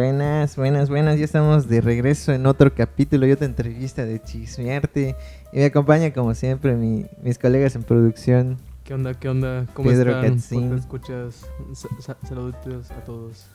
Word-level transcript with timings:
Buenas, 0.00 0.56
buenas, 0.56 0.90
buenas. 0.90 1.18
Ya 1.18 1.24
estamos 1.24 1.70
de 1.70 1.80
regreso 1.80 2.30
en 2.34 2.44
otro 2.44 2.74
capítulo 2.74 3.26
y 3.26 3.32
otra 3.32 3.46
entrevista 3.46 4.04
de 4.04 4.20
Chismearte. 4.20 5.16
Y 5.54 5.56
me 5.56 5.64
acompaña, 5.64 6.12
como 6.12 6.34
siempre, 6.34 6.74
mi- 6.74 7.06
mis 7.22 7.38
colegas 7.38 7.74
en 7.76 7.82
producción. 7.82 8.58
¿Qué 8.84 8.92
onda? 8.92 9.14
¿Qué 9.14 9.26
onda? 9.30 9.64
¿Cómo 9.72 9.88
Pedro 9.88 10.20
están? 10.22 10.38
¿Por 10.60 10.68
qué 10.68 10.80
escuchas? 10.80 11.46
Sa- 11.72 11.88
sa- 12.02 12.28
saluditos 12.28 12.90
a 12.90 13.04
todos. 13.06 13.46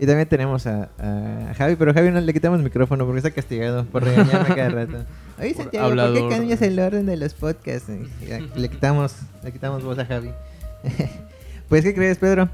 Y 0.00 0.06
también 0.06 0.28
tenemos 0.28 0.66
a, 0.66 0.88
a 0.98 1.54
Javi, 1.54 1.76
pero 1.76 1.94
Javi 1.94 2.10
no 2.10 2.20
le 2.20 2.32
quitamos 2.32 2.60
micrófono 2.60 3.04
porque 3.06 3.18
está 3.18 3.30
castigado 3.30 3.84
por 3.84 4.02
regañarme 4.02 4.52
cada 4.52 4.70
rato. 4.70 4.96
Oye, 5.38 5.54
Por 5.54 5.62
Santiago, 5.62 5.86
¿por 5.90 5.94
qué 5.96 6.02
hablador. 6.02 6.28
cambias 6.28 6.60
el 6.60 6.76
orden 6.80 7.06
de 7.06 7.16
los 7.18 7.34
podcasts? 7.34 7.88
Le 8.56 8.68
quitamos, 8.68 9.14
le 9.44 9.52
quitamos 9.52 9.84
voz 9.84 9.96
a 10.00 10.06
Javi. 10.06 10.32
pues, 11.68 11.84
¿qué 11.84 11.94
crees, 11.94 12.18
Pedro? 12.18 12.48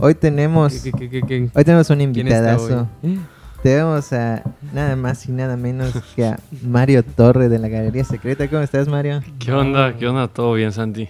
Hoy 0.00 0.14
tenemos, 0.14 0.72
¿Qué, 0.82 0.92
qué, 0.92 1.10
qué, 1.10 1.22
qué? 1.22 1.48
hoy 1.54 1.64
tenemos 1.64 1.90
un 1.90 1.98
¿Quién 1.98 2.26
está 2.28 2.52
invitadazo. 2.54 2.88
hoy? 3.02 3.20
Tenemos 3.62 4.12
a 4.14 4.42
nada 4.72 4.96
más 4.96 5.26
y 5.28 5.32
nada 5.32 5.56
menos 5.58 5.92
que 6.16 6.24
a 6.24 6.38
Mario 6.62 7.02
Torre 7.02 7.50
de 7.50 7.58
la 7.58 7.68
Galería 7.68 8.04
Secreta. 8.04 8.48
¿Cómo 8.48 8.62
estás, 8.62 8.88
Mario? 8.88 9.20
¿Qué 9.38 9.52
onda? 9.52 9.94
¿Qué 9.98 10.06
onda? 10.08 10.28
¿Todo 10.28 10.54
bien, 10.54 10.72
Santi? 10.72 11.08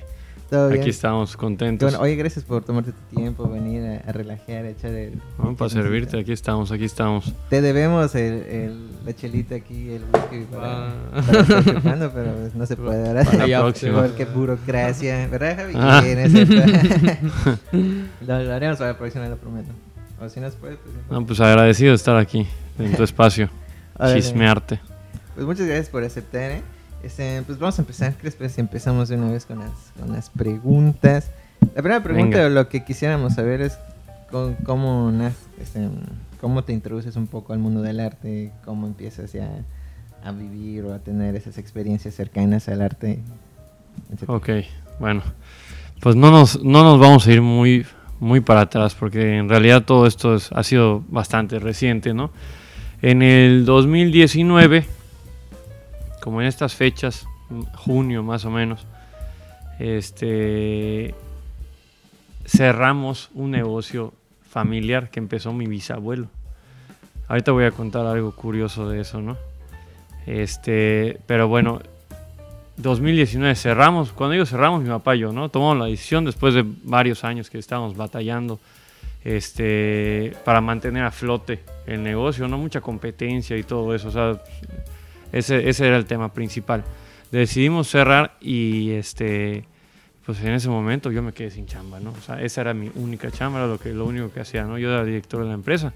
¿Todo 0.51 0.69
bien? 0.69 0.81
Aquí 0.81 0.91
estamos 0.91 1.37
contentos. 1.37 1.93
bueno. 1.93 2.03
Oye, 2.05 2.17
gracias 2.17 2.45
por 2.45 2.65
tomarte 2.65 2.91
tu 2.91 3.17
tiempo, 3.17 3.49
venir 3.49 3.83
a, 3.85 4.09
a 4.09 4.13
relajar, 4.13 4.65
a 4.65 4.71
echar 4.71 4.91
el... 4.91 5.21
Bueno, 5.39 5.57
para 5.57 5.71
servirte, 5.71 6.19
aquí 6.19 6.33
estamos, 6.33 6.73
aquí 6.73 6.85
estamos. 6.85 7.33
Te 7.49 7.61
debemos 7.63 8.13
el, 8.17 8.33
el- 8.43 8.91
la 9.07 9.15
chelita 9.15 9.55
aquí, 9.55 9.91
el 9.93 10.03
whisky 10.13 10.45
para, 10.53 10.89
Ah. 10.89 10.93
para 11.25 11.41
estar 11.41 11.65
chupando, 11.65 12.11
pero 12.13 12.33
pues 12.35 12.55
no 12.57 12.67
se 12.67 12.77
puede 12.77 13.07
ahora. 13.09 13.25
Para 13.25 13.47
la 13.47 13.61
próxima. 13.61 14.03
Porque 14.03 14.25
burocracia, 14.25 15.29
¿verdad, 15.29 15.57
Javi? 15.57 15.73
Ah. 15.77 16.03
Lo, 18.27 18.43
lo 18.43 18.53
haremos 18.55 18.79
para 18.79 18.93
la 18.93 18.99
próxima, 18.99 19.29
lo 19.29 19.37
prometo. 19.37 19.71
O 20.21 20.29
si 20.29 20.41
no 20.41 20.51
se 20.51 20.57
puede, 20.57 20.77
pues... 20.77 20.95
No, 21.11 21.25
pues 21.25 21.41
agradecido 21.41 21.91
de 21.91 21.97
estar 21.97 22.17
aquí, 22.17 22.47
en 22.79 22.95
tu 22.97 23.03
espacio. 23.05 23.49
Chismearte. 24.15 24.81
Pues 25.35 25.47
muchas 25.47 25.67
gracias 25.67 25.89
por 25.89 26.03
aceptar, 26.05 26.51
¿eh? 26.51 26.63
Este, 27.03 27.43
pues 27.47 27.59
vamos 27.59 27.79
a 27.79 27.83
empezar, 27.83 28.15
¿crees? 28.19 28.35
Pues 28.37 28.53
si 28.53 28.61
empezamos 28.61 29.09
de 29.09 29.17
una 29.17 29.31
vez 29.31 29.47
con 29.47 29.59
las, 29.61 29.71
con 29.99 30.13
las 30.13 30.29
preguntas. 30.31 31.31
La 31.75 31.83
primera 31.83 32.03
pregunta, 32.03 32.37
Venga. 32.39 32.49
lo 32.51 32.69
que 32.69 32.85
quisiéramos 32.85 33.35
saber 33.35 33.61
es 33.63 33.79
con- 34.31 34.55
cómo, 34.65 35.13
este, 35.61 35.89
cómo 36.41 36.63
te 36.65 36.73
introduces 36.73 37.17
un 37.17 37.27
poco 37.27 37.53
al 37.53 37.59
mundo 37.59 37.81
del 37.83 38.01
arte, 38.01 38.53
cómo 38.65 38.87
empiezas 38.87 39.33
ya 39.33 39.49
a 40.25 40.33
vivir 40.33 40.85
o 40.85 40.93
a 40.93 40.99
tener 40.99 41.35
esas 41.37 41.57
experiencias 41.59 42.15
cercanas 42.15 42.69
al 42.69 42.83
arte. 42.83 43.21
etcétera. 44.13 44.35
Ok, 44.37 44.49
bueno. 44.99 45.23
Pues 46.01 46.17
no 46.17 46.31
nos, 46.31 46.63
no 46.63 46.83
nos 46.83 46.99
vamos 46.99 47.27
a 47.27 47.33
ir 47.33 47.43
muy, 47.43 47.85
muy 48.21 48.41
para 48.41 48.63
atrás, 48.63 48.95
porque 48.95 49.37
en 49.39 49.49
realidad 49.49 49.85
todo 49.85 50.07
esto 50.07 50.35
es- 50.35 50.51
ha 50.53 50.63
sido 50.63 51.03
bastante 51.09 51.59
reciente, 51.59 52.13
¿no? 52.15 52.31
En 53.03 53.23
el 53.23 53.65
2019, 53.65 54.85
como 56.21 56.41
en 56.41 56.47
estas 56.47 56.75
fechas, 56.75 57.27
junio 57.75 58.23
más 58.23 58.45
o 58.45 58.51
menos, 58.51 58.87
este, 59.79 61.15
cerramos 62.47 63.31
un 63.35 63.51
negocio 63.51 64.13
familiar 64.49 65.11
que 65.11 65.21
empezó 65.21 65.53
mi 65.53 65.67
bisabuelo. 65.67 66.29
Ahorita 67.29 67.53
voy 67.53 67.65
a 67.65 67.71
contar 67.71 68.07
algo 68.07 68.33
curioso 68.35 68.89
de 68.89 69.01
eso, 69.01 69.21
¿no? 69.21 69.37
Este, 70.27 71.19
pero 71.27 71.49
bueno, 71.49 71.81
2019 72.77 73.55
cerramos, 73.55 74.13
cuando 74.13 74.33
digo 74.33 74.47
cerramos, 74.47 74.83
mi 74.83 74.89
papá 74.89 75.17
y 75.17 75.21
yo, 75.21 75.33
¿no? 75.33 75.49
Tomamos 75.49 75.79
la 75.79 75.85
decisión 75.87 76.25
después 76.25 76.55
de 76.55 76.65
varios 76.85 77.25
años 77.25 77.51
que 77.51 77.59
estábamos 77.59 77.97
batallando 77.97 78.59
este, 79.25 80.37
para 80.45 80.61
mantener 80.61 81.05
a 81.05 81.11
flote 81.11 81.61
el 81.87 82.03
negocio, 82.03 82.49
¿no? 82.49 82.59
Mucha 82.59 82.81
competencia 82.81 83.57
y 83.57 83.63
todo 83.63 83.95
eso, 83.95 84.09
o 84.09 84.13
sea, 84.13 84.43
ese, 85.33 85.69
ese 85.69 85.87
era 85.87 85.97
el 85.97 86.07
tema 86.07 86.33
principal. 86.33 86.85
Decidimos 87.31 87.89
cerrar 87.89 88.37
y 88.41 88.91
este, 88.91 89.65
pues 90.27 90.41
en 90.43 90.51
ese 90.53 90.69
momento 90.69 91.11
yo 91.11 91.23
me 91.23 91.33
quedé 91.33 91.51
sin 91.51 91.67
chamba, 91.67 92.01
¿no? 92.01 92.11
O 92.11 92.21
sea, 92.21 92.43
esa 92.43 92.61
era 92.61 92.75
mi 92.75 92.91
única 92.95 93.31
chamba, 93.31 93.61
era 93.61 93.69
lo, 93.69 93.79
que, 93.79 93.93
lo 93.93 94.05
único 94.05 94.31
que 94.33 94.41
hacía, 94.41 94.65
¿no? 94.65 94.79
Yo 94.79 94.91
era 94.91 95.05
director 95.05 95.43
de 95.43 95.49
la 95.49 95.55
empresa. 95.55 95.93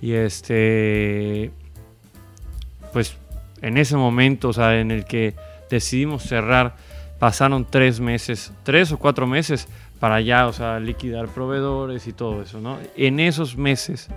Y 0.00 0.12
este, 0.12 1.50
pues 2.92 3.16
en 3.62 3.78
ese 3.78 3.96
momento, 3.96 4.48
o 4.48 4.52
sea, 4.52 4.78
en 4.80 4.90
el 4.90 5.04
que 5.04 5.34
decidimos 5.70 6.22
cerrar, 6.22 6.76
pasaron 7.18 7.66
tres 7.68 7.98
meses, 8.00 8.52
tres 8.62 8.92
o 8.92 8.98
cuatro 8.98 9.26
meses 9.26 9.66
para 9.98 10.20
ya, 10.20 10.46
o 10.46 10.52
sea, 10.52 10.78
liquidar 10.80 11.28
proveedores 11.28 12.06
y 12.06 12.12
todo 12.12 12.42
eso, 12.42 12.60
¿no? 12.60 12.78
En 12.96 13.20
esos 13.20 13.56
meses, 13.56 14.08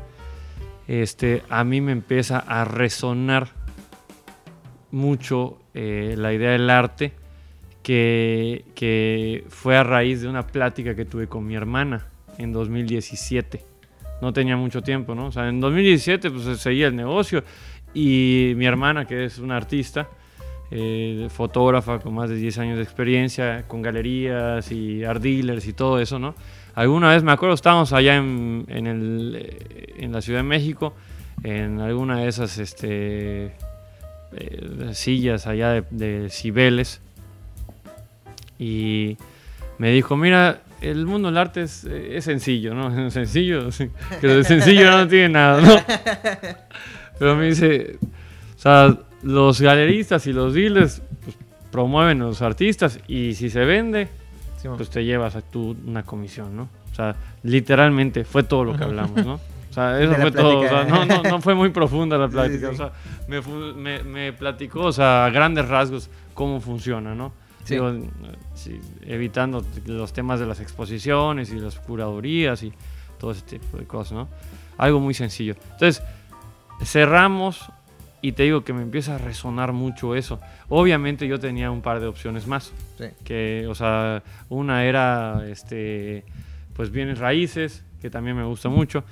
este, 0.87 1.43
a 1.49 1.63
mí 1.63 1.79
me 1.79 1.91
empieza 1.91 2.39
a 2.39 2.65
resonar 2.65 3.56
mucho 4.97 5.59
eh, 5.73 6.15
la 6.17 6.33
idea 6.33 6.51
del 6.51 6.69
arte 6.69 7.13
que, 7.83 8.65
que 8.75 9.45
fue 9.47 9.77
a 9.77 9.83
raíz 9.83 10.21
de 10.21 10.27
una 10.27 10.45
plática 10.45 10.95
que 10.95 11.05
tuve 11.05 11.27
con 11.27 11.45
mi 11.45 11.55
hermana 11.55 12.07
en 12.37 12.51
2017. 12.51 13.63
No 14.21 14.33
tenía 14.33 14.57
mucho 14.57 14.81
tiempo, 14.81 15.15
¿no? 15.15 15.27
O 15.27 15.31
sea, 15.31 15.47
en 15.47 15.61
2017 15.61 16.31
pues 16.31 16.59
seguía 16.59 16.87
el 16.87 16.95
negocio 16.95 17.43
y 17.93 18.53
mi 18.57 18.65
hermana, 18.65 19.05
que 19.05 19.25
es 19.25 19.37
una 19.37 19.55
artista, 19.55 20.09
eh, 20.69 21.27
fotógrafa 21.29 21.99
con 21.99 22.13
más 22.13 22.29
de 22.29 22.35
10 22.35 22.57
años 22.57 22.77
de 22.77 22.83
experiencia, 22.83 23.65
con 23.67 23.81
galerías 23.81 24.71
y 24.71 25.03
art 25.03 25.21
dealers 25.21 25.65
y 25.67 25.73
todo 25.73 25.99
eso, 25.99 26.19
¿no? 26.19 26.35
Alguna 26.75 27.11
vez 27.11 27.23
me 27.23 27.31
acuerdo, 27.31 27.55
estábamos 27.55 27.93
allá 27.93 28.17
en, 28.17 28.65
en, 28.67 28.87
el, 28.87 29.37
eh, 29.39 29.93
en 29.97 30.11
la 30.11 30.21
Ciudad 30.21 30.39
de 30.39 30.43
México, 30.43 30.93
en 31.43 31.79
alguna 31.79 32.19
de 32.19 32.27
esas 32.27 32.57
este, 32.57 33.53
eh, 34.33 34.89
sillas 34.93 35.47
allá 35.47 35.71
de, 35.71 35.83
de 35.91 36.29
Cibeles, 36.29 37.01
y 38.59 39.17
me 39.77 39.91
dijo, 39.91 40.17
mira, 40.17 40.61
el 40.81 41.05
mundo 41.05 41.29
del 41.29 41.37
arte 41.37 41.63
es, 41.63 41.83
es 41.85 42.25
sencillo, 42.25 42.73
¿no? 42.73 43.11
Sencillo, 43.11 43.69
que 44.21 44.27
de 44.27 44.43
sencillo 44.43 44.91
no 44.91 45.07
tiene 45.07 45.29
nada, 45.29 45.61
¿no? 45.61 45.75
Pero 47.19 47.35
me 47.35 47.47
dice, 47.47 47.97
o 48.55 48.59
sea, 48.59 48.97
los 49.23 49.61
galeristas 49.61 50.27
y 50.27 50.33
los 50.33 50.53
dealers 50.53 51.01
pues, 51.23 51.35
promueven 51.71 52.21
a 52.21 52.25
los 52.25 52.41
artistas 52.41 52.99
y 53.07 53.33
si 53.33 53.49
se 53.49 53.65
vende, 53.65 54.07
Sí, 54.57 54.67
pues 54.75 54.89
te 54.89 55.05
llevas 55.05 55.35
a 55.35 55.41
tú 55.41 55.75
una 55.85 56.03
comisión, 56.03 56.55
¿no? 56.55 56.69
O 56.91 56.95
sea, 56.95 57.15
literalmente 57.43 58.23
fue 58.23 58.43
todo 58.43 58.63
lo 58.63 58.75
que 58.75 58.83
hablamos, 58.83 59.23
¿no? 59.23 59.39
Sea, 59.77 60.01
eso 60.01 60.15
fue 60.15 60.31
todo. 60.31 60.59
O 60.61 60.67
sea, 60.67 60.83
no, 60.85 61.05
no, 61.05 61.21
no 61.23 61.39
fue 61.41 61.53
muy 61.53 61.69
profunda 61.69 62.17
la 62.17 62.27
Sí, 62.29 62.33
plática. 62.33 62.69
sí. 62.69 62.73
O 62.73 62.77
sea, 62.77 62.91
me, 63.27 63.41
me, 63.75 64.03
me 64.03 64.33
platicó, 64.33 64.81
o 64.85 64.91
sea, 64.91 65.25
a 65.25 65.29
grandes 65.29 65.67
rasgos, 65.67 66.09
cómo 66.33 66.59
funciona, 66.61 67.13
¿no? 67.13 67.31
Sí. 67.63 67.75
Digo, 67.75 67.93
sí, 68.55 68.79
evitando 69.05 69.63
los 69.85 70.13
temas 70.13 70.39
de 70.39 70.45
las 70.47 70.59
exposiciones 70.61 71.51
y 71.51 71.59
las 71.59 71.77
curadurías 71.79 72.63
y 72.63 72.73
todo 73.19 73.31
ese 73.31 73.41
tipo 73.43 73.77
de 73.77 73.85
cosas, 73.85 74.13
¿no? 74.13 74.29
Algo 74.77 74.99
muy 74.99 75.13
sencillo. 75.13 75.55
Entonces, 75.73 76.01
cerramos 76.83 77.65
y 78.21 78.31
te 78.31 78.43
digo 78.43 78.63
que 78.63 78.73
me 78.73 78.81
empieza 78.81 79.15
a 79.15 79.17
resonar 79.17 79.73
mucho 79.73 80.15
eso. 80.15 80.39
Obviamente 80.69 81.27
yo 81.27 81.39
tenía 81.39 81.69
un 81.71 81.81
par 81.81 81.99
de 81.99 82.07
opciones 82.07 82.47
más 82.47 82.73
Sí. 82.97 83.05
que, 83.23 83.67
o 83.69 83.75
sea, 83.75 84.23
una 84.49 84.85
era, 84.85 85.43
este, 85.49 86.25
pues 86.73 86.89
bienes 86.91 87.19
raíces, 87.19 87.83
que 88.01 88.09
también 88.09 88.35
me 88.37 88.43
gusta 88.43 88.69
mucho, 88.69 89.03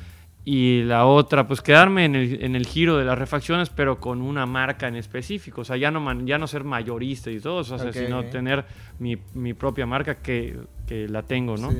y 0.47 0.83
la 0.83 1.05
otra, 1.07 1.47
pues 1.47 1.61
quedarme 1.61 2.05
en 2.05 2.13
el, 2.15 2.43
en 2.43 2.55
el 2.55 2.67
giro 2.67 2.97
de 2.97 3.03
las 3.05 3.17
refacciones, 3.17 3.69
pero 3.71 3.99
con 3.99 4.21
una 4.21 4.45
marca 4.45 4.87
en 4.87 4.95
específico, 4.95 5.61
o 5.61 5.65
sea, 5.65 5.75
ya 5.75 5.89
no, 5.89 5.99
man- 5.99 6.27
ya 6.27 6.37
no 6.37 6.45
ser 6.45 6.63
mayorista 6.63 7.31
y 7.31 7.39
todo, 7.39 7.61
eso, 7.61 7.75
o 7.75 7.77
sea, 7.79 7.87
sino 8.05 8.23
tener 8.31 8.65
mi, 8.99 9.17
mi 9.33 9.53
propia 9.55 9.85
marca 9.87 10.15
que, 10.15 10.55
que 10.87 11.07
la 11.09 11.23
tengo, 11.23 11.57
¿no? 11.57 11.71
Sí. 11.71 11.77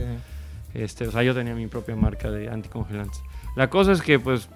Este, 0.74 1.08
o 1.08 1.12
sea, 1.12 1.22
yo 1.24 1.34
tenía 1.36 1.54
mi 1.54 1.68
propia 1.68 1.96
marca 1.96 2.30
de 2.32 2.50
anticongelantes. 2.50 3.22
La 3.56 3.70
cosa 3.70 3.92
es 3.94 4.02
que, 4.02 4.20
pues, 4.20 4.50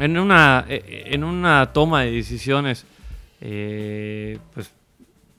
en 0.00 0.18
una, 0.18 0.64
eh, 0.68 1.04
en 1.06 1.22
una 1.24 1.72
toma 1.72 2.02
de 2.02 2.10
decisiones, 2.10 2.84
eh, 3.40 4.38
pues, 4.52 4.72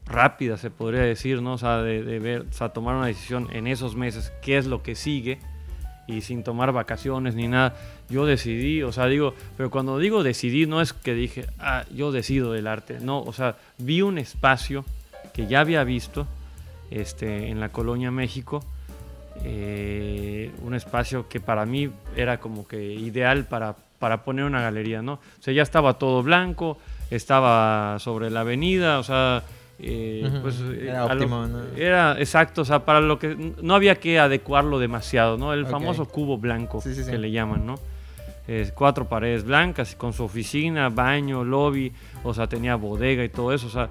rápida, 0.05 0.55
se 0.57 0.69
podría 0.71 1.01
decir, 1.01 1.41
¿no? 1.41 1.53
O 1.53 1.57
sea, 1.57 1.81
de, 1.81 2.03
de 2.03 2.19
ver, 2.19 2.45
o 2.49 2.53
sea, 2.53 2.69
tomar 2.69 2.95
una 2.95 3.07
decisión 3.07 3.47
en 3.51 3.67
esos 3.67 3.95
meses, 3.95 4.31
qué 4.41 4.57
es 4.57 4.65
lo 4.65 4.81
que 4.81 4.95
sigue, 4.95 5.39
y 6.07 6.21
sin 6.21 6.43
tomar 6.43 6.71
vacaciones 6.71 7.35
ni 7.35 7.47
nada, 7.47 7.75
yo 8.09 8.25
decidí, 8.25 8.83
o 8.83 8.91
sea, 8.91 9.07
digo, 9.07 9.33
pero 9.57 9.69
cuando 9.71 9.97
digo 9.97 10.23
decidí, 10.23 10.65
no 10.65 10.81
es 10.81 10.93
que 10.93 11.13
dije, 11.13 11.47
ah, 11.59 11.83
yo 11.93 12.11
decido 12.11 12.53
del 12.53 12.67
arte, 12.67 12.99
no, 13.01 13.21
o 13.21 13.33
sea, 13.33 13.55
vi 13.77 14.01
un 14.01 14.17
espacio 14.17 14.85
que 15.33 15.47
ya 15.47 15.61
había 15.61 15.83
visto, 15.83 16.27
este, 16.91 17.49
en 17.49 17.59
la 17.59 17.69
colonia 17.69 18.11
México, 18.11 18.63
eh, 19.43 20.51
un 20.63 20.75
espacio 20.75 21.27
que 21.27 21.39
para 21.39 21.65
mí 21.65 21.89
era 22.15 22.39
como 22.39 22.67
que 22.67 22.93
ideal 22.93 23.45
para, 23.45 23.75
para 23.99 24.23
poner 24.23 24.45
una 24.45 24.61
galería, 24.61 25.01
¿no? 25.01 25.13
O 25.13 25.41
sea, 25.41 25.53
ya 25.53 25.63
estaba 25.63 25.95
todo 25.95 26.23
blanco, 26.23 26.77
estaba 27.09 27.97
sobre 27.99 28.29
la 28.29 28.41
avenida, 28.41 28.99
o 28.99 29.03
sea, 29.03 29.43
eh, 29.79 30.29
pues 30.41 30.59
era 30.81 31.03
a 31.03 31.07
lo- 31.07 31.13
óptimo, 31.15 31.45
¿no? 31.47 31.59
era 31.75 32.17
exacto, 32.19 32.61
o 32.61 32.65
sea, 32.65 32.85
para 32.85 33.01
lo 33.01 33.19
que 33.19 33.53
no 33.61 33.75
había 33.75 33.95
que 33.95 34.19
adecuarlo 34.19 34.79
demasiado, 34.79 35.37
¿no? 35.37 35.53
El 35.53 35.63
Ok. 35.65 35.71
famoso 35.71 36.05
cubo 36.05 36.37
blanco 36.37 36.81
Sí, 36.81 36.95
sí, 36.95 37.03
sí. 37.03 37.11
que 37.11 37.17
le 37.17 37.31
llaman, 37.31 37.65
¿no? 37.65 37.75
eh, 38.47 38.69
cuatro 38.75 39.05
paredes 39.09 39.43
blancas, 39.43 39.95
con 39.95 40.13
su 40.13 40.23
oficina, 40.23 40.89
baño, 40.89 41.43
lobby, 41.43 41.91
o 42.23 42.31
sea, 42.33 42.47
tenía 42.47 42.75
bodega 42.75 43.23
y 43.23 43.29
todo 43.29 43.51
eso, 43.53 43.65
o 43.67 43.71
sea, 43.71 43.89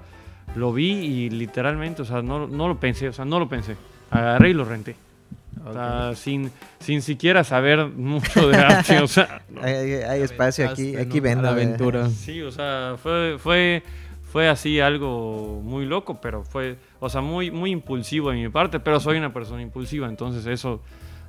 lo 0.55 0.71
vi 0.71 0.91
y 0.93 1.29
literalmente, 1.29 2.03
o 2.03 2.05
sea, 2.05 2.21
no, 2.21 2.47
no 2.47 2.67
lo 2.69 2.79
pensé, 2.79 3.09
o 3.09 3.13
sea, 3.13 3.25
no 3.25 3.37
lo 3.37 3.49
pensé. 3.49 3.75
Agarré 4.11 4.51
y 4.51 4.53
lo 4.53 4.63
renté. 4.63 4.95
O 5.65 5.73
sea, 5.73 6.11
sin, 6.15 6.51
sin 6.79 7.01
siquiera 7.01 7.43
saber 7.43 7.85
mucho 7.87 8.47
de 8.47 8.55
arte, 8.57 8.99
o 8.99 9.07
sea, 9.09 9.41
no. 9.49 9.61
Hay, 9.61 9.75
hay- 9.75 10.21
espacio 10.21 10.69
aquí, 10.69 10.95
aquí 10.95 11.19
vendo. 11.19 11.41
la 11.43 11.49
eh. 11.49 11.51
aventura. 11.53 12.09
Sí, 12.09 12.41
o 12.41 12.51
sea, 12.51 12.95
fue, 13.01 13.35
fue, 13.39 13.83
fue 14.35 14.49
así 14.49 14.81
algo 14.81 15.61
muy 15.63 15.85
loco, 15.85 16.19
pero 16.19 16.43
fue, 16.43 16.75
o 16.99 17.07
sea, 17.07 17.21
muy, 17.21 17.51
muy 17.51 17.71
impulsivo 17.71 18.31
de 18.31 18.35
mi 18.35 18.49
parte, 18.49 18.81
pero 18.81 18.99
soy 18.99 19.17
una 19.17 19.31
persona 19.31 19.61
impulsiva, 19.61 20.09
entonces 20.09 20.45
eso 20.45 20.81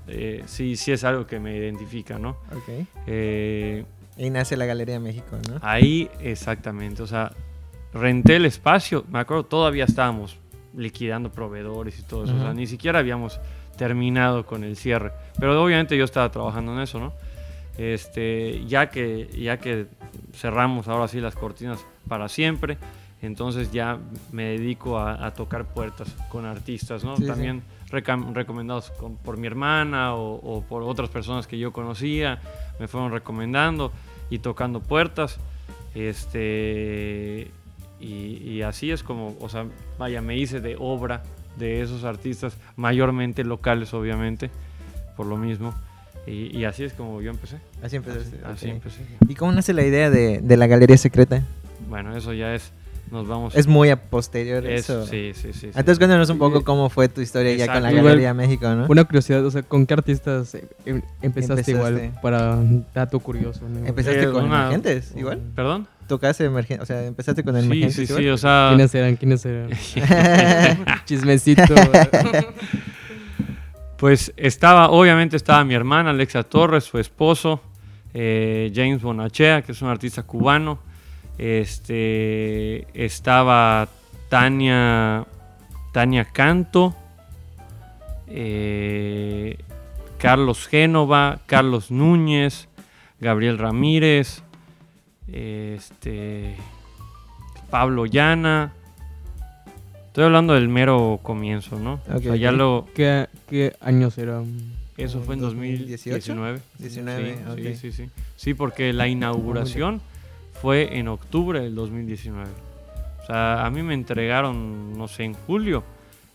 eh, 0.09 0.43
sí, 0.47 0.75
sí 0.75 0.91
es 0.91 1.05
algo 1.05 1.25
que 1.25 1.39
me 1.39 1.57
identifica, 1.57 2.19
¿no? 2.19 2.31
Ok. 2.51 2.85
Eh, 3.07 3.85
Y 4.17 4.29
nace 4.31 4.57
la 4.57 4.67
Galería 4.67 4.99
México, 4.99 5.39
¿no? 5.49 5.59
ahí 5.63 6.11
exactamente, 6.19 7.01
o 7.01 7.07
sea, 7.07 7.31
renté 7.95 8.35
el 8.35 8.45
espacio, 8.45 9.05
me 9.09 9.21
acuerdo, 9.21 9.45
todavía 9.45 9.85
estábamos 9.85 10.37
liquidando 10.77 11.31
proveedores 11.31 12.01
y 12.01 12.03
todo 12.03 12.25
eso, 12.25 12.35
o 12.35 12.41
sea, 12.41 12.55
ni 12.55 12.67
siquiera 12.67 12.99
habíamos 12.99 13.39
terminado 13.77 14.45
con 14.45 14.65
el 14.65 14.75
cierre, 14.77 15.13
pero 15.39 15.63
obviamente 15.63 15.97
yo 15.97 16.05
estaba 16.05 16.29
trabajando 16.33 16.73
en 16.73 16.81
eso, 16.81 16.99
¿no? 16.99 17.13
Este, 17.79 18.65
ya 18.67 18.91
que, 18.91 19.29
ya 19.39 19.59
que 19.59 19.87
cerramos 20.33 20.89
ahora 20.89 21.09
sí 21.09 21.21
las 21.21 21.35
cortinas 21.35 21.85
para 22.09 22.29
siempre, 22.29 22.79
entonces 23.23 23.73
ya 23.73 23.99
me 24.33 24.45
dedico 24.59 24.99
a, 24.99 25.27
a 25.27 25.35
tocar 25.35 25.65
puertas 25.67 26.15
con 26.31 26.45
artistas, 26.47 27.05
¿no? 27.05 27.17
Sí, 27.17 27.23
sí. 27.23 27.29
También 27.29 27.63
recam- 27.91 28.33
recomendados 28.33 28.91
con- 28.93 29.17
por 29.17 29.37
mi 29.39 29.47
hermana 29.47 30.15
o, 30.15 30.35
o 30.37 30.63
por 30.63 30.83
otras 30.83 31.09
personas 31.11 31.47
que 31.47 31.59
yo 31.59 31.73
conocía, 31.73 32.41
me 32.79 32.89
fueron 32.89 33.13
recomendando 33.13 33.93
y 34.31 34.39
tocando 34.39 34.81
puertas, 34.81 35.39
este, 35.95 37.51
y, 38.01 38.07
y 38.51 38.63
así 38.63 38.91
es 38.91 39.03
como, 39.03 39.37
o 39.41 39.49
sea, 39.49 39.67
vaya, 39.99 40.21
me 40.21 40.37
hice 40.37 40.61
de 40.61 40.77
obra 40.79 41.23
de 41.57 41.81
esos 41.83 42.05
artistas, 42.05 42.59
mayormente 42.77 43.45
locales, 43.45 43.95
obviamente, 43.95 44.51
por 45.17 45.27
lo 45.27 45.37
mismo. 45.37 45.75
Y, 46.27 46.57
y 46.59 46.65
así 46.65 46.85
es 46.85 46.93
como 46.93 47.21
yo 47.23 47.31
empecé. 47.31 47.57
Así 47.83 47.97
empezaste. 47.97 48.39
Así 48.45 48.67
ok. 48.67 48.73
empecé. 48.73 49.01
¿Y 49.29 49.35
cómo 49.35 49.53
nace 49.53 49.73
la 49.73 49.85
idea 49.85 50.11
de, 50.11 50.41
de 50.43 50.57
la 50.57 50.67
Galería 50.67 50.97
Secreta? 50.99 51.43
Bueno, 51.89 52.17
eso 52.17 52.33
ya 52.33 52.53
es, 52.55 52.73
nos 53.13 53.29
vamos. 53.29 53.55
Es 53.55 53.69
muy 53.69 53.91
a 53.91 53.97
posterior 54.11 54.67
eso, 54.67 55.03
eso. 55.03 55.07
sí, 55.11 55.31
sí, 55.35 55.53
sí. 55.53 55.59
sí. 55.61 55.67
Entonces 55.69 55.99
cuéntanos 55.99 56.29
un 56.31 56.39
poco 56.39 56.59
Sí. 56.59 56.65
cómo 56.65 56.91
fue 56.91 57.09
tu 57.09 57.21
historia 57.21 57.55
ya 57.55 57.67
con 57.67 57.81
la 57.83 57.91
Exacto. 57.91 58.07
Galería 58.09 58.35
México, 58.35 58.69
¿no? 58.75 58.87
Una 58.89 59.05
curiosidad, 59.05 59.45
o 59.47 59.51
sea, 59.53 59.63
¿con 59.63 59.87
qué 59.87 59.95
artistas 59.95 60.55
eh, 60.57 60.65
em- 60.85 61.03
Empezaste. 61.23 61.61
empezaste, 61.71 61.71
igual? 61.73 62.19
Para 62.21 62.59
dato 62.93 63.21
curioso, 63.21 63.61
¿no? 63.69 63.87
Empezaste 63.87 64.25
Eh, 64.25 64.31
con 64.33 64.47
una- 64.47 64.63
emergentes, 64.63 65.13
igual. 65.17 65.41
¿Perdón? 65.55 65.87
Tocaste 66.09 66.45
emergentes, 66.45 66.83
o 66.83 66.87
sea, 66.87 67.05
empezaste 67.05 67.45
con 67.45 67.55
Sí, 67.55 67.65
emergentes 67.67 67.95
sí, 67.95 68.03
igual. 68.03 68.23
sí, 68.23 68.29
o 68.31 68.37
sea... 68.39 68.67
¿Quiénes 68.71 68.95
eran? 68.95 69.17
¿Quiénes 69.17 69.45
eran? 69.45 69.71
Chismecito. 71.05 71.63
Pues 73.99 74.33
estaba, 74.37 74.91
obviamente 74.91 75.37
estaba 75.37 75.65
mi 75.65 75.75
hermana 75.75 76.11
Alexa 76.11 76.43
Torres, 76.43 76.85
su 76.85 76.99
esposo, 76.99 77.63
eh, 78.13 78.71
James 78.75 79.01
Bonachea, 79.01 79.63
que 79.63 79.73
es 79.73 79.81
un 79.81 79.89
artista 79.89 80.23
cubano. 80.23 80.79
Este, 81.39 82.87
estaba 82.93 83.89
Tania, 84.29 85.27
Tania 85.93 86.27
Canto, 86.27 86.95
eh, 88.27 89.57
Carlos 90.19 90.67
Génova, 90.67 91.41
Carlos 91.47 91.91
Núñez, 91.91 92.69
Gabriel 93.19 93.57
Ramírez, 93.57 94.43
este, 95.33 96.57
Pablo 97.71 98.05
Llana. 98.05 98.73
Estoy 100.17 100.25
hablando 100.25 100.55
del 100.55 100.71
mero 100.71 101.21
comienzo, 101.23 101.79
¿no? 101.79 102.01
Ok, 102.09 102.17
o 102.17 102.21
sea, 102.21 102.37
ya 102.37 102.51
ok. 102.51 102.57
lo, 102.57 102.89
¿Qué, 102.95 103.27
¿Qué 103.51 103.77
años 103.83 104.17
eran? 104.17 104.47
eso 104.97 105.21
fue 105.21 105.35
en 105.35 105.43
2018? 105.43 106.35
2019. 106.35 106.61
19, 106.79 107.35
sí, 107.35 107.43
ok. 107.51 107.59
sí, 107.59 107.75
sí, 107.75 107.93
sí. 107.93 108.11
Sí, 108.35 108.55
porque 108.55 108.95
la 108.95 109.09
inauguración 109.09 110.01
fue 110.63 110.97
en 110.97 111.09
octubre 111.09 111.61
del 111.61 111.75
2019. 111.75 112.49
O 112.49 113.27
sea, 113.27 113.67
a 113.67 113.69
mí 113.69 113.83
me 113.83 113.93
entregaron, 113.93 114.97
no 114.97 115.07
sé, 115.07 115.25
en 115.25 115.35
julio. 115.35 115.85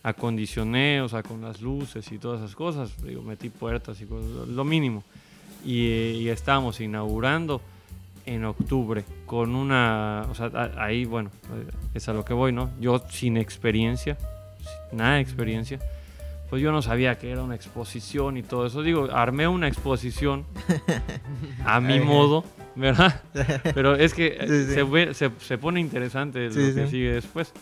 Acondicioné, 0.03 1.01
o 1.01 1.09
sea, 1.09 1.23
con 1.23 1.41
las 1.41 1.59
luces 1.59 2.11
y 2.11 2.19
todas 2.19 2.41
esas 2.41 2.55
cosas. 2.55 2.91
Digo, 3.01 3.23
metí 3.23 3.49
puertas 3.49 3.99
y 3.99 4.05
cosas, 4.05 4.47
lo 4.47 4.63
mínimo. 4.63 5.03
Y, 5.65 5.87
eh, 5.87 6.17
y 6.19 6.29
estábamos 6.29 6.79
inaugurando 6.81 7.61
en 8.25 8.45
octubre 8.45 9.03
con 9.25 9.55
una, 9.55 10.25
o 10.29 10.35
sea, 10.35 10.47
a- 10.53 10.83
ahí, 10.83 11.05
bueno, 11.05 11.29
eh, 11.53 11.67
es 11.93 12.07
a 12.09 12.13
lo 12.13 12.23
que 12.25 12.33
voy, 12.33 12.51
¿no? 12.51 12.69
Yo 12.79 12.99
sin 13.09 13.37
experiencia, 13.37 14.17
sin 14.89 14.97
nada 14.99 15.15
de 15.15 15.21
experiencia, 15.21 15.79
pues 16.49 16.61
yo 16.61 16.71
no 16.71 16.81
sabía 16.81 17.17
que 17.17 17.31
era 17.31 17.43
una 17.43 17.55
exposición 17.55 18.35
y 18.37 18.43
todo 18.43 18.65
eso. 18.65 18.81
Digo, 18.81 19.09
armé 19.11 19.47
una 19.47 19.67
exposición 19.67 20.45
a 21.65 21.79
mi 21.79 21.99
modo, 22.01 22.43
¿verdad? 22.75 23.21
Pero 23.73 23.95
es 23.95 24.13
que 24.13 24.27
eh, 24.39 24.47
Sí, 24.47 24.65
sí. 24.65 24.73
Se, 24.73 24.83
ve- 24.83 25.13
se- 25.13 25.31
se 25.39 25.57
pone 25.57 25.79
interesante 25.79 26.47
lo 26.47 26.51
Sí, 26.51 26.73
que 26.75 26.87
sigue 26.87 27.13
después. 27.13 27.53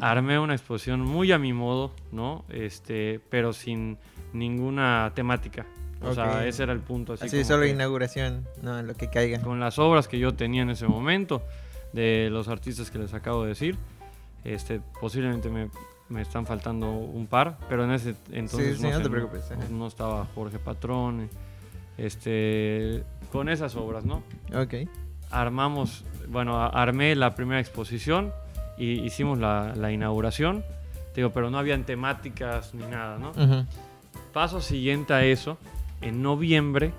Armé 0.00 0.38
una 0.38 0.54
exposición 0.54 1.02
muy 1.02 1.30
a 1.30 1.38
mi 1.38 1.52
modo, 1.52 1.92
¿no? 2.10 2.46
Este, 2.48 3.20
pero 3.28 3.52
sin 3.52 3.98
ninguna 4.32 5.12
temática. 5.14 5.66
O 6.02 6.08
Ok. 6.08 6.14
sea, 6.14 6.46
ese 6.46 6.62
era 6.62 6.72
el 6.72 6.80
punto. 6.80 7.12
Así, 7.14 7.26
Así, 7.26 7.44
solo 7.44 7.66
inauguración, 7.66 8.46
no, 8.62 8.80
lo 8.82 8.94
que 8.94 9.08
caiga. 9.10 9.40
con 9.42 9.60
las 9.60 9.78
obras 9.78 10.08
que 10.08 10.18
yo 10.18 10.34
tenía 10.34 10.62
en 10.62 10.70
ese 10.70 10.86
momento, 10.86 11.42
de 11.92 12.28
los 12.30 12.48
artistas 12.48 12.90
que 12.90 12.98
les 12.98 13.12
acabo 13.14 13.42
de 13.42 13.48
decir, 13.50 13.76
este, 14.44 14.80
posiblemente 15.00 15.50
me, 15.50 15.68
me 16.08 16.22
están 16.22 16.46
faltando 16.46 16.90
un 16.90 17.26
par, 17.26 17.58
pero 17.68 17.84
en 17.84 17.90
ese 17.90 18.14
entonces 18.32 18.78
sí, 18.78 18.82
no 18.84 18.96
sé, 18.96 19.02
te 19.02 19.10
preocupes, 19.10 19.50
ajá. 19.50 19.60
no 19.70 19.86
estaba 19.88 20.26
Jorge 20.34 20.58
Patrón, 20.58 21.28
este, 21.98 23.04
con 23.30 23.48
esas 23.48 23.76
obras, 23.76 24.04
¿no? 24.04 24.22
Ok. 24.54 24.88
Armamos, 25.30 26.04
bueno, 26.28 26.60
armé 26.60 27.14
la 27.14 27.34
primera 27.34 27.60
exposición 27.60 28.32
y 28.78 29.00
hicimos 29.04 29.38
la, 29.38 29.74
la 29.76 29.92
inauguración, 29.92 30.64
digo, 31.14 31.30
pero 31.30 31.50
no 31.50 31.58
habían 31.58 31.84
temáticas 31.84 32.74
ni 32.74 32.84
nada, 32.86 33.18
¿no? 33.18 33.30
Ujú. 33.30 33.66
Paso 34.32 34.60
siguiente 34.60 35.12
a 35.12 35.24
eso, 35.24 35.58
en 36.00 36.22
noviembre, 36.22 36.92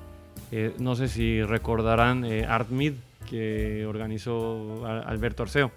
eh, 0.51 0.74
no 0.79 0.96
sé 0.96 1.08
si 1.08 1.43
recordarán 1.43 2.25
eh, 2.25 2.46
Art 2.46 2.70
Mid 2.70 2.93
que 3.29 3.86
organizó 3.86 4.86
Alberto 4.86 5.43
Arceo, 5.43 5.72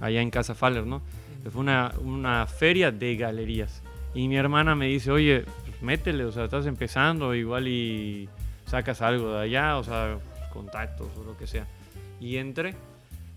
allá 0.00 0.22
en 0.22 0.30
Casa 0.30 0.54
Faller, 0.54 0.86
¿no? 0.86 1.02
Fue 1.50 1.60
una, 1.60 1.92
una 2.02 2.46
feria 2.46 2.90
de 2.90 3.16
galerías. 3.16 3.82
Y 4.14 4.28
mi 4.28 4.36
hermana 4.36 4.74
me 4.74 4.86
dice, 4.86 5.10
oye, 5.10 5.44
pues 5.66 5.82
métele, 5.82 6.24
o 6.24 6.32
sea, 6.32 6.44
estás 6.44 6.66
empezando, 6.66 7.34
igual 7.34 7.68
y 7.68 8.28
sacas 8.66 9.02
algo 9.02 9.34
de 9.34 9.42
allá, 9.42 9.76
o 9.76 9.84
sea, 9.84 10.18
contactos 10.52 11.08
o 11.18 11.24
lo 11.24 11.36
que 11.36 11.46
sea. 11.46 11.66
Y 12.20 12.36
entré. 12.36 12.74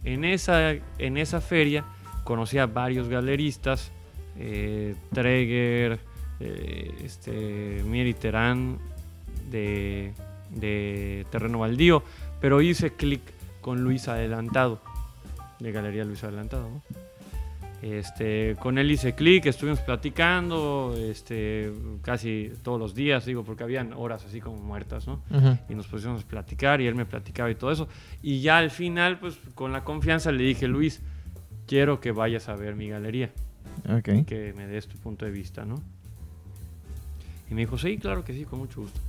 En 0.04 0.26
esa, 0.26 0.72
en 0.98 1.18
esa 1.18 1.42
feria 1.42 1.86
conocí 2.24 2.58
a 2.58 2.66
varios 2.66 3.08
galeristas, 3.08 3.92
eh, 4.38 4.96
Treger, 5.14 6.00
eh, 6.40 6.92
este, 7.04 7.84
Mieri 7.86 8.14
Terán 8.14 8.80
de, 9.50 10.14
de 10.50 11.26
Terreno 11.32 11.60
Baldío, 11.60 12.04
pero 12.40 12.62
hice 12.62 12.92
clic 12.94 13.22
con 13.62 13.84
Luis 13.84 14.08
Adelantado, 14.08 14.82
de 15.60 15.72
Galería 15.72 16.04
Luis 16.04 16.24
Adelantado. 16.24 16.70
¿no? 16.70 16.82
Este, 17.82 18.56
con 18.60 18.78
él 18.78 18.92
hice 18.92 19.16
clic, 19.16 19.48
estuvimos 19.48 19.80
platicando 19.80 20.94
este, 20.96 21.72
casi 22.04 22.52
todos 22.62 22.80
los 22.80 22.94
días, 22.94 23.26
digo, 23.26 23.44
porque 23.44 23.64
habían 23.64 23.94
horas 23.94 24.24
así 24.24 24.40
como 24.40 24.58
muertas, 24.58 25.08
¿no? 25.08 25.20
Y 25.68 25.74
nos 25.74 25.88
pusimos 25.88 26.24
a 26.24 26.28
platicar 26.28 26.80
y 26.80 26.86
él 26.86 26.94
me 26.94 27.06
platicaba 27.08 27.50
y 27.50 27.56
todo 27.56 27.72
eso. 27.72 27.88
Y 28.22 28.42
ya 28.42 28.60
al 28.60 28.70
final, 28.70 29.18
pues 29.20 29.40
con 29.56 29.72
la 29.72 29.84
confianza 29.84 30.32
le 30.32 30.44
dije, 30.44 30.68
Luis, 30.68 31.02
quiero 31.66 32.00
que 32.00 32.12
vayas 32.12 32.50
a 32.50 32.56
ver 32.56 32.76
mi 32.76 32.88
galería, 32.88 33.32
Ok. 33.90 34.26
que 34.28 34.54
me 34.56 34.68
des 34.68 34.88
tu 34.88 34.98
punto 35.00 35.26
de 35.26 35.32
vista, 35.32 35.66
¿no? 35.66 35.82
Y 37.50 37.56
me 37.56 37.62
dijo, 37.62 37.80
sí, 37.80 37.98
claro 37.98 38.24
que 38.24 38.34
sí, 38.34 38.46
con 38.46 38.60
mucho 38.60 38.82
gusto. 38.82 39.00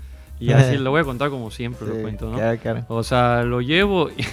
Y 0.42 0.52
así 0.52 0.76
lo 0.78 0.90
voy 0.90 1.00
a 1.00 1.04
contar 1.04 1.30
como 1.30 1.50
siempre 1.50 1.86
lo 1.86 1.94
cuento, 2.02 2.30
¿no? 2.30 2.36
claro, 2.36 2.58
claro. 2.60 2.84
O 2.88 3.02
sea, 3.02 3.42
lo 3.44 3.60
llevo 3.60 4.10
y... 4.10 4.24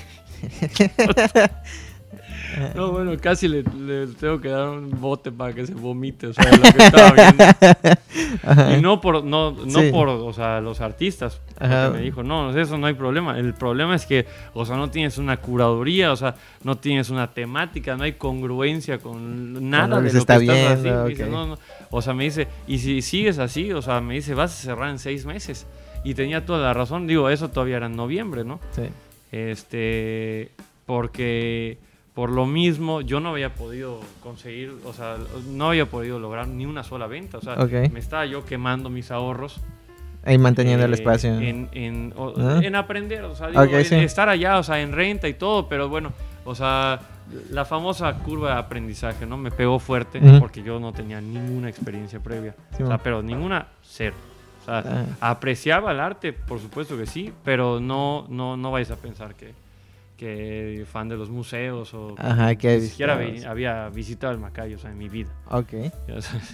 No, 2.76 2.92
bueno, 2.92 3.12
casi 3.22 3.48
le, 3.48 3.64
le 3.64 4.08
tengo 4.08 4.42
que 4.42 4.50
dar 4.50 4.70
un 4.70 4.90
bote 5.00 5.32
para 5.32 5.54
que 5.54 5.68
se 5.68 5.74
vomite, 5.74 6.28
o 6.28 6.34
sea, 6.34 6.52
lo 6.52 6.62
que 6.62 6.84
estaba 6.84 7.12
viendo. 7.12 7.44
Ajá. 8.44 8.78
Y 8.78 8.82
no 8.82 9.02
por, 9.02 9.24
no, 9.24 9.52
no 9.52 9.80
Sí. 9.80 9.92
por, 9.92 10.10
o 10.10 10.34
sea, 10.34 10.60
los 10.60 10.82
artistas. 10.82 11.42
me 11.60 12.02
dijo, 12.02 12.24
no, 12.24 12.58
eso 12.58 12.78
no 12.78 12.88
hay 12.88 12.94
problema. 12.94 13.38
El 13.38 13.54
problema 13.54 13.96
es 13.96 14.06
que, 14.06 14.26
o 14.54 14.66
sea, 14.66 14.78
no 14.78 14.90
tienes 14.90 15.18
una 15.18 15.38
curaduría, 15.38 16.12
o 16.12 16.16
sea, 16.16 16.36
no 16.64 16.78
tienes 16.78 17.10
una 17.10 17.32
temática, 17.32 17.96
no 17.96 18.04
hay 18.04 18.14
congruencia 18.14 18.98
con 18.98 19.70
nada 19.70 19.88
lo 19.88 19.96
que 19.98 20.08
de 20.08 20.14
lo 20.14 20.20
está 20.20 20.40
que 20.40 20.46
estás 20.46 20.56
viendo, 20.56 20.74
haciendo. 20.74 21.06
Dice, 21.06 21.24
ok. 21.26 21.30
no, 21.30 21.48
no. 21.48 21.58
O 21.92 22.02
sea, 22.02 22.14
me 22.14 22.24
dice, 22.24 22.48
y 22.68 22.80
si 22.80 23.02
sigues 23.02 23.40
así, 23.40 23.72
o 23.74 23.82
sea, 23.82 24.02
me 24.02 24.16
dice, 24.16 24.34
vas 24.34 24.52
a 24.52 24.62
cerrar 24.62 24.90
en 24.90 25.00
seis 25.00 25.26
meses. 25.26 25.66
Y 26.04 26.14
tenía 26.14 26.46
toda 26.46 26.60
la 26.60 26.74
razón, 26.74 27.08
digo, 27.08 27.30
eso 27.30 27.50
todavía 27.50 27.78
era 27.78 27.86
en 27.88 27.96
noviembre, 27.96 28.44
¿no? 28.44 28.60
Sí. 28.72 28.84
Este, 29.32 30.52
porque 30.86 31.78
por 32.14 32.32
lo 32.32 32.46
mismo 32.46 33.02
yo 33.02 33.20
no 33.20 33.30
había 33.30 33.54
podido 33.54 34.00
conseguir, 34.22 34.74
o 34.86 34.94
sea, 34.94 35.18
no 35.52 35.70
había 35.70 35.86
podido 35.86 36.20
lograr 36.20 36.48
ni 36.48 36.66
una 36.66 36.84
sola 36.84 37.08
venta, 37.08 37.38
o 37.38 37.42
sea, 37.42 37.56
me 37.56 38.00
estaba 38.00 38.26
yo 38.26 38.46
quemando 38.46 38.90
mis 38.90 39.12
ahorros. 39.12 39.60
Ahí 40.26 40.38
manteniendo 40.38 40.84
el 40.86 40.92
eh, 40.92 40.96
espacio. 40.96 41.40
En, 41.40 41.70
en, 41.72 42.14
o- 42.18 42.34
Ah. 42.38 42.60
en 42.62 42.76
aprender, 42.76 43.24
o 43.24 43.36
sea, 43.36 43.48
digo, 43.48 43.64
en 43.64 43.86
sí. 43.86 43.96
estar 43.96 44.28
allá, 44.28 44.58
o 44.60 44.64
sea, 44.64 44.82
en 44.82 44.92
renta 44.92 45.30
y 45.30 45.34
todo, 45.34 45.70
pero 45.70 45.88
bueno, 45.88 46.12
o 46.44 46.54
sea, 46.56 47.00
la 47.52 47.64
famosa 47.64 48.14
curva 48.16 48.54
de 48.54 48.60
aprendizaje, 48.60 49.26
¿no? 49.26 49.38
Me 49.38 49.52
pegó 49.52 49.80
fuerte 49.80 50.20
porque 50.40 50.62
yo 50.62 50.80
no 50.80 50.92
tenía 50.92 51.22
ninguna 51.22 51.70
experiencia 51.70 52.20
previa, 52.20 52.54
Sí, 52.76 52.84
o 52.84 52.88
sea, 52.88 52.98
pero 52.98 53.22
ninguna, 53.22 53.68
cero. 53.82 54.16
Sea, 54.70 55.06
Ah. 55.22 55.32
apreciaba 55.32 55.92
el 55.92 56.00
arte, 56.00 56.34
por 56.34 56.60
supuesto 56.60 56.98
que 56.98 57.06
sí, 57.06 57.34
pero 57.44 57.80
no, 57.80 58.26
no, 58.30 58.56
no 58.58 58.72
vais 58.72 58.90
a 58.92 58.96
pensar 58.96 59.36
que, 59.36 59.54
que 60.18 60.86
fan 60.92 61.08
de 61.08 61.16
los 61.16 61.30
museos 61.30 61.94
o 61.94 62.14
Ajá, 62.18 62.54
que 62.56 62.78
ni 62.80 62.88
siquiera 62.88 63.16
vi- 63.16 63.44
había 63.46 63.88
visitado 63.90 64.34
el 64.34 64.40
Macayo, 64.40 64.76
o 64.76 64.80
sea, 64.80 64.92
en 64.92 64.98
mi 64.98 65.08
vida. 65.08 65.30
Ok. 65.50 65.74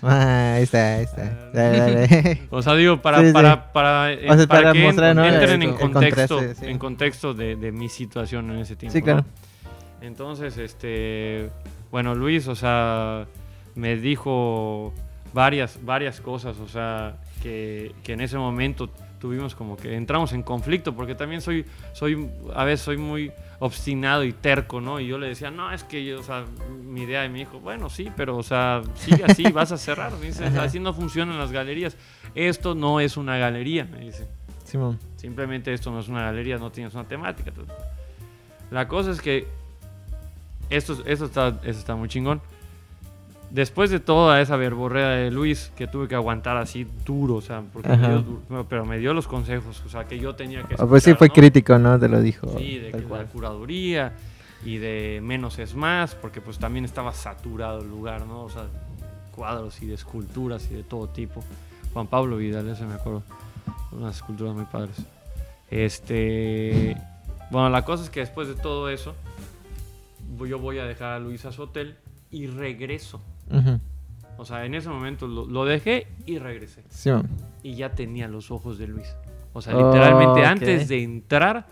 Ah, 0.03 0.53
ahí 0.57 0.63
está, 0.63 0.95
ahí 0.97 1.03
está. 1.03 1.23
Ah. 1.23 1.49
Dale, 1.53 1.77
dale. 1.79 2.41
O 2.51 2.61
sea, 2.61 2.75
digo, 2.75 3.01
para, 3.01 3.19
Sí, 3.21 3.27
sí. 3.27 3.33
para, 3.33 3.73
para, 3.73 4.13
eh, 4.13 4.27
O 4.29 4.37
sea, 4.37 4.47
para 4.47 4.61
para 4.61 4.71
que 4.73 4.83
mostrar, 4.83 5.15
¿no? 5.15 5.25
entren 5.25 5.61
El- 5.63 5.69
en 5.69 5.75
contexto, 5.75 6.39
sí. 6.53 6.65
en 6.67 6.77
contexto 6.77 7.33
de, 7.33 7.55
de 7.55 7.71
mi 7.71 7.89
situación 7.89 8.51
en 8.51 8.59
ese 8.59 8.75
tiempo. 8.75 8.93
Sí, 8.93 9.01
claro. 9.01 9.21
¿no? 9.23 10.05
Entonces, 10.07 10.57
este, 10.59 11.49
bueno, 11.89 12.13
Luis, 12.13 12.47
o 12.47 12.53
sea, 12.55 13.25
me 13.73 13.95
dijo 13.95 14.93
varias, 15.33 15.79
varias 15.83 16.21
cosas, 16.21 16.59
o 16.59 16.67
sea, 16.67 17.15
que, 17.45 17.93
que 18.03 18.13
en 18.13 18.21
ese 18.21 18.39
momento 18.39 18.89
tuvimos 19.19 19.53
como 19.53 19.77
que 19.77 19.95
entramos 19.95 20.33
en 20.33 20.41
conflicto, 20.41 20.95
porque 20.95 21.13
también 21.13 21.41
soy, 21.41 21.63
soy, 21.93 22.27
a 22.55 22.63
veces 22.63 22.83
soy 22.83 22.97
muy 22.97 23.31
obstinado 23.59 24.23
y 24.23 24.33
terco, 24.33 24.81
¿no? 24.81 24.99
Y 24.99 25.05
yo 25.05 25.19
le 25.19 25.27
decía, 25.27 25.51
no, 25.51 25.71
es 25.71 25.83
que 25.83 26.03
yo, 26.03 26.19
o 26.19 26.23
sea, 26.23 26.45
mi 26.83 27.03
idea, 27.03 27.23
y 27.23 27.29
me 27.29 27.37
dijo, 27.37 27.59
bueno, 27.59 27.87
sí, 27.87 28.11
pero, 28.17 28.35
o 28.35 28.41
sea, 28.41 28.81
sigue 28.95 29.23
así, 29.23 29.43
vas 29.53 29.71
a 29.71 29.77
cerrar. 29.77 30.13
Me 30.13 30.25
dice, 30.25 30.45
así 30.45 30.79
no 30.79 30.91
funcionan 30.91 31.37
las 31.37 31.51
galerías. 31.51 31.95
Esto 32.33 32.73
no 32.73 32.99
es 32.99 33.15
una 33.15 33.37
galería, 33.37 33.85
me 33.85 33.99
dice. 33.99 34.27
Simón. 34.63 34.99
Simplemente 35.17 35.71
esto 35.71 35.91
no 35.91 35.99
es 35.99 36.07
una 36.07 36.23
galería, 36.23 36.57
no 36.57 36.71
tienes 36.71 36.95
una 36.95 37.07
temática. 37.07 37.51
La 38.71 38.87
cosa 38.87 39.11
es 39.11 39.21
que 39.21 39.47
esto, 40.71 40.97
esto, 41.05 41.25
está, 41.25 41.49
esto 41.49 41.79
está 41.79 41.95
muy 41.95 42.09
chingón. 42.09 42.41
Después 43.55 43.89
de 43.89 44.01
toda 44.01 44.41
esa 44.41 44.57
verborrea 44.57 45.11
de 45.11 45.31
Luis, 45.31 45.71
que 45.77 45.87
tuve 45.87 46.09
que 46.09 46.15
aguantar 46.15 46.57
así 46.57 46.85
duro, 47.05 47.35
o 47.35 47.41
sea, 47.41 47.63
porque 47.71 47.87
me 47.87 48.09
dio 48.09 48.65
pero 48.67 48.85
me 48.85 48.97
dio 48.97 49.13
los 49.13 49.29
consejos, 49.29 49.81
o 49.85 49.87
sea, 49.87 50.03
que 50.03 50.19
yo 50.19 50.35
tenía 50.35 50.63
que... 50.63 50.75
Ah, 50.77 50.85
Pues 50.85 51.03
sí, 51.03 51.11
escuchar, 51.11 51.17
fue 51.19 51.27
¿no? 51.29 51.33
crítico, 51.35 51.79
¿no? 51.79 51.97
Te 51.97 52.09
lo 52.09 52.19
dijo. 52.19 52.53
Sí, 52.57 52.79
de 52.79 52.91
que 52.91 52.99
la 52.99 53.23
curaduría 53.23 54.11
y 54.65 54.75
de 54.77 55.21
menos 55.23 55.57
es 55.57 55.73
más, 55.73 56.15
porque 56.15 56.41
pues 56.41 56.59
también 56.59 56.83
estaba 56.83 57.13
saturado 57.13 57.79
el 57.79 57.87
lugar, 57.87 58.25
¿no? 58.25 58.43
O 58.43 58.49
sea, 58.49 58.65
cuadros 59.33 59.81
y 59.81 59.85
de 59.85 59.93
esculturas 59.93 60.69
y 60.69 60.73
de 60.73 60.83
todo 60.83 61.07
tipo. 61.07 61.41
Juan 61.93 62.07
Pablo 62.07 62.35
Vidal, 62.35 62.67
ese 62.67 62.83
me 62.83 62.95
acuerdo. 62.95 63.23
Unas 63.93 64.17
esculturas 64.17 64.53
muy 64.53 64.65
padres. 64.65 64.97
Este. 65.71 66.97
Bueno, 67.51 67.69
la 67.69 67.85
cosa 67.85 68.03
es 68.03 68.09
que 68.09 68.19
después 68.19 68.49
de 68.49 68.55
todo 68.55 68.89
eso, 68.89 69.15
yo 70.45 70.59
voy 70.59 70.79
a 70.79 70.83
dejar 70.83 71.13
a 71.13 71.19
Luis 71.19 71.45
a 71.45 71.53
su 71.53 71.61
hotel 71.61 71.95
y 72.31 72.47
regreso. 72.47 73.21
O 74.37 74.43
sea, 74.45 74.65
en 74.65 74.75
ese 74.75 74.89
momento 74.89 75.27
lo, 75.27 75.45
lo 75.45 75.65
dejé 75.65 76.07
y 76.25 76.39
regresé. 76.39 76.83
Simón. 76.89 77.29
Y 77.63 77.75
ya 77.75 77.91
tenía 77.91 78.27
los 78.27 78.51
ojos 78.51 78.77
de 78.77 78.87
Luis. 78.87 79.07
O 79.53 79.61
sea, 79.61 79.73
literalmente 79.73 80.45
antes 80.45 80.87
de 80.89 81.03
entrar, 81.03 81.65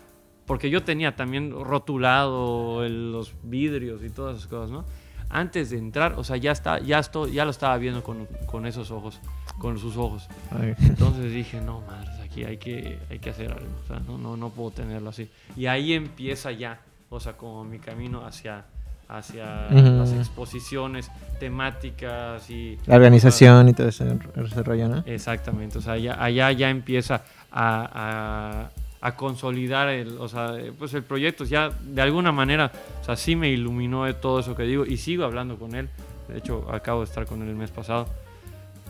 porque 0.46 0.70
yo 0.70 0.82
tenía 0.82 1.14
también 1.14 1.50
rotulado 1.52 2.84
el- 2.84 3.12
los 3.12 3.34
vidrios 3.42 4.02
y 4.02 4.10
todas 4.10 4.36
esas 4.38 4.48
cosas, 4.48 4.70
¿no? 4.70 4.84
Antes 5.28 5.70
de 5.70 5.78
entrar, 5.78 6.14
o 6.16 6.24
sea, 6.24 6.36
ya, 6.36 6.52
está, 6.52 6.78
ya, 6.78 7.02
lo 7.44 7.50
estaba 7.50 7.76
viendo 7.76 8.02
con, 8.02 8.26
con 8.46 8.66
esos 8.66 8.90
ojos, 8.90 9.20
con 9.58 9.78
sus 9.78 9.96
ojos. 9.96 10.28
Ay. 10.50 10.74
Entonces 10.80 11.32
dije, 11.32 11.60
no, 11.60 11.80
madre, 11.82 12.10
aquí 12.22 12.44
hay 12.44 12.56
que, 12.58 12.98
hay 13.10 13.18
que 13.18 13.30
hacer 13.30 13.50
algo. 13.50 13.66
O 13.82 13.86
sea, 13.86 13.98
no, 14.00 14.16
no, 14.16 14.36
no 14.36 14.50
puedo 14.50 14.70
tenerlo 14.70 15.10
así. 15.10 15.28
Y 15.56 15.66
ahí 15.66 15.92
empieza 15.92 16.52
ya, 16.52 16.80
o 17.10 17.20
sea, 17.20 17.36
como 17.36 17.64
mi 17.64 17.78
camino 17.78 18.24
hacia, 18.24 18.64
hacia 19.08 19.68
las 19.70 20.12
exposiciones 20.12 21.10
temáticas 21.38 22.48
y... 22.50 22.78
La 22.86 22.96
organización 22.96 23.68
y 23.68 23.72
todo 23.74 23.88
ese, 23.88 24.04
ese 24.36 24.62
rollo, 24.62 24.88
¿no? 24.88 25.02
Exactamente, 25.06 25.78
o 25.78 25.80
sea, 25.80 25.96
ya- 25.98 26.22
allá 26.22 26.50
ya 26.52 26.70
empieza 26.70 27.22
a, 27.52 28.70
a- 28.70 28.70
a 29.06 29.16
consolidar 29.16 29.88
el, 29.90 30.16
o 30.18 30.28
sea, 30.28 30.54
pues 30.78 30.94
el 30.94 31.02
proyecto, 31.02 31.44
ya 31.44 31.68
de 31.68 32.00
alguna 32.00 32.32
manera, 32.32 32.72
o 33.02 33.04
sea, 33.04 33.16
sí 33.16 33.36
me 33.36 33.50
iluminó 33.50 34.04
de 34.06 34.14
todo 34.14 34.40
eso 34.40 34.56
que 34.56 34.62
digo 34.62 34.86
y 34.86 34.96
sigo 34.96 35.24
hablando 35.24 35.58
con 35.58 35.74
él, 35.74 35.90
de 36.28 36.38
hecho 36.38 36.66
acabo 36.72 37.00
de 37.00 37.04
estar 37.04 37.26
con 37.26 37.42
él 37.42 37.48
el 37.50 37.54
mes 37.56 37.70
pasado, 37.70 38.08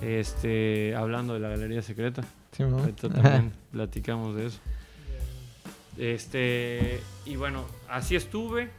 este, 0.01 0.95
hablando 0.95 1.35
de 1.35 1.41
la 1.41 1.49
Galería 1.49 1.83
Secreta, 1.83 2.23
Simón. 2.53 2.81
ahorita 2.81 3.09
también 3.09 3.53
platicamos 3.73 4.37
de 4.37 4.47
eso. 4.47 4.61
Este, 5.99 7.01
y 7.25 7.37
bueno, 7.37 7.65
así 7.89 8.17
estuve, 8.17 8.71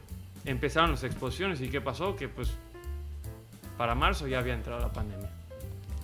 empezaron 0.46 0.92
las 0.92 1.04
exposiciones 1.04 1.60
y 1.60 1.68
¿qué 1.68 1.80
pasó? 1.80 2.16
Que 2.16 2.28
pues 2.28 2.52
para 3.76 3.94
marzo 3.94 4.26
ya 4.26 4.38
había 4.38 4.54
entrado 4.54 4.80
la 4.80 4.92
pandemia. 4.92 5.28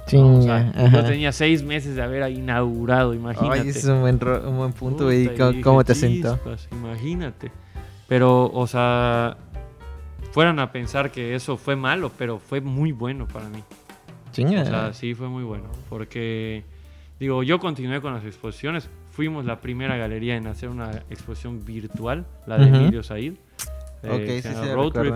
Chinga. 0.07 0.35
O 0.37 0.43
sea, 0.43 0.91
yo 0.91 1.05
tenía 1.05 1.33
seis 1.33 1.63
meses 1.63 1.95
de 1.95 2.03
haber 2.03 2.29
inaugurado, 2.33 3.15
imagínate. 3.15 3.61
Ay, 3.61 3.69
ese 3.69 3.79
es 3.79 3.85
un 3.87 4.01
buen, 4.01 4.19
un 4.47 4.57
buen 4.57 4.73
punto. 4.73 5.05
Puta, 5.05 5.15
¿Y 5.15 5.29
cómo, 5.37 5.61
cómo 5.63 5.85
te 5.85 5.95
sentó? 5.95 6.35
"Chispas, 6.35 6.69
Imagínate. 6.73 7.51
Pero, 8.09 8.51
o 8.53 8.67
sea, 8.67 9.37
fueran 10.33 10.59
a 10.59 10.73
pensar 10.73 11.11
que 11.13 11.35
eso 11.35 11.57
fue 11.57 11.77
malo, 11.77 12.11
pero 12.19 12.39
fue 12.39 12.61
muy 12.61 12.91
bueno 12.93 13.27
para 13.29 13.49
mí. 13.49 13.63
Chinga. 14.33 14.63
O 14.63 14.67
sea, 14.67 14.93
sí 14.93 15.15
fue 15.15 15.29
muy 15.29 15.45
bueno. 15.45 15.65
Porque, 15.89 16.65
digo, 17.21 17.43
yo 17.45 17.59
continué 17.61 18.01
con 18.01 18.13
las 18.13 18.25
exposiciones. 18.25 18.91
Fuimos 19.13 19.45
la 19.45 19.61
primera 19.61 19.97
galería 19.97 20.37
en 20.37 20.47
hacer 20.47 20.69
una 20.69 20.91
exposición 21.11 21.65
virtual, 21.65 22.27
la 22.47 22.59
de 22.59 22.67
Ujú. 22.67 22.77
Emilio 22.77 23.03
Said. 23.03 23.35
Eh, 24.03 24.11
ok, 24.11 24.43
sí, 24.43 24.55
se 24.65 24.75
Road 24.75 24.93
Trip. 24.93 25.15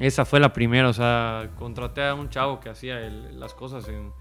Esa 0.00 0.24
fue 0.24 0.40
la 0.40 0.52
primera, 0.52 0.88
o 0.88 0.92
sea, 0.92 1.50
contraté 1.58 2.02
a 2.04 2.14
un 2.14 2.30
chavo 2.30 2.58
que 2.60 2.70
hacía 2.70 3.00
el- 3.00 3.38
las 3.38 3.52
cosas 3.54 3.86
en, 3.88 4.12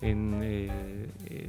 en, 0.00 0.40
eh, 0.42 1.06
eh, 1.26 1.46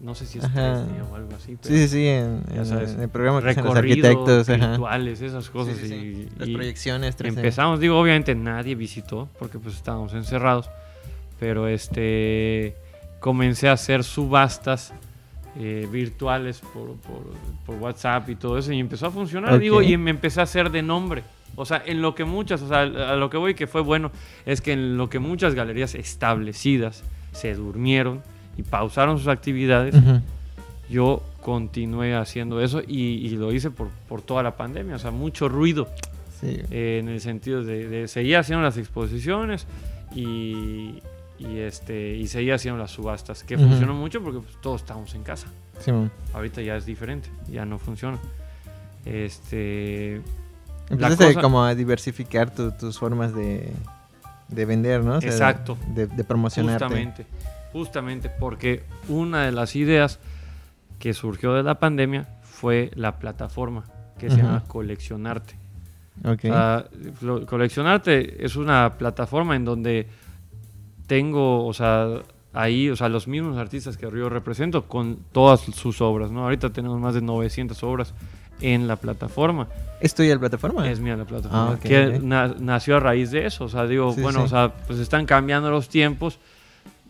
no 0.00 0.14
sé 0.14 0.24
si 0.26 0.38
es 0.38 0.44
Ajá. 0.44 0.84
3D 0.86 1.02
o 1.10 1.14
algo 1.14 1.34
así, 1.36 1.56
pero 1.60 1.74
Sí, 1.74 1.82
sí, 1.82 1.88
sí, 1.88 2.06
en, 2.06 2.42
Ya 2.48 2.56
en- 2.60 2.66
sabes, 2.66 2.94
en 2.94 3.02
el 3.02 3.08
programa 3.10 3.40
que 3.40 3.46
los 3.46 3.56
recorridos 3.56 4.10
arquitectos. 4.10 4.48
ajá. 4.48 4.68
virtuales, 4.70 5.20
esas 5.20 5.50
cosas. 5.50 5.76
Sí, 5.76 5.88
sí, 5.88 5.94
y-. 5.94 6.38
Las 6.38 6.48
y 6.48 6.54
proyecciones 6.54 7.16
3D. 7.16 7.28
empezamos, 7.28 7.78
digo, 7.80 7.98
obviamente 8.00 8.34
nadie 8.34 8.74
visitó 8.74 9.28
porque 9.38 9.58
pues 9.58 9.74
estábamos 9.76 10.14
encerrados, 10.14 10.70
pero 11.38 11.68
este 11.68 12.74
comencé 13.20 13.68
a 13.68 13.72
hacer 13.72 14.02
subastas 14.02 14.92
eh, 15.58 15.86
virtuales 15.90 16.60
por, 16.60 16.94
por- 16.96 17.32
por 17.66 17.76
WhatsApp 17.76 18.28
y 18.30 18.34
todo 18.36 18.58
eso 18.58 18.72
y 18.72 18.80
empezó 18.80 19.06
a 19.06 19.10
funcionar, 19.10 19.54
Ok. 19.54 19.60
digo, 19.60 19.82
y 19.82 19.96
me 19.96 20.10
empecé 20.10 20.40
a 20.40 20.44
hacer 20.44 20.70
de 20.70 20.82
nombre. 20.82 21.22
O 21.56 21.64
sea, 21.64 21.80
en 21.86 22.02
lo 22.02 22.14
que 22.16 22.24
muchas, 22.24 22.60
o 22.62 22.68
sea, 22.68 22.80
a 22.80 23.14
lo 23.16 23.30
que 23.30 23.36
voy 23.36 23.54
que 23.54 23.66
fue 23.68 23.80
bueno 23.80 24.10
es 24.44 24.60
que 24.60 24.72
en 24.72 24.96
lo 24.96 25.08
que 25.08 25.20
muchas 25.20 25.54
galerías 25.54 25.94
establecidas 25.94 27.04
se 27.32 27.54
durmieron 27.54 28.22
y 28.56 28.62
pausaron 28.64 29.18
sus 29.18 29.28
actividades, 29.28 29.94
yo 30.90 31.22
continué 31.40 32.14
haciendo 32.16 32.60
eso 32.60 32.80
y, 32.86 32.98
y 33.26 33.30
lo 33.30 33.52
hice 33.52 33.70
por, 33.70 33.88
por 34.08 34.22
toda 34.22 34.42
la 34.42 34.56
pandemia, 34.56 34.96
o 34.96 34.98
sea, 34.98 35.10
mucho 35.12 35.48
ruido 35.48 35.88
Sí. 36.40 36.58
eh, 36.70 36.98
en 37.00 37.08
el 37.08 37.20
sentido 37.20 37.62
de, 37.62 37.88
de 37.88 38.08
seguir 38.08 38.36
haciendo 38.36 38.62
las 38.64 38.76
exposiciones 38.76 39.66
y, 40.14 40.98
y, 41.50 41.58
este, 41.58 42.14
y 42.16 42.26
seguir 42.26 42.54
haciendo 42.54 42.78
las 42.80 42.90
subastas, 42.90 43.42
que 43.44 43.56
Ujú. 43.56 43.66
funcionó 43.66 43.94
mucho 43.94 44.22
porque 44.22 44.40
pues, 44.40 44.56
todos 44.60 44.80
estamos 44.82 45.14
en 45.14 45.22
casa. 45.22 45.48
Simón. 45.80 46.10
Ahorita 46.32 46.62
ya 46.62 46.76
es 46.76 46.86
diferente, 46.86 47.28
ya 47.50 47.64
no 47.64 47.78
funciona. 47.78 48.18
Este, 49.04 50.22
Empezaste 50.88 51.26
cosa- 51.26 51.40
como 51.40 51.64
a 51.64 51.74
diversificar 51.74 52.54
tu- 52.54 52.72
tus 52.72 52.98
formas 52.98 53.34
de, 53.34 53.70
de 54.48 54.64
vender, 54.64 55.02
¿no? 55.04 55.16
O 55.16 55.20
sea, 55.20 55.30
Exacto. 55.30 55.76
De, 55.94 56.06
de 56.06 56.24
promocionarte. 56.24 56.84
justamente, 56.84 57.26
justamente 57.72 58.28
porque 58.30 58.84
una 59.08 59.44
de 59.46 59.52
las 59.52 59.76
ideas 59.76 60.18
que 60.98 61.12
surgió 61.14 61.52
de 61.54 61.62
la 61.62 61.78
pandemia 61.78 62.28
fue 62.42 62.90
la 62.94 63.18
plataforma 63.18 63.84
que 64.18 64.28
se 64.30 64.36
Ujú. 64.36 64.44
llama 64.44 64.64
Coleccionarte. 64.66 65.54
Ok. 66.24 66.44
O 66.44 66.48
sea, 66.48 66.86
coleccionarte 67.46 68.44
es 68.44 68.56
una 68.56 68.94
plataforma 68.96 69.56
en 69.56 69.64
donde 69.64 70.06
tengo, 71.06 71.66
o 71.66 71.72
sea, 71.74 72.08
ahí, 72.52 72.88
o 72.90 72.96
sea, 72.96 73.08
los 73.08 73.26
mismos 73.28 73.56
artistas 73.58 73.96
que 73.96 74.04
yo 74.10 74.28
represento 74.28 74.84
con 74.86 75.18
todas 75.32 75.60
sus 75.60 76.00
obras, 76.00 76.30
¿no? 76.30 76.44
Ahorita 76.44 76.70
tenemos 76.70 76.98
más 77.00 77.14
de 77.14 77.20
900 77.22 77.82
obras 77.82 78.14
en 78.60 78.86
la 78.86 78.96
plataforma. 78.96 79.68
¿Es 80.00 80.14
tuya 80.14 80.34
la 80.34 80.40
plataforma? 80.40 80.88
Es 80.88 81.00
mía 81.00 81.16
la 81.16 81.24
plataforma. 81.24 81.72
Ah, 81.72 81.78
que 81.82 82.20
na- 82.22 82.54
nació 82.58 82.96
a 82.96 83.00
raíz 83.00 83.30
de 83.32 83.46
eso. 83.46 83.64
O 83.64 83.68
sea, 83.68 83.86
digo, 83.86 84.12
Sí, 84.12 84.20
bueno, 84.22 84.40
sí. 84.40 84.44
o 84.44 84.48
sea, 84.48 84.72
pues 84.86 84.98
están 85.00 85.26
cambiando 85.26 85.70
los 85.70 85.88
tiempos. 85.88 86.38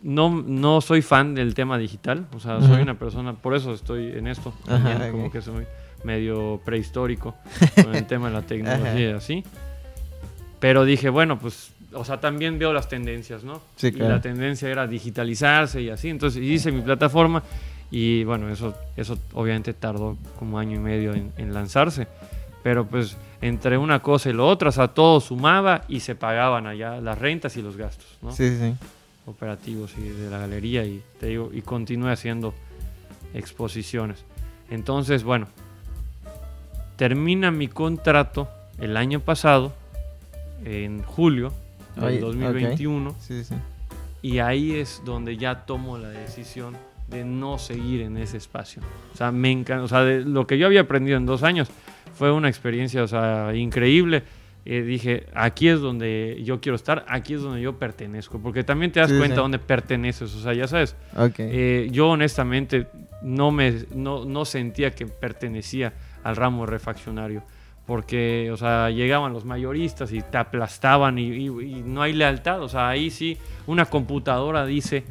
no, 0.03 0.43
no 0.47 0.81
soy 0.83 1.01
fan 1.03 1.35
del 1.35 1.55
tema 1.55 1.79
digital, 1.79 2.27
o 2.35 2.41
sea, 2.41 2.61
soy 2.61 2.83
una 2.83 2.93
persona, 2.99 3.33
por 3.33 3.55
eso 3.55 3.73
estoy 3.73 4.09
en 4.09 4.27
esto, 4.27 4.53
como 5.11 5.31
que 5.31 5.41
soy 5.41 5.65
medio 6.05 6.61
prehistórico 6.63 7.35
con 7.83 7.95
el 7.95 8.07
tema 8.07 8.29
de 8.29 8.35
la 8.35 8.43
tecnología 8.43 9.11
y 9.11 9.13
así. 9.13 9.43
Pero 10.61 10.85
dije, 10.85 11.09
bueno, 11.11 11.39
pues, 11.39 11.73
o 11.95 12.05
sea, 12.05 12.21
también 12.21 12.59
veo 12.59 12.73
las 12.73 12.89
tendencias, 12.89 13.45
¿no? 13.45 13.61
Sí, 13.77 13.93
claro. 13.93 14.11
Y 14.11 14.17
la 14.17 14.21
tendencia 14.21 14.69
era 14.69 14.87
digitalizarse 14.87 15.81
y 15.83 15.91
así, 15.91 16.09
entonces 16.09 16.43
hice 16.43 16.73
mi 16.73 16.83
plataforma 16.83 17.43
y 17.91 18.25
bueno, 18.25 18.49
eso, 18.51 18.75
eso 18.97 19.19
obviamente 19.35 19.73
tardó 19.75 20.17
como 20.39 20.59
año 20.59 20.77
y 20.77 20.81
medio 20.81 21.15
en, 21.15 21.33
en 21.37 21.55
lanzarse, 21.55 22.07
pero 22.63 22.87
pues 22.87 23.17
entre 23.41 23.79
una 23.79 24.01
cosa 24.01 24.31
y 24.31 24.33
lo 24.33 24.49
otra, 24.49 24.71
o 24.71 24.73
sea, 24.73 24.89
todo 24.89 25.21
sumaba 25.21 25.83
y 25.89 26.01
se 26.01 26.15
pagaban 26.15 26.67
allá 26.67 27.01
las 27.01 27.19
rentas 27.19 27.57
y 27.57 27.63
los 27.63 27.77
gastos, 27.77 28.07
¿no? 28.23 28.33
Sí, 28.33 28.57
sí. 28.59 28.75
Operativos 29.27 29.93
y 29.97 30.09
de 30.09 30.31
la 30.31 30.39
galería 30.39 30.85
y 30.85 31.03
te 31.21 31.27
digo, 31.27 31.51
y 31.53 31.63
continué 31.63 32.13
haciendo 32.13 32.55
exposiciones. 33.33 34.25
Entonces, 34.71 35.25
bueno, 35.25 35.47
termina 36.97 37.51
mi 37.51 37.69
contrato 37.69 38.49
el 38.79 38.97
año 38.97 39.21
pasado, 39.21 39.73
en 40.65 41.03
julio 41.03 41.53
del 41.97 42.21
2021, 42.21 43.15
sí, 43.21 43.45
sí. 43.45 43.55
y 44.23 44.39
ahí 44.39 44.73
es 44.73 45.03
donde 45.05 45.37
ya 45.37 45.67
tomo 45.67 45.99
la 45.99 46.09
decisión 46.09 46.77
de 47.09 47.25
no 47.25 47.59
seguir 47.59 48.03
en 48.03 48.17
ese 48.17 48.37
espacio. 48.37 48.83
O 49.13 49.17
sea, 49.17 49.31
me 49.31 49.51
encanta, 49.51 49.85
o 49.85 49.89
sea, 49.89 50.01
de 50.05 50.25
lo 50.25 50.47
que 50.47 50.59
yo 50.59 50.67
había 50.67 50.83
aprendido 50.83 51.17
en 51.17 51.27
dos 51.27 51.43
años, 51.43 51.69
fue 52.15 52.33
una 52.33 52.49
experiencia 52.49 53.03
o 53.03 53.09
sea, 53.09 53.55
increíble. 53.55 54.23
Eh, 54.67 54.81
dije, 54.81 55.27
aquí 55.35 55.69
es 55.69 55.81
donde 55.81 56.41
yo 56.43 56.59
quiero 56.61 56.77
estar, 56.77 57.05
aquí 57.09 57.35
es 57.35 57.43
donde 57.43 57.61
yo 57.61 57.79
pertenezco, 57.79 58.39
porque 58.39 58.65
también 58.65 58.93
te 58.93 59.01
das 59.01 59.13
cuenta 59.13 59.43
dónde 59.43 59.59
perteneces, 59.59 60.35
o 60.35 60.41
sea, 60.41 60.55
ya 60.55 60.67
sabes. 60.67 60.97
Eh, 61.37 61.89
yo 61.91 62.09
honestamente 62.09 62.87
no, 63.23 63.51
me, 63.51 63.85
no, 63.95 64.25
no 64.25 64.47
sentía 64.47 64.95
que 64.95 65.07
pertenecía 65.07 65.93
al 66.23 66.37
ramo 66.37 66.65
refaccionario, 66.65 67.43
porque, 67.87 68.50
o 68.53 68.57
sea, 68.57 68.91
llegaban 68.91 69.33
los 69.33 69.45
mayoristas 69.45 70.12
y 70.12 70.23
te 70.23 70.38
aplastaban 70.38 71.19
y, 71.19 71.50
no 71.50 72.03
hay 72.03 72.14
lealtad, 72.14 72.62
o 72.62 72.69
sea, 72.69 72.88
ahí 72.88 73.11
sí 73.11 73.37
una 73.67 73.85
computadora 73.85 74.64
dice 74.64 75.05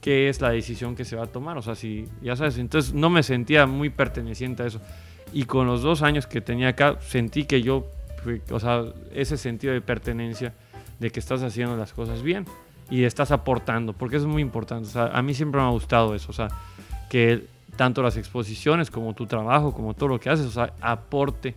qué 0.00 0.28
es 0.28 0.40
la 0.40 0.50
decisión 0.50 0.96
que 0.96 1.04
se 1.04 1.14
va 1.14 1.24
a 1.24 1.26
tomar, 1.28 1.56
o 1.56 1.62
sea, 1.62 1.76
si, 1.76 2.08
ya 2.20 2.34
sabes, 2.34 2.58
entonces 2.58 2.92
no 2.92 3.08
me 3.08 3.22
sentía 3.22 3.66
muy 3.66 3.88
perteneciente 3.88 4.64
a 4.64 4.66
eso. 4.66 4.80
Y 5.32 5.44
con 5.44 5.66
los 5.66 5.80
dos 5.80 6.02
años 6.02 6.26
que 6.26 6.40
tenía 6.40 6.68
acá, 6.68 6.98
sentí 7.00 7.44
que 7.44 7.62
yo, 7.62 7.86
o 8.50 8.60
sea, 8.60 8.84
ese 9.14 9.36
sentido 9.36 9.72
de 9.72 9.80
pertenencia, 9.80 10.52
de 10.98 11.10
que 11.10 11.20
estás 11.20 11.42
haciendo 11.42 11.76
las 11.76 11.92
cosas 11.92 12.22
bien 12.22 12.46
y 12.90 13.04
estás 13.04 13.30
aportando, 13.30 13.92
porque 13.92 14.16
es 14.16 14.24
muy 14.24 14.42
importante. 14.42 14.88
O 14.88 14.90
sea, 14.90 15.06
a 15.06 15.22
mí 15.22 15.34
siempre 15.34 15.60
me 15.60 15.66
ha 15.66 15.70
gustado 15.70 16.14
eso, 16.14 16.30
o 16.30 16.34
sea, 16.34 16.48
que 17.08 17.44
tanto 17.76 18.02
las 18.02 18.16
exposiciones 18.16 18.90
como 18.90 19.14
tu 19.14 19.26
trabajo, 19.26 19.72
como 19.72 19.94
todo 19.94 20.10
lo 20.10 20.20
que 20.20 20.30
haces, 20.30 20.46
o 20.46 20.50
sea, 20.50 20.72
aporte 20.80 21.54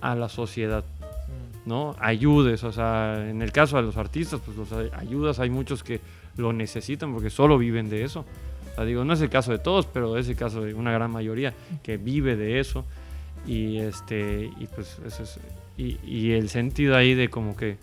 a 0.00 0.14
la 0.14 0.28
sociedad, 0.28 0.84
¿no? 1.64 1.96
Ayudes, 2.00 2.64
o 2.64 2.72
sea, 2.72 3.28
en 3.28 3.42
el 3.42 3.52
caso 3.52 3.76
de 3.76 3.82
los 3.82 3.96
artistas, 3.96 4.40
pues 4.44 4.56
los 4.56 4.72
ayudas, 4.94 5.38
hay 5.38 5.50
muchos 5.50 5.82
que 5.82 6.00
lo 6.36 6.52
necesitan 6.52 7.12
porque 7.12 7.30
solo 7.30 7.58
viven 7.58 7.88
de 7.88 8.04
eso. 8.04 8.24
O 8.72 8.74
sea, 8.74 8.84
digo, 8.84 9.04
no 9.04 9.14
es 9.14 9.20
el 9.20 9.30
caso 9.30 9.52
de 9.52 9.58
todos, 9.58 9.86
pero 9.86 10.18
es 10.18 10.28
el 10.28 10.36
caso 10.36 10.62
de 10.62 10.74
una 10.74 10.92
gran 10.92 11.10
mayoría 11.10 11.54
que 11.82 11.96
vive 11.96 12.36
de 12.36 12.60
eso. 12.60 12.84
Y 13.46 13.78
este 13.78 14.50
y 14.58 14.66
pues 14.66 14.98
eso 15.06 15.22
es 15.22 15.38
y, 15.76 16.32
el 16.32 16.48
sentido 16.48 16.96
ahí 16.96 17.14
de 17.14 17.28
como 17.28 17.56
que 17.56 17.76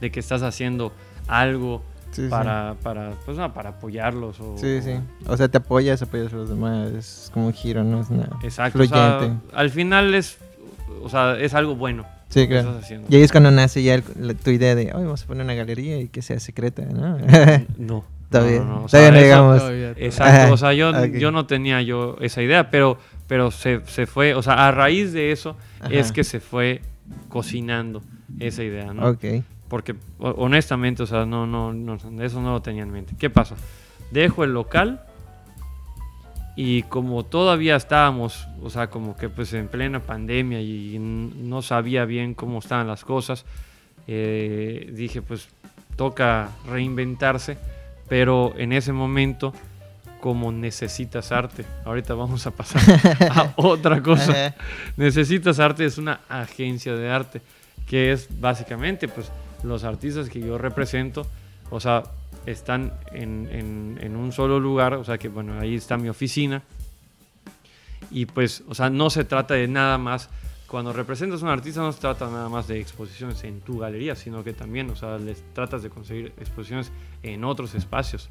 de 0.00 0.10
que 0.10 0.20
estás 0.20 0.42
haciendo 0.42 0.92
algo 1.28 1.82
para, 2.30 2.76
para 2.82 3.12
pues 3.24 3.38
para 3.54 3.70
apoyarlos 3.70 4.40
o, 4.40 4.56
sí 4.56 4.80
sí. 4.80 4.94
o 5.26 5.36
sea 5.36 5.48
te 5.48 5.58
apoyas 5.58 6.00
apoyas 6.00 6.32
a 6.32 6.36
los 6.36 6.48
demás 6.48 6.90
es 6.92 7.30
como 7.32 7.48
un 7.48 7.52
giro 7.52 7.84
no 7.84 8.00
es 8.00 8.10
nada 8.10 8.38
exacto 8.42 8.80
al 9.52 9.70
final 9.70 10.14
es 10.14 10.38
o 11.02 11.08
sea 11.08 11.38
es 11.38 11.54
algo 11.54 11.76
bueno 11.76 12.06
Sí, 12.28 12.48
claro. 12.48 12.80
Y 13.08 13.16
ahí 13.16 13.22
es 13.22 13.30
cuando 13.30 13.50
nace 13.50 13.82
ya 13.82 14.00
tu 14.00 14.50
idea 14.50 14.74
de, 14.74 14.92
hoy 14.92 15.04
vamos 15.04 15.22
a 15.22 15.26
poner 15.26 15.44
una 15.44 15.54
galería 15.54 15.98
y 15.98 16.08
que 16.08 16.22
sea 16.22 16.40
secreta, 16.40 16.82
¿no? 16.82 17.18
no. 17.78 18.04
Todavía, 18.30 18.64
no, 18.64 18.86
digamos. 18.88 19.62
Exacto, 19.96 20.54
o 20.54 20.56
sea, 20.56 20.72
yo, 20.72 21.06
yo 21.06 21.30
no 21.30 21.46
tenía 21.46 21.80
yo 21.82 22.16
esa 22.20 22.42
idea, 22.42 22.70
pero 22.70 22.98
pero 23.28 23.50
se, 23.50 23.80
se, 23.86 24.06
fue, 24.06 24.34
o 24.34 24.42
sea, 24.42 24.66
a 24.66 24.70
raíz 24.72 25.12
de 25.12 25.32
eso 25.32 25.56
es 25.90 26.12
que 26.12 26.24
se 26.24 26.40
fue 26.40 26.80
cocinando 27.28 28.02
esa 28.40 28.62
idea, 28.64 28.92
¿no? 28.92 29.10
Ok. 29.10 29.24
Porque 29.68 29.96
honestamente, 30.18 31.02
o 31.02 31.06
sea, 31.06 31.26
no, 31.26 31.46
no, 31.46 31.72
no, 31.72 31.94
eso 32.22 32.40
no 32.40 32.52
lo 32.52 32.62
tenía 32.62 32.82
en 32.82 32.90
mente. 32.90 33.14
¿Qué 33.18 33.30
pasa? 33.30 33.56
Dejo 34.10 34.44
el 34.44 34.52
local 34.52 35.02
y 36.56 36.84
como 36.84 37.22
todavía 37.24 37.76
estábamos, 37.76 38.48
o 38.62 38.70
sea, 38.70 38.88
como 38.88 39.14
que 39.16 39.28
pues 39.28 39.52
en 39.52 39.68
plena 39.68 40.00
pandemia 40.00 40.60
y 40.62 40.98
no 40.98 41.60
sabía 41.60 42.06
bien 42.06 42.32
cómo 42.32 42.60
estaban 42.60 42.86
las 42.86 43.04
cosas, 43.04 43.44
eh, 44.08 44.90
dije 44.94 45.20
pues 45.20 45.48
toca 45.96 46.50
reinventarse, 46.66 47.58
pero 48.08 48.54
en 48.56 48.72
ese 48.72 48.92
momento 48.92 49.52
como 50.20 50.50
necesitas 50.50 51.30
arte. 51.30 51.64
Ahorita 51.84 52.14
vamos 52.14 52.46
a 52.46 52.50
pasar 52.50 52.82
a 53.30 53.52
otra 53.56 54.02
cosa. 54.02 54.54
necesitas 54.96 55.60
arte 55.60 55.84
es 55.84 55.98
una 55.98 56.20
agencia 56.28 56.94
de 56.94 57.10
arte, 57.10 57.42
que 57.86 58.12
es 58.12 58.28
básicamente 58.40 59.08
pues 59.08 59.30
los 59.62 59.84
artistas 59.84 60.28
que 60.28 60.40
yo 60.40 60.58
represento, 60.58 61.26
o 61.70 61.80
sea, 61.80 62.02
están 62.46 62.92
en, 63.12 63.98
en 64.00 64.16
un 64.16 64.32
solo 64.32 64.58
lugar, 64.58 64.94
o 64.94 65.04
sea 65.04 65.18
que 65.18 65.28
bueno, 65.28 65.58
ahí 65.58 65.74
está 65.74 65.96
mi 65.96 66.08
oficina. 66.08 66.62
Y 68.10 68.26
pues, 68.26 68.62
o 68.68 68.74
sea, 68.74 68.88
no 68.88 69.10
se 69.10 69.24
trata 69.24 69.54
de 69.54 69.68
nada 69.68 69.98
más 69.98 70.30
cuando 70.66 70.92
representas 70.92 71.42
a 71.42 71.46
un 71.46 71.52
artista 71.52 71.80
no 71.80 71.92
se 71.92 72.00
trata 72.00 72.28
nada 72.28 72.48
más 72.48 72.66
de 72.66 72.80
exposiciones 72.80 73.44
en 73.44 73.60
tu 73.60 73.78
galería, 73.78 74.16
sino 74.16 74.42
que 74.42 74.52
también, 74.52 74.90
o 74.90 74.96
sea, 74.96 75.16
les 75.18 75.42
tratas 75.54 75.82
de 75.82 75.90
conseguir 75.90 76.32
exposiciones 76.38 76.90
en 77.22 77.44
otros 77.44 77.74
espacios. 77.74 78.28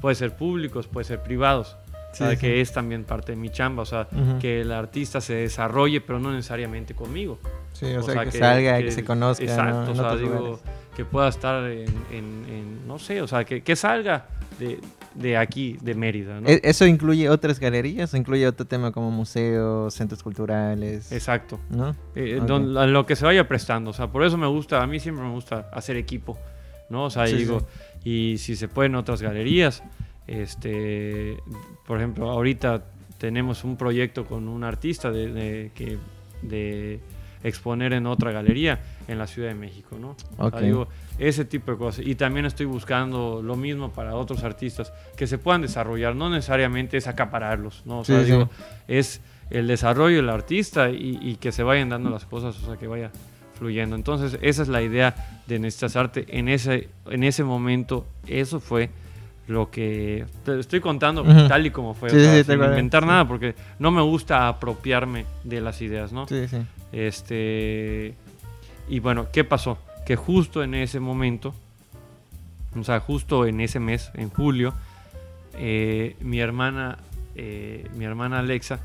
Puede 0.00 0.14
ser 0.14 0.36
públicos, 0.36 0.86
puede 0.86 1.04
ser 1.04 1.22
privados. 1.22 1.76
Que 2.38 2.60
es 2.60 2.72
también 2.72 3.04
parte 3.04 3.32
de 3.32 3.36
mi 3.36 3.50
chamba, 3.50 3.82
o 3.82 3.86
sea, 3.86 4.08
que 4.40 4.60
el 4.60 4.72
artista 4.72 5.20
se 5.20 5.34
desarrolle, 5.34 6.00
pero 6.00 6.18
no 6.18 6.32
necesariamente 6.32 6.94
conmigo. 6.94 7.38
Sí, 7.72 7.86
o, 7.86 8.02
sea, 8.02 8.24
que, 8.24 8.32
salga, 8.32 8.78
que, 8.78 8.90
se 8.90 9.04
conozca. 9.04 9.44
Exacto, 9.44 9.92
o 9.92 9.94
sea, 9.94 10.16
digo, 10.16 10.60
que 10.94 11.04
pueda 11.04 11.28
estar 11.28 11.64
en, 11.70 12.86
no 12.86 12.98
sé, 12.98 13.22
o 13.22 13.26
sea, 13.26 13.44
que, 13.44 13.62
que 13.62 13.76
salga 13.76 14.26
de, 14.58 14.80
de 15.14 15.36
aquí, 15.36 15.78
de 15.80 15.94
Mérida. 15.94 16.40
¿no? 16.40 16.48
E-, 16.48 16.60
¿Eso 16.62 16.86
incluye 16.86 17.28
otras 17.28 17.58
galerías? 17.58 18.12
¿O 18.14 18.16
incluye 18.16 18.46
otro 18.46 18.66
tema 18.66 18.92
como 18.92 19.10
museos, 19.10 19.94
centros 19.94 20.22
culturales? 20.22 21.10
Exacto. 21.12 21.58
¿No? 21.70 21.96
Eh, 22.14 22.40
lo 22.46 23.06
que 23.06 23.16
se 23.16 23.24
vaya 23.24 23.48
prestando. 23.48 23.90
O 23.90 23.94
sea, 23.94 24.08
por 24.08 24.22
eso 24.24 24.36
me 24.36 24.46
gusta, 24.46 24.82
a 24.82 24.86
mí 24.86 25.00
siempre 25.00 25.24
me 25.24 25.32
gusta 25.32 25.70
hacer 25.72 25.96
equipo. 25.96 26.38
¿no? 26.92 27.04
O 27.04 27.10
sea, 27.10 27.24
digo, 27.24 27.66
y 28.04 28.36
si 28.38 28.54
se 28.54 28.68
pueden 28.68 28.94
otras 28.94 29.22
galerías, 29.22 29.82
este, 30.26 31.38
por 31.86 31.98
ejemplo, 31.98 32.30
ahorita 32.30 32.84
tenemos 33.18 33.64
un 33.64 33.76
proyecto 33.76 34.24
con 34.24 34.48
un 34.48 34.64
artista 34.64 35.10
de, 35.10 35.70
que, 35.74 35.98
de 36.42 37.00
exponer 37.44 37.92
en 37.92 38.06
otra 38.06 38.32
galería 38.32 38.80
en 39.08 39.18
la 39.18 39.26
Ciudad 39.26 39.48
de 39.48 39.54
México, 39.54 39.96
¿no? 39.98 40.16
digo, 40.60 40.88
ese 41.18 41.44
tipo 41.44 41.72
de 41.72 41.78
cosas. 41.78 42.06
Y 42.06 42.14
también 42.14 42.46
estoy 42.46 42.66
buscando 42.66 43.42
lo 43.42 43.56
mismo 43.56 43.92
para 43.92 44.14
otros 44.14 44.42
artistas 44.44 44.92
que 45.16 45.26
se 45.26 45.38
puedan 45.38 45.62
desarrollar, 45.62 46.16
no 46.16 46.30
necesariamente 46.30 46.96
es 46.96 47.06
acapararlos, 47.06 47.82
¿no? 47.84 48.00
O 48.00 48.04
sea, 48.04 48.22
digo, 48.22 48.48
es 48.88 49.20
el 49.50 49.66
desarrollo 49.66 50.16
del 50.16 50.30
artista 50.30 50.90
y, 50.90 51.36
que 51.40 51.52
se 51.52 51.62
vayan 51.62 51.90
dando 51.90 52.10
las 52.10 52.24
cosas, 52.24 52.60
o 52.62 52.66
sea, 52.66 52.76
que 52.76 52.86
vaya 52.86 53.10
fluyendo. 53.54 53.96
Entonces, 53.96 54.38
esa 54.42 54.62
es 54.62 54.68
la 54.68 54.82
idea 54.82 55.42
de 55.46 55.58
Necesitas 55.58 55.96
Arte. 55.96 56.26
En 56.28 56.48
ese, 56.48 56.88
en 57.06 57.22
ese 57.22 57.44
momento, 57.44 58.06
eso 58.26 58.60
fue 58.60 58.90
lo 59.48 59.70
que 59.70 60.24
te 60.44 60.58
estoy 60.58 60.80
contando 60.80 61.24
tal 61.24 61.66
y 61.66 61.70
como 61.70 61.94
fue, 61.94 62.10
sin 62.10 62.52
inventar 62.52 63.06
nada, 63.06 63.26
porque 63.26 63.54
no 63.78 63.90
me 63.90 64.02
gusta 64.02 64.48
apropiarme 64.48 65.26
de 65.44 65.60
las 65.60 65.82
ideas, 65.82 66.12
¿no? 66.12 66.26
Sí, 66.28 66.46
sí. 66.48 66.58
Este, 66.92 68.14
y 68.88 69.00
bueno, 69.00 69.26
¿qué 69.32 69.44
pasó? 69.44 69.78
Que 70.06 70.16
justo 70.16 70.62
en 70.62 70.74
ese 70.74 71.00
momento, 71.00 71.54
o 72.78 72.84
sea, 72.84 73.00
justo 73.00 73.46
en 73.46 73.60
ese 73.60 73.80
mes, 73.80 74.10
en 74.14 74.30
julio, 74.30 74.74
eh, 75.54 76.16
mi 76.20 76.40
hermana, 76.40 76.98
eh, 77.34 77.88
mi 77.94 78.04
hermana 78.04 78.38
Alexa 78.38 78.80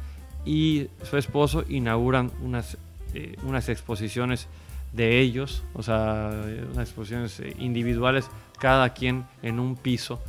y 0.45 0.87
su 1.03 1.17
esposo 1.17 1.63
inauguran 1.67 2.31
unas, 2.41 2.77
eh, 3.13 3.35
unas 3.43 3.69
exposiciones 3.69 4.47
de 4.93 5.19
ellos, 5.19 5.63
o 5.73 5.83
sea, 5.83 6.31
unas 6.71 6.87
exposiciones 6.87 7.41
individuales, 7.59 8.29
cada 8.59 8.93
quien 8.93 9.25
en 9.43 9.59
un 9.59 9.75
piso 9.75 10.19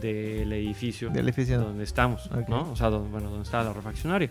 del 0.00 0.52
edificio, 0.52 1.10
del 1.10 1.26
edificio 1.26 1.60
donde 1.60 1.84
estamos, 1.84 2.30
¿no? 2.48 2.70
O 2.72 2.76
sea, 2.76 2.90
donde, 2.90 3.10
bueno, 3.10 3.30
donde 3.30 3.44
está 3.44 3.62
la 3.62 3.72
refaccionaria. 3.72 4.30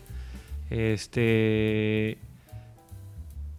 Este, 0.70 2.18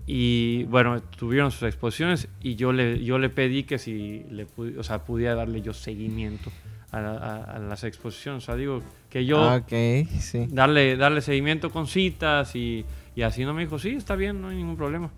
y 0.06 0.64
bueno, 0.64 1.02
tuvieron 1.02 1.50
sus 1.50 1.64
exposiciones 1.64 2.28
y 2.42 2.54
yo 2.54 2.72
le, 2.72 3.04
yo 3.04 3.18
le 3.18 3.28
pedí 3.28 3.64
que 3.64 3.78
si 3.78 4.24
le 4.30 4.46
o 4.78 4.82
sea, 4.82 5.04
pudiera 5.04 5.34
darle 5.34 5.60
yo 5.60 5.74
seguimiento 5.74 6.50
a, 6.92 7.58
las 7.60 7.84
exposiciones. 7.84 8.44
O 8.44 8.46
sea, 8.46 8.56
digo 8.56 8.82
que 9.10 9.26
yo 9.26 9.42
ah, 9.42 9.62
sí. 9.68 10.46
darle, 10.48 10.96
darle 10.96 11.20
seguimiento 11.20 11.70
con 11.70 11.86
citas 11.86 12.56
y, 12.56 12.84
y, 13.14 13.22
así 13.22 13.44
no 13.44 13.52
me 13.52 13.62
dijo, 13.62 13.78
sí, 13.78 13.90
está 13.90 14.16
bien, 14.16 14.40
no 14.40 14.48
hay 14.48 14.56
ningún 14.56 14.76
problema. 14.76 15.10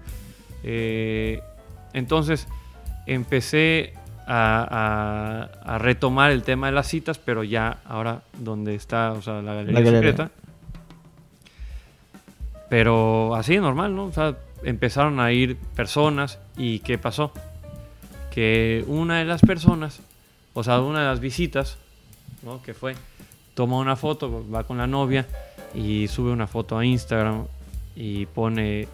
Eh, 0.64 1.40
entonces 1.92 2.48
empecé 3.06 3.94
a, 4.32 5.78
retomar 5.78 6.30
el 6.30 6.42
tema 6.42 6.68
de 6.68 6.72
las 6.72 6.86
citas, 6.86 7.18
pero 7.18 7.42
ya 7.42 7.78
ahora 7.84 8.22
donde 8.38 8.74
está, 8.74 9.12
o 9.12 9.22
sea, 9.22 9.42
la 9.42 9.54
galería, 9.54 9.84
secreta. 9.84 10.30
Pero 12.68 13.34
así, 13.34 13.58
normal, 13.58 13.96
¿no? 13.96 14.04
O 14.04 14.12
sea, 14.12 14.36
empezaron 14.62 15.18
a 15.18 15.32
ir 15.32 15.56
personas 15.74 16.38
y 16.56 16.78
¿qué 16.80 16.96
pasó? 16.96 17.32
Que 18.30 18.84
una 18.86 19.18
de 19.18 19.24
las 19.24 19.40
personas, 19.40 20.00
o 20.54 20.62
sea, 20.62 20.80
una 20.80 21.00
de 21.00 21.06
las 21.06 21.18
visitas, 21.18 21.78
¿no? 22.42 22.62
Que 22.62 22.72
fue, 22.72 22.94
toma 23.54 23.78
una 23.78 23.96
foto, 23.96 24.46
va 24.48 24.62
con 24.62 24.78
la 24.78 24.86
novia 24.86 25.26
y 25.74 26.06
sube 26.06 26.30
una 26.30 26.46
foto 26.46 26.78
a 26.78 26.84
Instagram 26.84 27.46
y 27.96 28.26
pone, 28.26 28.86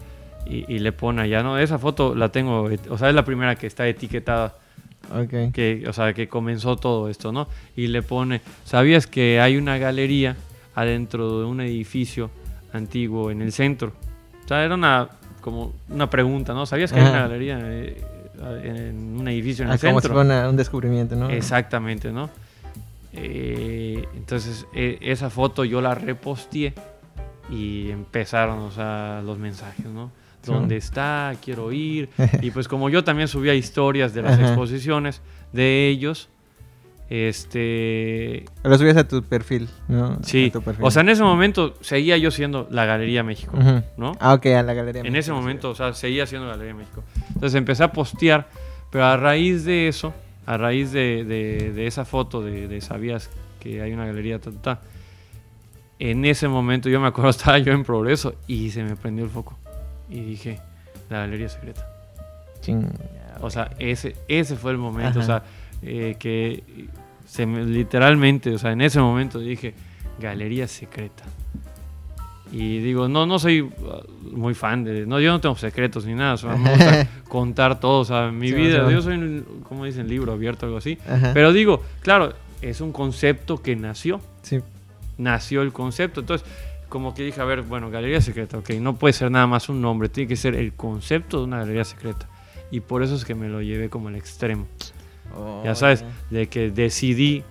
y, 0.47 0.79
le 0.79 0.91
pone 0.93 1.21
allá, 1.21 1.43
¿no? 1.43 1.59
Esa 1.59 1.77
foto 1.77 2.15
la 2.15 2.29
tengo, 2.29 2.71
o 2.89 2.97
sea, 2.97 3.09
es 3.09 3.15
la 3.15 3.23
primera 3.23 3.55
que 3.55 3.67
está 3.67 3.87
etiquetada 3.87 4.55
que, 5.53 5.85
o 5.87 5.93
sea, 5.93 6.13
que 6.13 6.27
comenzó 6.27 6.77
todo 6.77 7.09
esto, 7.09 7.31
¿no? 7.31 7.47
Y 7.75 7.87
le 7.87 8.01
pone, 8.01 8.41
¿sabías 8.65 9.07
que 9.07 9.39
hay 9.39 9.57
una 9.57 9.77
galería 9.77 10.35
adentro 10.75 11.39
de 11.39 11.45
un 11.45 11.61
edificio 11.61 12.29
antiguo 12.73 13.31
en 13.31 13.41
el 13.41 13.51
centro? 13.51 13.93
O 14.43 14.47
sea, 14.47 14.63
era 14.63 14.75
una, 14.75 15.09
como 15.41 15.73
una 15.89 16.09
pregunta, 16.09 16.53
¿no? 16.53 16.65
¿Sabías 16.65 16.91
que 16.91 16.99
hay 16.99 17.09
una 17.09 17.21
galería 17.21 17.59
eh, 17.61 18.03
en 18.63 19.17
un 19.19 19.27
edificio 19.27 19.65
en 19.65 19.71
el 19.71 19.79
centro? 19.79 19.89
Ah, 19.89 19.91
como 19.91 20.01
si 20.01 20.25
fuera 20.27 20.49
un 20.49 20.57
descubrimiento, 20.57 21.15
¿no? 21.15 21.29
Exactamente, 21.29 22.11
¿no? 22.11 22.29
Eh, 23.13 24.07
entonces, 24.15 24.67
e, 24.73 24.99
esa 25.01 25.29
foto 25.29 25.65
yo 25.65 25.81
la 25.81 25.95
reposteé 25.95 26.73
y 27.49 27.89
empezaron, 27.89 28.59
o 28.59 28.71
sea, 28.71 29.21
los 29.25 29.37
mensajes, 29.39 29.85
¿no? 29.85 30.11
Dónde 30.45 30.77
está, 30.77 31.35
quiero 31.43 31.71
ir. 31.71 32.09
Y 32.41 32.51
pues 32.51 32.67
como 32.67 32.89
yo 32.89 33.03
también 33.03 33.27
subía 33.27 33.53
historias 33.53 34.13
de 34.13 34.21
las 34.21 34.39
exposiciones 34.39 35.21
de 35.53 35.87
ellos, 35.87 36.29
este... 37.09 38.45
Lo 38.63 38.77
subías 38.77 38.97
a 38.97 39.07
tu 39.07 39.23
perfil, 39.23 39.69
¿no? 39.87 40.17
Sí. 40.23 40.51
O 40.81 40.91
sea, 40.91 41.01
en 41.01 41.09
ese 41.09 41.23
momento 41.23 41.75
seguía 41.81 42.17
yo 42.17 42.31
siendo 42.31 42.67
la 42.69 42.85
Galería 42.85 43.23
México, 43.23 43.57
¿no? 43.97 44.11
Ah, 44.19 44.33
ok, 44.33 44.47
a 44.47 44.63
la 44.63 44.73
Galería 44.73 45.03
En 45.03 45.15
ese 45.15 45.31
momento, 45.31 45.69
o 45.69 45.75
sea, 45.75 45.93
seguía 45.93 46.25
siendo 46.25 46.47
la 46.47 46.53
Galería 46.53 46.75
México. 46.75 47.03
Entonces 47.27 47.55
empecé 47.55 47.83
a 47.83 47.91
postear, 47.91 48.49
pero 48.91 49.05
a 49.05 49.15
raíz 49.15 49.63
de 49.63 49.87
eso, 49.87 50.13
a 50.45 50.57
raíz 50.57 50.91
de, 50.91 51.23
de, 51.25 51.87
esa 51.87 52.03
foto 52.03 52.41
de, 52.41 52.67
de, 52.67 52.81
sabías 52.81 53.29
que 53.59 53.81
hay 53.81 53.93
una 53.93 54.05
galería, 54.05 54.39
ta, 54.39 54.81
en 55.99 56.25
ese 56.25 56.47
momento 56.47 56.89
yo 56.89 56.99
me 56.99 57.07
acuerdo, 57.07 57.29
estaba 57.31 57.57
yo 57.59 57.71
en 57.73 57.83
progreso 57.83 58.35
y 58.47 58.69
se 58.71 58.83
me 58.83 58.95
prendió 58.95 59.23
el 59.23 59.31
foco 59.31 59.57
y 60.09 60.21
dije, 60.21 60.59
la 61.09 61.19
galería 61.19 61.49
secreta. 61.49 61.87
O 63.41 63.49
sea, 63.49 63.71
ese, 63.79 64.15
ese 64.27 64.55
fue 64.55 64.71
el 64.71 64.77
momento, 64.77 65.19
o 65.19 65.23
sea, 65.23 65.43
eh, 65.81 66.15
que 66.19 66.63
se 67.25 67.45
literalmente, 67.45 68.53
o 68.53 68.57
sea, 68.57 68.71
en 68.71 68.81
ese 68.81 68.99
momento 68.99 69.39
dije, 69.39 69.73
galería 70.19 70.67
secreta. 70.67 71.23
Y 72.51 72.79
digo, 72.79 73.09
no, 73.09 73.25
no 73.25 73.39
soy 73.39 73.61
uh, 73.61 73.71
muy 74.31 74.53
fan 74.53 74.83
de, 74.85 75.05
no, 75.05 75.19
yo 75.19 75.31
no 75.31 75.41
tengo 75.41 75.55
secretos 75.55 76.05
ni 76.05 76.13
nada, 76.13 76.35
o 76.35 76.57
me 76.57 76.69
gusta 76.69 77.07
contar 77.27 77.79
todo, 77.79 77.99
o 77.99 78.05
sea, 78.05 78.31
mi 78.31 78.51
vida, 78.51 78.89
yo 78.89 79.01
soy, 79.01 79.43
como 79.63 79.85
dicen, 79.85 80.07
libro 80.07 80.31
abierto, 80.31 80.65
algo 80.65 80.77
así. 80.77 80.97
Pero 81.33 81.51
digo, 81.51 81.83
claro, 82.01 82.33
es 82.61 82.81
un 82.81 82.91
concepto 82.91 83.61
que 83.61 83.75
nació. 83.75 84.21
Sí. 84.41 84.61
Nació 85.17 85.61
el 85.61 85.73
concepto, 85.73 86.21
entonces 86.21 86.47
como 86.89 87.13
que 87.13 87.23
dije, 87.23 87.41
a 87.41 87.45
ver, 87.45 87.61
bueno, 87.61 87.89
galería 87.89 88.21
secreta, 88.21 88.57
ok, 88.57 88.71
no 88.79 88.95
puede 88.95 89.13
ser 89.13 89.31
nada 89.31 89.47
más 89.47 89.69
un 89.69 89.81
nombre, 89.81 90.09
tiene 90.09 90.27
que 90.27 90.35
ser 90.35 90.55
el 90.55 90.73
concepto 90.73 91.39
de 91.39 91.43
una 91.45 91.59
galería 91.59 91.83
secreta. 91.83 92.27
Y 92.71 92.81
por 92.81 93.03
eso 93.03 93.15
es 93.15 93.25
que 93.25 93.35
me 93.35 93.47
lo 93.49 93.61
llevé 93.61 93.89
como 93.89 94.09
el 94.09 94.15
extremo. 94.15 94.67
ya 95.63 95.75
sabes, 95.75 96.03
de 96.29 96.47
que 96.47 96.71
decidí, 96.71 97.43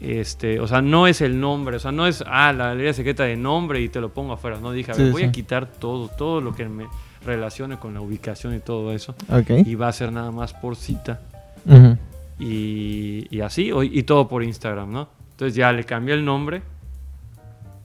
este, 0.00 0.60
o 0.60 0.66
sea, 0.66 0.82
no 0.82 1.06
es 1.06 1.20
el 1.20 1.40
nombre, 1.40 1.76
o 1.76 1.78
sea, 1.78 1.92
no 1.92 2.06
es, 2.06 2.22
ah, 2.26 2.52
la 2.52 2.68
galería 2.68 2.92
secreta 2.92 3.24
de 3.24 3.36
nombre 3.36 3.80
y 3.80 3.88
te 3.88 4.00
lo 4.00 4.10
pongo 4.12 4.32
afuera. 4.32 4.58
No, 4.60 4.72
dije, 4.72 4.92
a 4.92 4.94
ver, 4.94 5.10
voy 5.10 5.22
a 5.22 5.32
quitar 5.32 5.66
todo, 5.66 6.08
todo 6.08 6.40
lo 6.40 6.54
que 6.54 6.68
me 6.68 6.86
relacione 7.24 7.78
con 7.78 7.94
la 7.94 8.00
ubicación 8.00 8.54
y 8.54 8.60
todo 8.60 8.92
eso. 8.92 9.14
Y 9.66 9.74
va 9.74 9.88
a 9.88 9.92
ser 9.92 10.12
nada 10.12 10.30
más 10.30 10.52
por 10.52 10.76
cita. 10.76 11.20
y, 12.38 13.26
y, 13.30 13.40
así, 13.40 13.70
y 13.82 14.02
todo 14.02 14.28
por 14.28 14.42
Instagram, 14.42 14.92
¿no? 14.92 15.08
Entonces 15.32 15.54
ya 15.54 15.72
le 15.72 15.84
cambié 15.84 16.14
el 16.14 16.24
nombre 16.24 16.62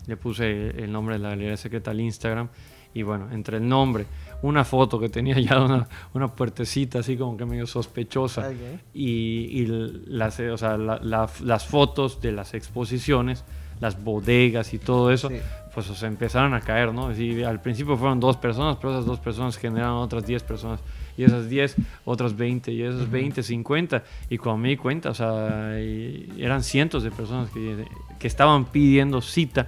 le 0.09 0.17
puse 0.17 0.69
el 0.71 0.91
nombre 0.91 1.15
de 1.15 1.19
la 1.19 1.29
galería 1.29 1.55
secreta 1.55 1.91
al 1.91 2.01
Instagram 2.01 2.49
y 2.93 3.03
bueno, 3.03 3.29
entre 3.31 3.57
el 3.57 3.67
nombre, 3.67 4.07
una 4.41 4.65
foto 4.65 4.99
que 4.99 5.09
tenía 5.09 5.39
ya 5.39 5.61
una, 5.61 5.87
una 6.13 6.27
puertecita 6.27 6.99
así 6.99 7.15
como 7.15 7.37
que 7.37 7.45
medio 7.45 7.67
sospechosa 7.67 8.51
y, 8.93 9.65
las, 10.07 10.39
o 10.39 10.57
sea, 10.57 10.77
las 10.77 11.65
fotos 11.67 12.19
de 12.21 12.31
las 12.31 12.53
exposiciones, 12.53 13.45
las 13.79 14.03
bodegas 14.03 14.73
y 14.73 14.79
todo 14.79 15.11
eso, 15.11 15.29
pues 15.73 15.85
se 15.85 16.05
empezaron 16.07 16.53
a 16.55 16.61
caer, 16.61 16.93
¿no? 16.93 17.07
al 17.07 17.61
principio 17.61 17.95
fueron 17.95 18.19
dos 18.19 18.37
personas, 18.37 18.77
pero 18.77 18.93
esas 18.93 19.05
dos 19.05 19.19
personas 19.19 19.57
generaron 19.57 19.97
otras 19.97 20.25
10 20.25 20.43
personas 20.43 20.79
y 21.19 21.25
esas 21.25 21.49
10, 21.49 21.75
otras 22.05 22.37
20, 22.37 22.71
y 22.71 22.81
esas 22.81 23.11
20, 23.11 23.43
50. 23.43 24.03
Y 24.29 24.37
cuando 24.37 24.59
me 24.59 24.69
di 24.69 24.77
cuenta, 24.77 25.09
o 25.09 25.13
sea, 25.13 25.77
eran 25.77 26.63
cientos 26.63 27.03
de 27.03 27.11
personas 27.11 27.49
que, 27.49 27.83
que 28.17 28.27
estaban 28.27 28.63
pidiendo 28.63 29.19
cita, 29.19 29.67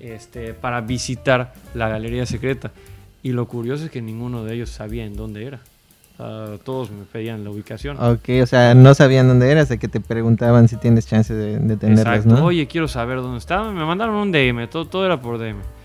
Este, 0.00 0.54
para 0.54 0.80
visitar 0.80 1.52
la 1.74 1.90
galería 1.90 2.24
secreta. 2.24 2.72
Y 3.22 3.32
lo 3.32 3.46
curioso 3.46 3.84
es 3.84 3.90
que 3.90 4.00
ninguno 4.00 4.44
de 4.44 4.54
ellos 4.54 4.70
sabía 4.70 5.04
en 5.04 5.14
dónde 5.14 5.44
era. 5.44 5.60
todos 6.64 6.90
me 6.90 7.04
pedían 7.04 7.44
la 7.44 7.50
ubicación. 7.50 7.98
Ok, 8.02 8.30
o 8.42 8.46
sea, 8.46 8.74
no 8.74 8.94
sabían 8.94 9.28
dónde 9.28 9.50
era, 9.50 9.60
hasta 9.60 9.76
que 9.76 9.88
te 9.88 10.00
preguntaban 10.00 10.68
si 10.68 10.76
tienes 10.76 11.06
chance 11.06 11.34
de, 11.34 11.58
de 11.58 11.76
tenerlas, 11.76 12.24
¿no? 12.24 12.42
Oye, 12.42 12.66
quiero 12.66 12.88
saber 12.88 13.18
dónde 13.18 13.40
estaba. 13.40 13.70
Me 13.72 13.84
mandaron 13.84 14.14
un 14.14 14.32
DM, 14.32 14.68
todo, 14.70 14.86
todo 14.86 15.04
era 15.04 15.20
por 15.20 15.36
DM 15.38 15.75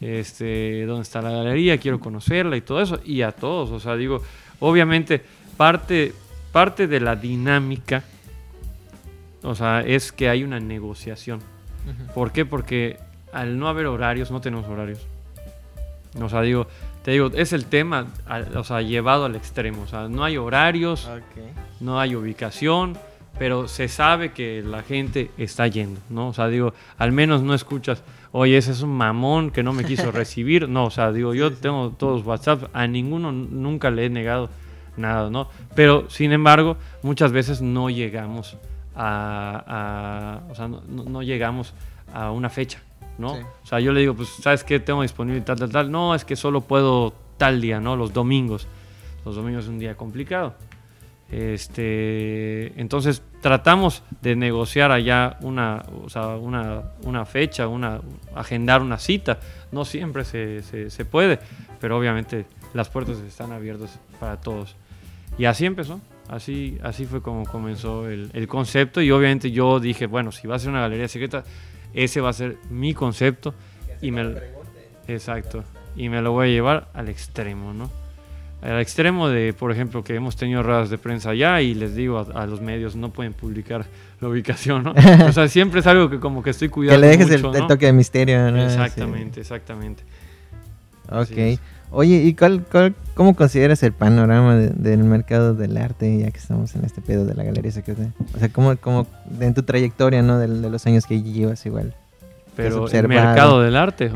este, 0.00 0.84
dónde 0.86 1.02
está 1.02 1.22
la 1.22 1.30
galería, 1.30 1.78
quiero 1.78 2.00
conocerla 2.00 2.56
y 2.56 2.60
todo 2.60 2.80
eso, 2.80 3.00
y 3.04 3.22
a 3.22 3.32
todos, 3.32 3.70
o 3.70 3.80
sea, 3.80 3.96
digo, 3.96 4.22
obviamente 4.60 5.22
parte, 5.56 6.12
parte 6.52 6.86
de 6.86 7.00
la 7.00 7.16
dinámica, 7.16 8.04
o 9.42 9.54
sea, 9.54 9.80
es 9.80 10.12
que 10.12 10.28
hay 10.28 10.44
una 10.44 10.60
negociación. 10.60 11.40
¿Por 12.14 12.32
qué? 12.32 12.44
Porque 12.44 12.98
al 13.32 13.58
no 13.58 13.68
haber 13.68 13.86
horarios, 13.86 14.30
no 14.30 14.40
tenemos 14.40 14.66
horarios. 14.66 15.00
O 16.20 16.28
sea, 16.28 16.42
digo, 16.42 16.66
te 17.02 17.12
digo, 17.12 17.30
es 17.34 17.52
el 17.52 17.64
tema, 17.64 18.06
o 18.54 18.64
sea, 18.64 18.82
llevado 18.82 19.24
al 19.24 19.36
extremo, 19.36 19.82
o 19.82 19.86
sea, 19.86 20.08
no 20.08 20.24
hay 20.24 20.36
horarios, 20.36 21.08
no 21.80 22.00
hay 22.00 22.14
ubicación, 22.14 22.98
pero 23.38 23.68
se 23.68 23.88
sabe 23.88 24.32
que 24.32 24.62
la 24.62 24.82
gente 24.82 25.30
está 25.38 25.66
yendo, 25.68 26.00
¿no? 26.10 26.28
O 26.28 26.34
sea, 26.34 26.48
digo, 26.48 26.74
al 26.98 27.12
menos 27.12 27.42
no 27.42 27.54
escuchas, 27.54 28.02
oye, 28.32 28.56
ese 28.56 28.72
es 28.72 28.82
un 28.82 28.96
mamón 28.96 29.50
que 29.50 29.62
no 29.62 29.72
me 29.72 29.84
quiso 29.84 30.10
recibir. 30.12 30.68
No, 30.68 30.86
o 30.86 30.90
sea, 30.90 31.12
digo, 31.12 31.34
yo 31.34 31.52
tengo 31.52 31.90
todos 31.90 32.24
WhatsApp, 32.24 32.70
a 32.72 32.86
ninguno 32.86 33.32
nunca 33.32 33.90
le 33.90 34.06
he 34.06 34.10
negado 34.10 34.50
nada, 34.96 35.30
¿no? 35.30 35.48
Pero, 35.74 36.10
sin 36.10 36.32
embargo, 36.32 36.76
muchas 37.02 37.32
veces 37.32 37.62
no 37.62 37.90
llegamos 37.90 38.56
a, 38.96 40.40
o 40.50 40.54
sea, 40.54 40.68
no, 40.68 41.22
llegamos 41.22 41.72
a 42.12 42.30
una 42.32 42.50
fecha, 42.50 42.80
¿no? 43.16 43.32
O 43.32 43.66
sea, 43.66 43.80
yo 43.80 43.92
le 43.92 44.00
digo, 44.00 44.14
pues, 44.14 44.28
¿sabes 44.40 44.64
qué? 44.64 44.80
Tengo 44.80 45.02
disponible 45.02 45.40
tal, 45.42 45.58
tal, 45.58 45.70
tal. 45.70 45.90
No, 45.90 46.14
es 46.14 46.24
que 46.24 46.36
solo 46.36 46.62
puedo 46.62 47.14
tal 47.36 47.60
día, 47.60 47.80
¿no? 47.80 47.96
Los 47.96 48.12
domingos. 48.12 48.66
Los 49.24 49.36
domingos 49.36 49.64
es 49.64 49.70
un 49.70 49.78
día 49.78 49.96
complicado. 49.96 50.54
Este, 51.30 52.80
entonces 52.80 53.22
tratamos 53.42 54.02
de 54.22 54.34
negociar 54.34 54.92
allá 54.92 55.36
una, 55.42 55.84
una, 57.02 57.26
fecha, 57.26 57.68
una, 57.68 58.00
agendar 58.34 58.80
una 58.80 58.98
cita. 58.98 59.38
No 59.70 59.84
siempre 59.84 60.24
se, 60.24 60.62
se, 60.62 61.04
puede, 61.04 61.38
pero 61.80 61.98
obviamente 61.98 62.46
las 62.72 62.88
puertas 62.88 63.18
están 63.18 63.52
abiertas 63.52 63.98
para 64.18 64.40
todos. 64.40 64.74
Y 65.36 65.44
así 65.44 65.66
empezó, 65.66 66.00
así, 66.28 66.78
así 66.82 67.04
fue 67.04 67.20
como 67.20 67.44
comenzó 67.44 68.08
el, 68.08 68.30
el, 68.32 68.48
concepto 68.48 69.02
y 69.02 69.10
obviamente 69.10 69.50
yo 69.50 69.80
dije, 69.80 70.06
bueno, 70.06 70.32
si 70.32 70.48
va 70.48 70.56
a 70.56 70.58
ser 70.58 70.70
una 70.70 70.80
galería 70.80 71.08
secreta, 71.08 71.44
ese 71.92 72.20
va 72.22 72.30
a 72.30 72.32
ser 72.32 72.56
mi 72.70 72.94
concepto. 72.94 73.54
Y 74.00 74.12
me, 74.12 74.34
exacto, 75.08 75.64
y 75.94 76.08
me 76.08 76.22
lo 76.22 76.32
voy 76.32 76.48
a 76.48 76.50
llevar 76.52 76.88
al 76.94 77.08
extremo, 77.08 77.74
¿no? 77.74 77.90
Al 78.60 78.80
extremo 78.80 79.28
de, 79.28 79.52
por 79.52 79.70
ejemplo, 79.70 80.02
que 80.02 80.14
hemos 80.14 80.36
tenido 80.36 80.62
ruedas 80.62 80.90
de 80.90 80.98
prensa 80.98 81.30
allá 81.30 81.60
y 81.60 81.74
les 81.74 81.94
digo 81.94 82.26
a, 82.34 82.46
los 82.46 82.60
medios 82.60 82.96
no 82.96 83.10
pueden 83.10 83.32
publicar 83.32 83.86
la 84.20 84.28
ubicación, 84.28 84.82
¿no? 84.82 84.94
o 85.28 85.32
sea, 85.32 85.48
siempre 85.48 85.80
es 85.80 85.86
algo 85.86 86.10
que 86.10 86.18
como 86.18 86.42
que 86.42 86.50
estoy 86.50 86.68
cuidando. 86.68 87.00
Que 87.00 87.06
le 87.06 87.16
dejes 87.16 87.30
el, 87.30 87.42
toque 87.42 87.86
de 87.86 87.92
misterio, 87.92 88.50
¿no? 88.50 88.64
Exactamente, 88.64 89.40
exactamente. 89.40 90.02
Ok. 91.10 91.60
Oye, 91.90 92.16
¿y 92.16 92.34
cuál, 92.34 92.64
cuál, 92.70 92.94
cómo 93.14 93.34
consideras 93.34 93.82
el 93.82 93.92
panorama 93.92 94.56
del 94.56 95.04
mercado 95.04 95.54
del 95.54 95.76
arte 95.78 96.18
ya 96.18 96.30
que 96.30 96.38
estamos 96.38 96.74
en 96.74 96.84
este 96.84 97.00
pedo 97.00 97.24
de 97.24 97.34
la 97.34 97.44
galería 97.44 97.70
secreta? 97.70 98.12
O 98.34 98.38
sea, 98.38 98.50
¿cómo, 98.50 98.76
cómo 98.76 99.06
en 99.40 99.54
tu 99.54 99.62
trayectoria, 99.62 100.20
¿no? 100.20 100.38
De, 100.38 100.48
de 100.48 100.68
los 100.68 100.86
años 100.86 101.06
que 101.06 101.22
llevas 101.22 101.64
igual. 101.64 101.94
Pero 102.58 102.88
el 102.88 103.08
mercado 103.08 103.62
del 103.62 103.76
arte. 103.76 104.10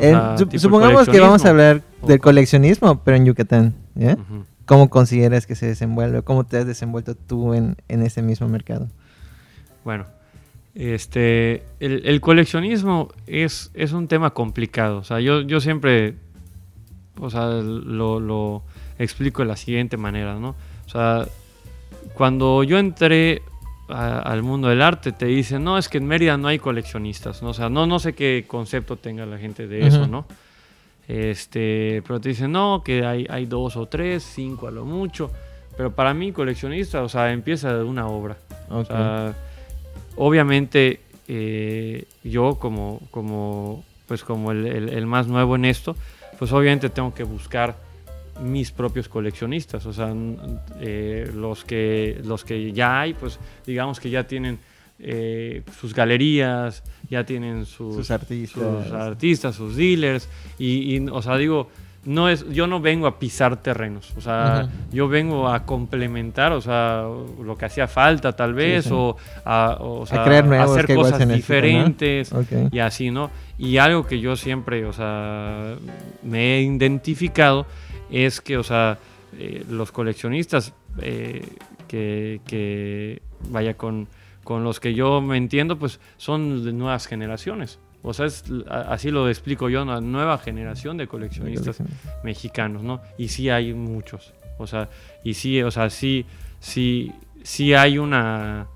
supongamos 0.59 1.09
que 1.09 1.21
vamos 1.21 1.45
a 1.45 1.51
hablar 1.51 1.83
del 2.07 2.19
coleccionismo, 2.19 3.03
pero 3.05 3.17
en 3.17 3.27
Yucatán. 3.27 3.75
¿Cómo 4.67 4.91
consideras 4.91 5.47
que 5.47 5.55
se 5.55 5.67
desenvuelve? 5.67 6.23
¿Cómo 6.23 6.45
te 6.45 6.57
has 6.57 6.67
desenvuelto 6.67 7.15
tú 7.15 7.53
en, 7.55 7.77
en 7.89 8.03
ese 8.03 8.23
mismo 8.23 8.49
mercado? 8.49 8.89
Bueno, 9.85 10.07
este, 10.75 11.65
el, 11.81 12.21
coleccionismo 12.21 13.09
es, 13.27 13.71
es, 13.75 13.93
un 13.93 14.09
tema 14.09 14.31
complicado. 14.31 14.99
O 14.99 15.05
sea, 15.05 15.21
yo, 15.21 15.43
yo 15.43 15.61
siempre 15.61 16.15
o 17.21 17.31
sea, 17.31 17.47
lo, 17.47 18.21
lo, 18.21 18.63
explico 18.99 19.43
de 19.43 19.49
la 19.49 19.57
siguiente 19.57 19.97
manera, 19.97 20.35
¿no? 20.35 20.55
O 20.87 20.89
sea, 20.89 21.27
cuando 22.15 22.63
yo 22.63 22.79
entré 22.79 23.43
al 23.93 24.43
mundo 24.43 24.69
del 24.69 24.83
arte, 24.83 25.13
te 25.13 25.27
dicen, 25.27 25.65
no, 25.65 25.79
es 25.79 25.89
que 25.89 25.99
en 25.99 26.07
Mérida 26.07 26.37
no 26.37 26.49
hay 26.49 26.59
coleccionistas, 26.59 27.43
¿no? 27.43 27.51
O 27.51 27.55
sea, 27.55 27.69
no, 27.69 27.87
no 27.87 27.99
sé 27.99 28.15
qué 28.15 28.45
concepto 28.47 28.97
tenga 28.97 29.27
la 29.27 29.39
gente 29.39 29.67
de 29.67 29.87
eso, 29.87 30.07
¿no? 30.07 30.27
Este, 31.09 32.03
pero 32.07 32.21
te 32.21 32.31
dicen, 32.31 32.53
no, 32.53 32.83
que 32.85 33.05
hay, 33.05 33.27
hay 33.29 33.47
dos 33.47 33.77
o 33.77 33.87
tres, 33.87 34.23
cinco 34.23 34.69
a 34.69 34.71
lo 34.71 34.85
mucho. 34.85 35.31
Pero 35.77 35.93
para 35.95 36.15
mí, 36.15 36.33
coleccionista, 36.33 37.03
o 37.03 37.09
sea, 37.09 37.33
empieza 37.33 37.75
de 37.75 37.83
una 37.83 38.07
obra. 38.07 38.37
O 38.69 38.85
sea, 38.85 39.35
obviamente, 40.17 41.01
eh, 41.29 42.05
yo 42.25 42.57
como, 42.57 43.01
como, 43.11 43.85
pues 44.07 44.23
como 44.23 44.53
el, 44.53 44.67
el, 44.67 45.07
más 45.07 45.27
nuevo 45.27 45.57
en 45.57 45.65
esto, 45.65 45.97
pues 46.39 46.53
obviamente 46.53 46.91
tengo 46.91 47.15
que 47.15 47.25
buscar 47.25 47.77
mis 48.43 48.71
propios 48.73 49.09
coleccionistas. 49.09 49.87
O 49.87 49.93
sea, 49.93 50.13
eh, 50.81 51.31
los, 51.35 51.65
que, 51.65 52.21
los 52.25 52.45
que 52.45 52.73
ya 52.73 53.01
hay, 53.01 53.15
pues 53.15 53.39
digamos 53.67 54.01
que 54.01 54.11
ya 54.11 54.27
tienen 54.27 54.59
eh, 55.05 55.63
sus 55.81 55.95
galerías, 55.95 56.85
ya 57.11 57.25
tienen 57.25 57.67
sus, 57.67 58.11
artistas. 58.11 58.63
sus, 58.85 58.93
artistas, 58.93 59.55
sus 59.55 59.75
dealers, 59.75 60.29
y, 60.59 61.09
o 61.09 61.21
sea, 61.21 61.37
digo, 61.37 61.69
no 62.05 62.29
es, 62.29 62.49
yo 62.51 62.69
no 62.69 62.81
vengo 62.81 63.09
a 63.09 63.19
pisar 63.19 63.57
terrenos, 63.57 64.13
o 64.17 64.21
sea, 64.21 64.69
yo 64.93 65.09
vengo 65.09 65.49
a 65.49 65.65
complementar, 65.65 66.53
o 66.53 66.61
sea, 66.61 67.05
lo 67.43 67.57
que 67.57 67.65
hacía 67.65 67.89
falta 67.89 68.33
tal 68.33 68.55
vez, 68.55 68.91
o, 68.93 69.17
a, 69.45 69.79
hacer 70.61 70.95
cosas 70.95 71.29
diferentes 71.29 72.33
y 72.71 72.79
así, 72.79 73.11
¿no? 73.11 73.31
Y 73.59 73.79
algo 73.79 74.07
que 74.07 74.21
yo 74.21 74.37
siempre, 74.37 74.85
o 74.85 74.93
sea, 74.93 75.77
me 76.23 76.59
he 76.59 76.63
identificado 76.63 77.67
es 78.13 78.41
que, 78.41 78.57
o 78.57 78.63
sea, 78.63 78.99
eh, 79.39 79.65
los 79.69 79.91
coleccionistas 79.91 80.75
eh, 81.01 81.47
que, 81.89 82.41
que, 82.47 83.23
vaya 83.49 83.75
con 83.75 84.07
con 84.45 84.65
los 84.65 84.81
que 84.81 84.95
yo 84.95 85.21
me 85.21 85.37
entiendo, 85.37 85.79
pues 85.79 86.01
son 86.17 86.65
de 86.65 86.73
nuevas 86.73 87.07
generaciones. 87.07 87.79
O 88.03 88.13
sea, 88.13 88.27
es, 88.27 88.45
así 88.69 89.11
lo 89.11 89.29
explico 89.29 89.69
yo, 89.69 89.83
una 89.83 90.01
nueva 90.01 90.39
generación 90.39 90.97
de 90.97 91.07
coleccionistas 91.07 91.79
mexicanos, 92.25 92.83
¿no? 92.83 93.01
Y 93.17 93.29
sí 93.29 93.49
hay 93.49 93.73
muchos. 93.75 94.35
O 94.59 94.67
sea, 94.67 94.89
y 95.23 95.35
sí, 95.35 95.63
o 95.63 95.71
sea, 95.71 95.89
sí, 95.89 96.27
sí, 96.59 97.13
sí 97.45 97.75
hay 97.75 97.99
una, 97.99 98.67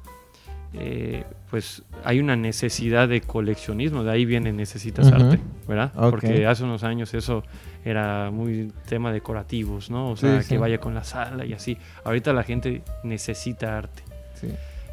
eh, 0.75 1.25
pues 1.51 1.83
hay 2.05 2.21
una 2.21 2.37
necesidad 2.37 3.09
de 3.09 3.21
coleccionismo, 3.21 4.05
de 4.05 4.13
ahí 4.13 4.25
viene 4.25 4.53
necesitas 4.53 5.11
arte, 5.11 5.41
¿verdad? 5.67 5.93
Porque 5.95 6.47
hace 6.47 6.63
unos 6.63 6.85
años 6.85 7.13
eso 7.15 7.43
era 7.87 8.33
muy 8.33 8.73
tema 8.89 9.13
decorativos, 9.13 9.91
¿no? 9.91 10.11
O 10.11 10.17
sea, 10.17 10.43
que 10.43 10.59
vaya 10.59 10.79
con 10.79 10.93
la 10.93 11.05
sala 11.05 11.45
y 11.47 11.53
así. 11.53 11.79
Ahorita 12.03 12.33
la 12.33 12.43
gente 12.43 12.83
necesita 13.05 13.79
arte. 13.79 14.03
Sí. 14.35 14.49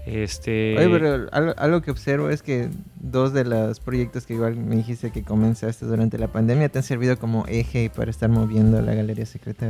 Este... 0.06 0.77
Oye, 0.77 0.89
pero 0.89 1.27
algo, 1.32 1.82
que 1.82 1.89
observo 1.89 2.29
es 2.29 2.43
que 2.43 2.69
dos 2.99 3.34
de 3.34 3.45
los 3.45 3.79
proyectos 3.79 4.27
que 4.27 4.36
igual 4.36 4.58
me 4.58 4.75
dijiste 4.75 5.12
que 5.12 5.23
comenzaste 5.23 5.88
durante 5.88 6.19
la 6.19 6.27
pandemia 6.27 6.69
te 6.69 6.77
han 6.77 6.84
servido 6.84 7.17
como 7.17 7.45
eje 7.47 7.89
para 7.89 8.12
estar 8.12 8.29
moviendo 8.29 8.79
la 8.82 8.93
galería 8.93 9.25
secreta, 9.25 9.67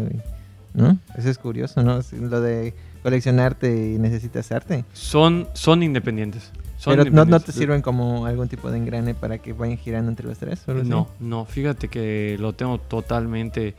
¿No? 0.74 0.98
Eso 1.16 1.30
es 1.30 1.38
curioso, 1.38 1.82
¿no? 1.82 2.00
Lo 2.20 2.42
de 2.42 2.74
coleccionarte 3.04 3.94
y 3.94 4.00
necesitas 4.00 4.52
arte. 4.52 4.84
Son, 4.92 5.48
son 5.54 5.82
independientes. 5.82 6.52
Pero 6.86 7.06
No, 7.06 7.40
te 7.40 7.52
sirven 7.52 7.82
como 7.82 8.26
algún 8.26 8.48
tipo 8.48 8.70
de 8.72 8.78
engrane 8.78 9.14
para 9.14 9.38
que 9.38 9.54
vayan 9.54 9.78
girando 9.78 10.10
entre 10.10 10.28
los 10.28 10.38
tres? 10.38 10.68
No, 10.68 11.10
no, 11.20 11.46
fíjate 11.46 11.88
que 11.88 12.38
lo 12.40 12.54
tengo 12.54 12.80
totalmente... 12.80 13.76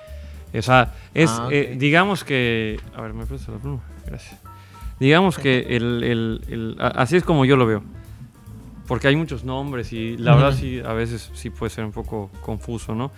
O 0.57 0.63
sea, 0.63 0.93
es, 1.15 1.31
ah, 1.31 1.49
eh, 1.51 1.75
digamos 1.77 2.23
que... 2.23 2.79
A 2.95 3.03
ver, 3.03 3.13
me 3.13 3.27
presto 3.27 3.51
la 3.51 3.59
pluma. 3.59 3.83
Gracias. 4.07 4.41
Digamos 5.01 5.39
que 5.39 5.67
el, 5.77 6.77
así 6.79 7.17
es 7.17 7.25
como 7.25 7.45
yo 7.45 7.57
lo 7.57 7.67
veo. 7.67 7.83
Porque 8.87 9.09
hay 9.09 9.17
muchos 9.17 9.45
nombres 9.45 9.93
y 9.93 10.17
la 10.19 10.35
verdad 10.35 10.53
sí, 10.53 10.81
a 10.85 10.93
veces 10.93 11.31
sí 11.35 11.49
puede 11.51 11.71
ser 11.71 11.85
un 11.85 11.93
poco 11.93 12.31
confuso, 12.43 12.95
¿no? 12.95 13.11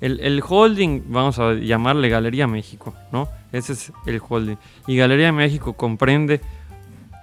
El, 0.00 0.42
holding, 0.46 1.04
vamos 1.06 1.38
a 1.38 1.54
llamarle 1.54 2.10
Galería 2.10 2.46
México, 2.46 2.94
¿no? 3.10 3.26
Ese 3.52 3.72
es 3.72 3.90
el 4.04 4.20
holding. 4.26 4.56
Y 4.86 4.98
Galería 4.98 5.32
México 5.32 5.72
comprende 5.72 6.42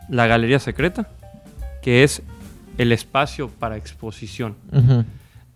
la 0.10 0.26
Galería 0.26 0.58
Secreta, 0.58 1.12
que 1.82 2.04
es 2.04 2.22
el 2.78 2.92
espacio 2.92 3.50
para 3.50 3.78
exposición. 3.78 4.56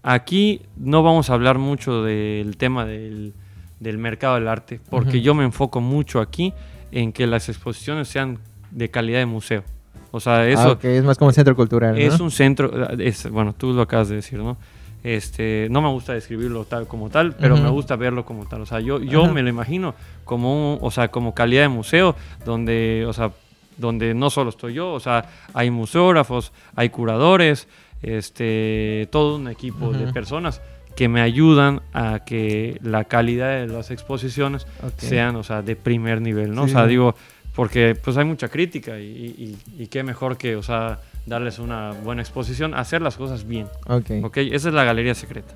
Aquí 0.03 0.61
no 0.77 1.01
vamos 1.01 1.29
a 1.29 1.33
hablar 1.33 1.57
mucho 1.57 2.03
del 2.03 2.57
tema 2.57 2.85
del, 2.85 3.33
mercado 3.79 4.35
del 4.35 4.47
arte, 4.47 4.79
porque 4.89 5.21
yo 5.21 5.33
me 5.33 5.43
enfoco 5.43 5.81
mucho 5.81 6.19
aquí 6.19 6.53
en 6.91 7.11
que 7.11 7.27
las 7.27 7.49
exposiciones 7.49 8.07
sean 8.07 8.39
de 8.71 8.89
calidad 8.89 9.19
de 9.19 9.25
museo. 9.25 9.63
O 10.11 10.19
sea, 10.19 10.37
ah, 10.37 10.47
eso... 10.47 10.79
es 10.81 11.03
más 11.03 11.17
como 11.17 11.29
un 11.29 11.33
centro 11.33 11.55
cultural. 11.55 11.97
Es 11.99 12.19
un 12.19 12.31
centro, 12.31 12.89
es, 12.99 13.29
bueno, 13.29 13.53
tú 13.53 13.73
lo 13.73 13.81
acabas 13.81 14.09
de 14.09 14.15
decir, 14.15 14.39
¿no? 14.39 14.57
Este, 15.03 15.67
no 15.69 15.81
me 15.83 15.89
gusta 15.89 16.13
describirlo 16.13 16.65
tal 16.65 16.87
como 16.87 17.09
tal, 17.09 17.35
pero 17.35 17.57
me 17.57 17.69
gusta 17.69 17.95
verlo 17.95 18.25
como 18.25 18.47
tal. 18.47 18.61
O 18.61 18.65
sea, 18.65 18.79
yo, 18.79 18.99
yo 18.99 19.31
me 19.31 19.43
lo 19.43 19.49
imagino 19.49 19.93
como, 20.23 20.77
o 20.81 20.89
sea, 20.89 21.09
como 21.09 21.35
calidad 21.35 21.61
de 21.61 21.67
museo, 21.67 22.15
donde, 22.43 23.05
o 23.07 23.13
sea, 23.13 23.31
donde 23.77 24.13
no 24.13 24.29
solo 24.29 24.49
estoy 24.49 24.73
yo, 24.73 24.93
o 24.93 24.99
sea, 24.99 25.29
hay 25.53 25.71
museógrafos, 25.71 26.51
hay 26.75 26.89
curadores, 26.89 27.67
este, 28.01 29.07
todo 29.11 29.37
un 29.37 29.47
equipo 29.47 29.91
de 29.91 30.11
personas 30.11 30.61
que 30.95 31.09
me 31.09 31.21
ayudan 31.21 31.81
a 31.93 32.19
que 32.25 32.79
la 32.81 33.03
calidad 33.03 33.59
de 33.59 33.67
las 33.67 33.91
exposiciones 33.91 34.65
sean, 34.97 35.35
o 35.35 35.43
sea, 35.43 35.61
de 35.61 35.75
primer 35.75 36.21
nivel, 36.21 36.55
¿no? 36.55 36.63
o 36.63 36.67
sea, 36.67 36.87
digo, 36.87 37.15
porque 37.55 37.95
pues 38.01 38.17
hay 38.17 38.25
mucha 38.25 38.49
crítica 38.49 38.99
y, 38.99 39.57
qué 39.89 40.03
mejor 40.03 40.37
que, 40.37 40.55
o 40.55 40.63
sea, 40.63 40.99
darles 41.25 41.59
una 41.59 41.91
buena 41.91 42.21
exposición, 42.21 42.73
hacer 42.73 43.01
las 43.01 43.15
cosas 43.15 43.47
bien. 43.47 43.67
Ok. 43.87 44.11
okay? 44.23 44.49
Esa 44.53 44.69
es 44.69 44.75
la 44.75 44.83
galería 44.83 45.15
secreta. 45.15 45.53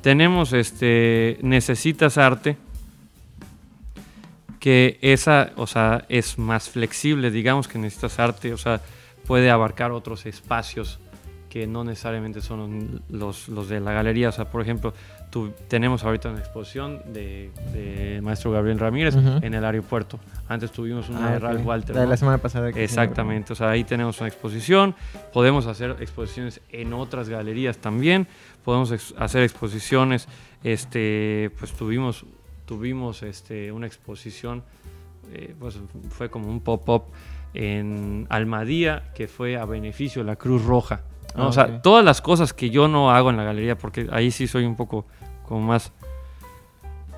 Tenemos, 0.00 0.52
este, 0.52 1.38
necesitas 1.42 2.18
arte, 2.18 2.56
que 4.66 4.98
esa, 5.00 5.52
o 5.54 5.68
sea, 5.68 6.06
es 6.08 6.40
más 6.40 6.68
flexible, 6.68 7.30
digamos 7.30 7.68
que 7.68 7.78
necesitas 7.78 8.18
arte, 8.18 8.52
o 8.52 8.58
sea, 8.58 8.80
puede 9.24 9.48
abarcar 9.48 9.92
otros 9.92 10.26
espacios 10.26 10.98
que 11.48 11.68
no 11.68 11.84
necesariamente 11.84 12.40
son 12.40 13.00
los, 13.08 13.48
los 13.48 13.68
de 13.68 13.78
la 13.78 13.92
galería. 13.92 14.28
O 14.28 14.32
sea, 14.32 14.50
por 14.50 14.62
ejemplo, 14.62 14.92
tenemos 15.68 16.02
ahorita 16.02 16.30
una 16.30 16.40
exposición 16.40 17.00
de, 17.12 18.18
maestro 18.24 18.50
Gabriel 18.50 18.80
Ramírez 18.80 19.14
en 19.14 19.54
el 19.54 19.64
aeropuerto. 19.64 20.18
Antes 20.48 20.72
tuvimos 20.72 21.08
una 21.10 21.28
ah, 21.28 21.30
de 21.34 21.38
Ralph 21.38 21.64
Walter. 21.64 21.94
La, 21.94 22.16
semana 22.16 22.38
pasada. 22.38 22.70
Exactamente, 22.70 23.52
o 23.52 23.56
sea, 23.56 23.70
ahí 23.70 23.84
tenemos 23.84 24.18
una 24.18 24.26
exposición. 24.28 24.96
Podemos 25.32 25.68
hacer 25.68 25.94
exposiciones 26.00 26.60
en 26.70 26.92
otras 26.92 27.28
galerías 27.28 27.78
también. 27.78 28.26
Podemos 28.64 29.14
hacer 29.16 29.44
exposiciones, 29.44 30.26
este, 30.64 31.52
pues 31.56 31.72
tuvimos, 31.72 32.24
tuvimos 32.66 33.22
este, 33.22 33.72
una 33.72 33.86
exposición, 33.86 34.62
eh, 35.32 35.54
pues 35.58 35.78
fue 36.10 36.28
como 36.28 36.48
un 36.48 36.60
pop-up 36.60 37.04
en 37.54 38.26
Almadía, 38.28 39.10
que 39.14 39.28
fue 39.28 39.56
a 39.56 39.64
beneficio 39.64 40.22
de 40.22 40.26
la 40.26 40.36
Cruz 40.36 40.64
Roja. 40.64 41.00
O 41.36 41.52
sea, 41.52 41.82
todas 41.82 42.04
las 42.04 42.22
cosas 42.22 42.52
que 42.54 42.70
yo 42.70 42.88
no 42.88 43.10
hago 43.10 43.30
en 43.30 43.36
la 43.36 43.44
galería, 43.44 43.76
porque 43.76 44.08
ahí 44.10 44.30
sí 44.30 44.46
soy 44.46 44.64
un 44.64 44.74
poco 44.74 45.06
como 45.46 45.60
más 45.60 45.92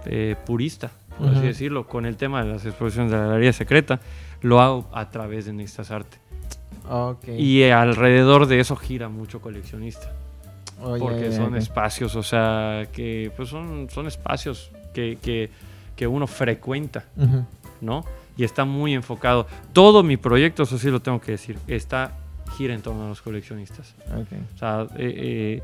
eh, 0.06 0.34
purista, 0.44 0.90
por 1.16 1.28
así 1.28 1.46
decirlo, 1.46 1.86
con 1.86 2.04
el 2.04 2.16
tema 2.16 2.44
de 2.44 2.52
las 2.52 2.64
exposiciones 2.64 3.10
de 3.12 3.18
la 3.18 3.26
galería 3.26 3.52
secreta, 3.52 4.00
lo 4.40 4.60
hago 4.60 4.88
a 4.92 5.10
través 5.10 5.46
de 5.46 5.52
Nextas 5.52 5.90
Arte. 5.90 6.18
Y 7.36 7.64
alrededor 7.64 8.46
de 8.46 8.60
eso 8.60 8.76
gira 8.76 9.08
mucho 9.08 9.40
coleccionista. 9.40 10.12
porque 10.80 11.32
son 11.32 11.56
espacios, 11.56 12.16
o 12.16 12.22
sea, 12.22 12.88
que 12.92 13.32
pues 13.36 13.48
son, 13.48 13.88
son 13.90 14.06
espacios 14.06 14.70
que, 14.98 15.18
que, 15.22 15.50
que 15.94 16.06
uno 16.08 16.26
frecuenta, 16.26 17.04
¿no? 17.80 18.04
Y 18.36 18.42
está 18.42 18.64
muy 18.64 18.94
enfocado. 18.94 19.46
Todo 19.72 20.02
mi 20.02 20.16
proyecto, 20.16 20.64
eso 20.64 20.76
sí 20.76 20.90
lo 20.90 21.00
tengo 21.00 21.20
que 21.20 21.32
decir, 21.32 21.56
está 21.68 22.12
gira 22.56 22.74
en 22.74 22.82
torno 22.82 23.04
a 23.04 23.08
los 23.08 23.22
coleccionistas. 23.22 23.94
O, 24.10 24.58
sea, 24.58 24.88
eh, 24.96 25.62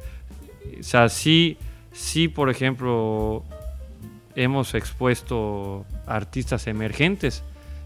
eh, 0.62 0.78
o 0.78 0.82
sea, 0.84 1.08
sí, 1.08 1.56
sí, 1.92 2.28
por 2.28 2.48
ejemplo, 2.48 3.42
hemos 4.36 4.74
expuesto 4.74 5.84
artistas 6.06 6.68
emergentes. 6.68 7.42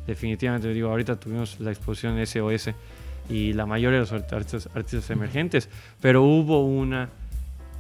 Definitivamente, 0.06 0.68
digo, 0.68 0.90
ahorita 0.90 1.16
tuvimos 1.16 1.58
la 1.60 1.70
exposición 1.70 2.18
SOS 2.26 2.70
y 3.30 3.54
la 3.54 3.64
mayoría 3.64 4.00
de 4.00 4.10
los 4.10 4.12
artistas, 4.12 4.68
artistas 4.74 5.08
emergentes, 5.10 5.70
pero 6.02 6.22
hubo 6.22 6.66
una 6.66 7.08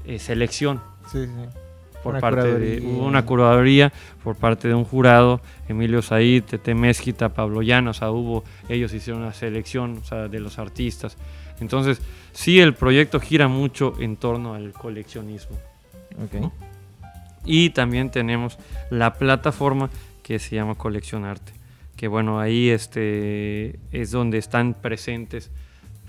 eh, 0.06 0.18
selección. 0.18 0.80
Sí, 1.12 1.26
sí. 1.26 1.67
Por 2.02 2.14
Una 2.14 2.20
parte 2.20 2.54
de 2.58 2.78
curaduría. 2.78 3.02
una 3.02 3.26
curaduría 3.26 3.92
por 4.22 4.36
parte 4.36 4.68
de 4.68 4.74
un 4.74 4.84
jurado, 4.84 5.40
Emilio 5.68 6.00
Said, 6.00 6.44
Tete 6.44 6.74
Mezquita, 6.74 7.30
Pablo 7.30 7.62
Llano, 7.62 7.90
o 7.90 7.94
sea, 7.94 8.10
hubo, 8.10 8.44
ellos 8.68 8.92
hicieron 8.94 9.22
una 9.22 9.32
selección 9.32 9.98
o 9.98 10.04
sea, 10.04 10.28
de 10.28 10.40
los 10.40 10.58
artistas. 10.58 11.16
Entonces, 11.60 12.00
sí, 12.32 12.60
el 12.60 12.74
proyecto 12.74 13.20
gira 13.20 13.48
mucho 13.48 13.94
en 13.98 14.16
torno 14.16 14.54
al 14.54 14.72
coleccionismo. 14.72 15.56
Ok. 16.22 16.52
Y 17.44 17.70
también 17.70 18.10
tenemos 18.10 18.58
la 18.90 19.14
plataforma 19.14 19.90
que 20.22 20.38
se 20.38 20.56
llama 20.56 20.74
Colección 20.74 21.24
Arte. 21.24 21.52
Que 21.96 22.06
bueno, 22.06 22.38
ahí 22.38 22.68
este, 22.68 23.78
es 23.90 24.10
donde 24.10 24.38
están 24.38 24.74
presentes 24.74 25.50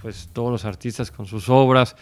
pues 0.02 0.30
todos 0.32 0.52
los 0.52 0.66
artistas 0.66 1.12
con 1.12 1.26
sus 1.26 1.50
obras. 1.50 1.96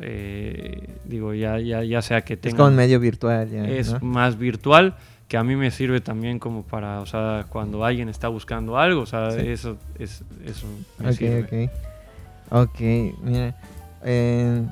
Eh, 0.00 0.88
digo, 1.04 1.34
ya, 1.34 1.58
ya, 1.60 1.82
ya 1.84 2.02
sea 2.02 2.22
que 2.22 2.34
Es 2.34 2.40
tengan... 2.40 2.56
como 2.56 2.68
un 2.70 2.76
medio 2.76 2.98
virtual 3.00 3.48
ya, 3.50 3.64
es 3.66 3.92
¿no? 3.92 4.00
más 4.00 4.36
virtual, 4.38 4.94
que 5.28 5.36
a 5.36 5.44
mí 5.44 5.56
me 5.56 5.70
sirve 5.70 6.00
también 6.00 6.38
como 6.38 6.62
para, 6.62 7.00
o 7.00 7.06
sea, 7.06 7.46
cuando 7.48 7.84
alguien 7.84 8.08
está 8.08 8.28
buscando 8.28 8.78
algo, 8.78 9.02
o 9.02 9.06
sea, 9.06 9.30
Sí. 9.30 9.40
eso, 9.48 9.76
es, 9.98 10.22
eso 10.44 10.66
me 10.98 11.08
Ok, 11.10 11.14
sirve. 11.16 11.70
ok. 12.50 12.60
Ok, 12.68 12.80
mira. 13.22 13.54
eh, 14.04 14.62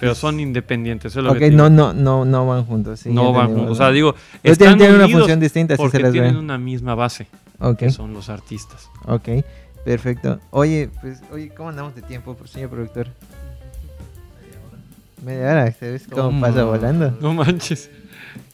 Pero 0.00 0.12
pues- 0.12 0.18
son 0.18 0.40
independientes, 0.40 1.12
eso 1.12 1.20
es 1.20 1.26
lo 1.26 1.34
que 1.34 1.50
no, 1.50 1.70
no, 1.70 1.92
no, 1.92 2.24
no 2.24 2.46
van 2.46 2.64
juntos. 2.64 3.00
sí, 3.00 3.10
no 3.12 3.32
van 3.32 3.48
juntos. 3.54 3.70
O 3.72 3.74
sea, 3.76 3.90
digo, 3.90 4.14
Pero 4.42 4.52
están 4.52 4.76
tienen 4.78 4.96
una 4.96 5.08
función 5.08 5.38
distinta, 5.40 5.74
si 5.76 5.82
porque 5.82 5.98
se 5.98 6.02
las 6.02 6.12
tienen 6.12 6.36
una 6.36 6.58
misma 6.58 6.94
base, 6.94 7.26
Ok, 7.60 7.78
que 7.78 7.90
son 7.90 8.12
los 8.14 8.28
artistas. 8.30 8.90
ok, 9.06 9.28
perfecto. 9.84 10.40
Oye, 10.50 10.90
pues, 11.00 11.22
oye, 11.30 11.50
¿cómo 11.50 11.68
andamos 11.68 11.94
de 11.94 12.02
tiempo, 12.02 12.36
señor 12.46 12.70
productor? 12.70 13.08
Media 15.24 15.50
hora, 15.52 15.72
¿sabes 15.72 16.06
cómo 16.08 16.22
Toma. 16.24 16.48
pasa 16.48 16.64
volando? 16.64 17.16
No 17.20 17.32
manches. 17.34 17.90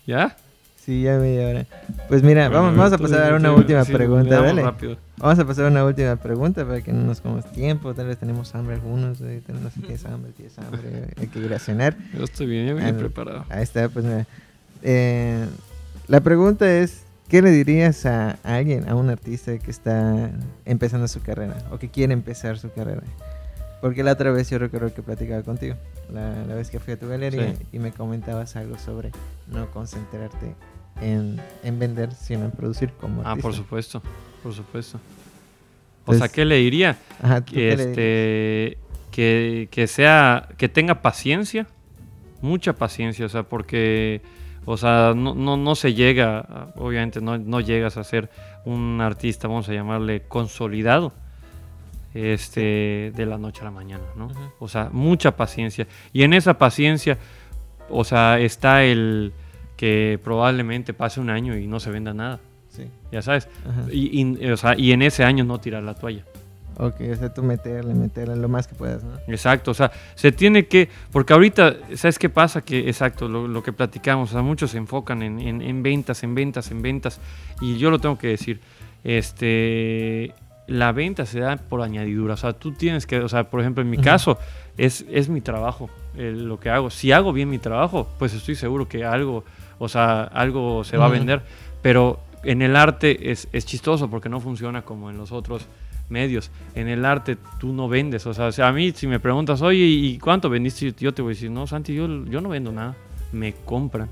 ¿Ya? 0.06 0.36
Sí, 0.76 1.02
ya 1.02 1.18
media 1.18 1.48
hora. 1.48 1.66
Pues 2.08 2.22
mira, 2.22 2.48
Bueno, 2.48 2.62
vamos, 2.64 2.76
vamos 2.78 2.92
a 2.94 2.98
pasar 2.98 3.32
a 3.32 3.36
una 3.36 3.52
última 3.52 3.84
sí, 3.84 3.92
pregunta, 3.92 4.40
dale. 4.40 4.62
rápido. 4.62 4.96
Vamos 5.18 5.38
a 5.38 5.46
pasar 5.46 5.66
a 5.66 5.68
una 5.68 5.84
última 5.84 6.16
pregunta 6.16 6.64
para 6.64 6.80
que 6.80 6.92
no 6.92 7.04
nos 7.04 7.20
comamos 7.20 7.50
tiempo. 7.52 7.92
Tal 7.94 8.06
vez 8.06 8.16
tenemos 8.18 8.54
hambre 8.54 8.76
algunos. 8.76 9.20
eh, 9.20 9.42
No 9.48 9.68
sé 9.68 9.74
si 9.76 9.80
tienes 9.82 10.04
hambre, 10.06 10.32
tienes 10.32 10.58
hambre. 10.58 11.08
Hay 11.18 11.26
que 11.26 11.38
ir 11.38 11.52
a 11.52 11.58
cenar. 11.58 11.96
Yo 12.16 12.24
estoy 12.24 12.46
bien, 12.46 12.66
ya 12.68 12.74
vine 12.74 12.88
Ah, 12.88 12.94
preparado. 12.98 13.44
Ahí 13.50 13.62
está, 13.62 13.88
pues 13.90 14.04
mira. 14.04 14.26
Eh, 14.82 15.44
la 16.08 16.20
pregunta 16.20 16.68
es, 16.72 17.02
¿qué 17.28 17.42
le 17.42 17.50
dirías 17.50 18.06
a 18.06 18.38
alguien, 18.42 18.88
a 18.88 18.94
un 18.94 19.10
artista 19.10 19.56
que 19.58 19.70
está 19.70 20.30
empezando 20.64 21.06
su 21.08 21.20
carrera 21.20 21.56
o 21.70 21.78
que 21.78 21.90
quiere 21.90 22.14
empezar 22.14 22.58
su 22.58 22.72
carrera? 22.72 23.02
Porque 23.82 24.02
la 24.02 24.12
otra 24.12 24.30
vez 24.30 24.48
yo 24.50 24.58
recuerdo 24.58 24.92
que 24.94 25.02
platicaba 25.02 25.42
contigo, 25.42 25.74
la, 26.12 26.44
la 26.46 26.54
vez 26.54 26.70
que 26.70 26.78
fui 26.80 26.92
a 26.94 26.98
tu 26.98 27.08
galería 27.08 27.54
Sí. 27.54 27.66
y 27.72 27.78
me 27.78 27.92
comentabas 27.92 28.56
algo 28.56 28.78
sobre 28.78 29.10
no 29.48 29.70
concentrarte 29.70 30.54
en, 31.00 31.40
en 31.62 31.78
vender, 31.78 32.12
sino 32.12 32.44
en 32.44 32.50
producir 32.50 32.92
como 33.00 33.22
Ah, 33.22 33.30
artista. 33.30 33.42
por 33.42 33.54
supuesto, 33.54 34.02
por 34.42 34.52
supuesto. 34.54 34.98
O 34.98 36.06
Pues, 36.06 36.18
sea, 36.18 36.28
¿qué 36.28 36.44
le 36.44 36.56
diría? 36.56 36.96
Ajá, 37.22 37.40
¿tú 37.42 37.52
que, 37.54 37.72
este, 37.72 38.78
que, 39.10 39.68
que 39.70 39.86
sea, 39.86 40.48
que 40.56 40.68
tenga 40.68 41.02
paciencia, 41.02 41.66
mucha 42.42 42.72
paciencia, 42.74 43.26
o 43.26 43.28
sea, 43.28 43.42
porque, 43.44 44.22
o 44.64 44.76
sea, 44.76 45.12
no, 45.14 45.34
no, 45.34 45.56
no 45.56 45.74
se 45.74 45.94
llega, 45.94 46.72
obviamente 46.76 47.20
no, 47.20 47.38
no 47.38 47.60
llegas 47.60 47.96
a 47.96 48.04
ser 48.04 48.30
un 48.64 49.00
artista, 49.00 49.46
vamos 49.48 49.68
a 49.68 49.72
llamarle 49.74 50.22
consolidado, 50.26 51.12
este, 52.14 53.12
de 53.14 53.26
la 53.26 53.38
noche 53.38 53.60
a 53.62 53.64
la 53.64 53.70
mañana, 53.70 54.04
¿no? 54.16 54.28
O 54.58 54.68
sea, 54.68 54.88
mucha 54.92 55.36
paciencia. 55.36 55.86
Y 56.12 56.22
en 56.22 56.32
esa 56.34 56.58
paciencia, 56.58 57.18
o 57.88 58.04
sea, 58.04 58.38
está 58.40 58.82
el 58.84 59.32
que 59.76 60.18
probablemente 60.22 60.92
pase 60.92 61.20
un 61.20 61.30
año 61.30 61.56
y 61.56 61.66
no 61.66 61.80
se 61.80 61.90
venda 61.90 62.12
nada, 62.14 62.40
Sí. 62.68 62.84
ya 63.10 63.20
sabes. 63.22 63.48
Y, 63.90 64.20
y, 64.22 64.46
o 64.50 64.56
sea, 64.56 64.78
y 64.78 64.92
en 64.92 65.02
ese 65.02 65.24
año 65.24 65.42
no 65.44 65.58
tirar 65.58 65.82
la 65.82 65.94
toalla. 65.94 66.24
Ok, 66.78 66.94
o 67.12 67.16
sea, 67.16 67.34
tú 67.34 67.42
meterle, 67.42 67.92
meterle 67.94 68.36
lo 68.36 68.48
más 68.48 68.66
que 68.66 68.74
puedas, 68.74 69.02
¿no? 69.04 69.12
Exacto, 69.26 69.70
o 69.72 69.74
sea, 69.74 69.90
se 70.14 70.32
tiene 70.32 70.66
que, 70.66 70.88
porque 71.12 71.32
ahorita, 71.34 71.76
¿sabes 71.96 72.18
qué 72.18 72.30
pasa? 72.30 72.62
Que, 72.62 72.88
exacto, 72.88 73.28
lo, 73.28 73.46
lo 73.48 73.62
que 73.62 73.72
platicamos, 73.72 74.30
o 74.30 74.32
sea, 74.32 74.42
muchos 74.42 74.70
se 74.70 74.78
enfocan 74.78 75.22
en, 75.22 75.40
en- 75.40 75.60
en 75.62 75.82
ventas, 75.82 76.22
en 76.22 76.34
ventas, 76.34 76.70
en 76.70 76.80
ventas, 76.80 77.20
y 77.60 77.76
yo 77.76 77.90
lo 77.90 77.98
tengo 77.98 78.16
que 78.16 78.28
decir, 78.28 78.60
este, 79.04 80.32
la 80.70 80.92
venta 80.92 81.26
se 81.26 81.40
da 81.40 81.56
por 81.56 81.82
añadidura, 81.82 82.34
o 82.34 82.36
sea, 82.36 82.52
tú 82.52 82.72
tienes 82.72 83.04
que, 83.04 83.18
o 83.18 83.28
sea, 83.28 83.50
por 83.50 83.60
ejemplo, 83.60 83.82
en 83.82 83.90
mi 83.90 83.98
caso, 83.98 84.38
es, 84.78 85.04
es 85.10 85.28
mi 85.28 85.40
trabajo, 85.40 85.90
eh, 86.16 86.32
lo 86.34 86.60
que 86.60 86.70
hago, 86.70 86.90
si 86.90 87.10
hago 87.10 87.32
bien 87.32 87.50
mi 87.50 87.58
trabajo, 87.58 88.08
pues 88.18 88.32
estoy 88.34 88.54
seguro 88.54 88.88
que 88.88 89.04
algo, 89.04 89.44
o 89.78 89.88
sea, 89.88 90.22
algo 90.22 90.84
se 90.84 90.96
va 90.96 91.06
a 91.06 91.08
vender, 91.08 91.42
pero 91.82 92.20
en 92.44 92.62
el 92.62 92.76
arte 92.76 93.32
es, 93.32 93.48
es 93.52 93.66
chistoso 93.66 94.08
porque 94.08 94.28
no 94.28 94.38
funciona 94.38 94.82
como 94.82 95.10
en 95.10 95.18
los 95.18 95.32
otros 95.32 95.66
medios. 96.08 96.50
En 96.74 96.88
el 96.88 97.04
arte 97.04 97.36
tú 97.58 97.72
no 97.72 97.88
vendes. 97.88 98.26
O 98.26 98.34
sea, 98.34 98.46
o 98.46 98.52
sea, 98.52 98.68
a 98.68 98.72
mí 98.72 98.92
si 98.92 99.06
me 99.06 99.20
preguntas, 99.20 99.62
oye, 99.62 99.84
¿y 99.84 100.18
cuánto 100.18 100.50
vendiste? 100.50 100.92
Yo 100.98 101.12
te 101.12 101.22
voy 101.22 101.32
a 101.32 101.34
decir, 101.34 101.50
no, 101.50 101.66
Santi, 101.66 101.94
yo, 101.94 102.24
yo 102.26 102.40
no 102.40 102.48
vendo 102.48 102.72
nada. 102.72 102.96
Me 103.32 103.52
compran. 103.64 104.08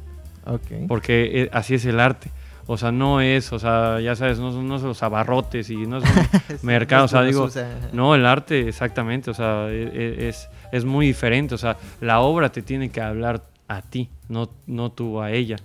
Ok. 0.46 0.86
Porque 0.86 1.42
eh, 1.42 1.50
así 1.52 1.74
es 1.74 1.84
el 1.84 2.00
arte. 2.00 2.30
O 2.70 2.76
sea, 2.76 2.92
no 2.92 3.20
es, 3.22 3.50
o 3.52 3.58
sea, 3.58 3.98
ya 4.00 4.14
sabes, 4.14 4.38
no 4.38 4.52
son, 4.52 4.68
no 4.68 4.78
son 4.78 4.88
los 4.88 5.02
abarrotes 5.02 5.70
y 5.70 5.76
no 5.86 6.00
son 6.02 6.10
Sí, 6.48 6.54
mercado. 6.62 7.06
O 7.06 7.08
sea, 7.08 7.20
no 7.20 7.24
se 7.24 7.30
digo, 7.32 7.44
usa, 7.44 7.68
no, 7.94 8.14
el 8.14 8.26
arte, 8.26 8.68
exactamente. 8.68 9.30
O 9.30 9.34
sea, 9.34 9.68
e- 9.70 9.90
e- 9.92 10.28
es, 10.28 10.48
es 10.70 10.84
muy 10.84 11.06
diferente. 11.06 11.54
O 11.54 11.58
sea, 11.58 11.78
la 12.02 12.20
obra 12.20 12.50
te 12.52 12.60
tiene 12.62 12.90
que 12.90 13.00
hablar 13.00 13.42
a 13.68 13.82
ti, 13.82 14.08
no, 14.28 14.48
no 14.66 14.92
tú 14.92 15.20
a 15.20 15.30
ella 15.30 15.56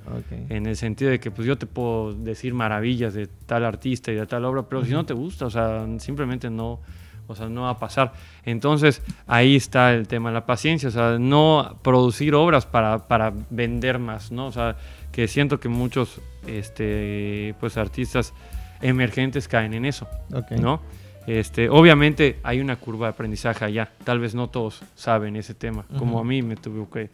en 0.50 0.66
el 0.66 0.76
sentido 0.76 1.10
de 1.12 1.20
que 1.22 1.32
pues 1.32 1.48
yo 1.48 1.58
te 1.58 1.66
puedo 1.66 2.14
decir 2.14 2.54
maravillas 2.54 3.14
de 3.14 3.28
tal 3.28 3.64
artista 3.64 4.12
y 4.12 4.16
de 4.16 4.26
tal 4.26 4.44
obra, 4.44 4.64
pero 4.64 4.84
si 4.84 4.92
no 4.92 5.06
te 5.06 5.14
gusta, 5.14 5.46
o 5.46 5.50
sea, 5.50 5.86
simplemente 6.00 6.50
no, 6.50 6.82
o 7.28 7.36
sea, 7.36 7.48
no 7.48 7.62
va 7.62 7.70
a 7.70 7.80
pasar. 7.80 8.12
Entonces, 8.44 9.02
ahí 9.26 9.56
está 9.56 9.94
el 9.94 10.08
tema 10.10 10.30
de 10.30 10.34
la 10.34 10.46
paciencia, 10.46 10.90
o 10.90 10.92
sea, 10.92 11.18
no 11.18 11.80
producir 11.82 12.36
obras 12.36 12.66
para, 12.66 13.08
para 13.08 13.32
vender 13.50 14.00
más, 14.00 14.34
¿no? 14.34 14.48
O 14.48 14.52
sea, 14.52 14.76
que 15.14 15.28
siento 15.30 15.60
que 15.62 15.70
muchos 15.70 16.20
este 16.46 17.56
pues 17.62 17.78
artistas 17.78 18.34
emergentes 18.82 19.48
caen 19.48 19.74
en 19.74 19.86
eso. 19.86 20.08
¿no? 20.60 20.82
Este, 21.26 21.70
obviamente 21.70 22.40
hay 22.44 22.60
una 22.60 22.76
curva 22.76 23.08
de 23.08 23.12
aprendizaje 23.14 23.64
allá. 23.64 23.92
Tal 24.04 24.20
vez 24.20 24.36
no 24.36 24.50
todos 24.50 24.82
saben 24.96 25.38
ese 25.38 25.54
tema, 25.54 25.86
como 25.98 26.20
a 26.20 26.24
mí 26.26 26.42
me 26.42 26.58
tuvo 26.58 26.90
que, 26.90 27.10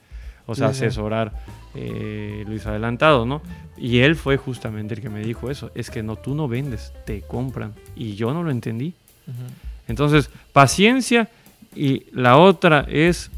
o 0.47 0.55
sea, 0.55 0.69
Sí, 0.69 0.79
sí. 0.79 0.85
asesorar 0.85 1.31
eh, 1.75 2.43
Luis 2.47 2.65
Adelantado, 2.65 3.27
¿no? 3.27 3.43
Y 3.77 3.99
él 3.99 4.15
fue 4.15 4.37
justamente 4.37 4.95
el 4.95 5.01
que 5.01 5.09
me 5.09 5.19
dijo 5.19 5.51
eso. 5.51 5.69
Es 5.75 5.91
que 5.91 6.01
no, 6.01 6.15
tú 6.15 6.33
no 6.33 6.47
vendes, 6.47 6.91
te 7.05 7.21
compran. 7.21 7.75
Y 7.95 8.15
yo 8.15 8.33
no 8.33 8.41
lo 8.41 8.49
entendí. 8.49 8.95
Entonces, 9.87 10.31
paciencia 10.53 11.29
y 11.75 12.05
la 12.11 12.37
otra 12.37 12.87
es 12.89 13.29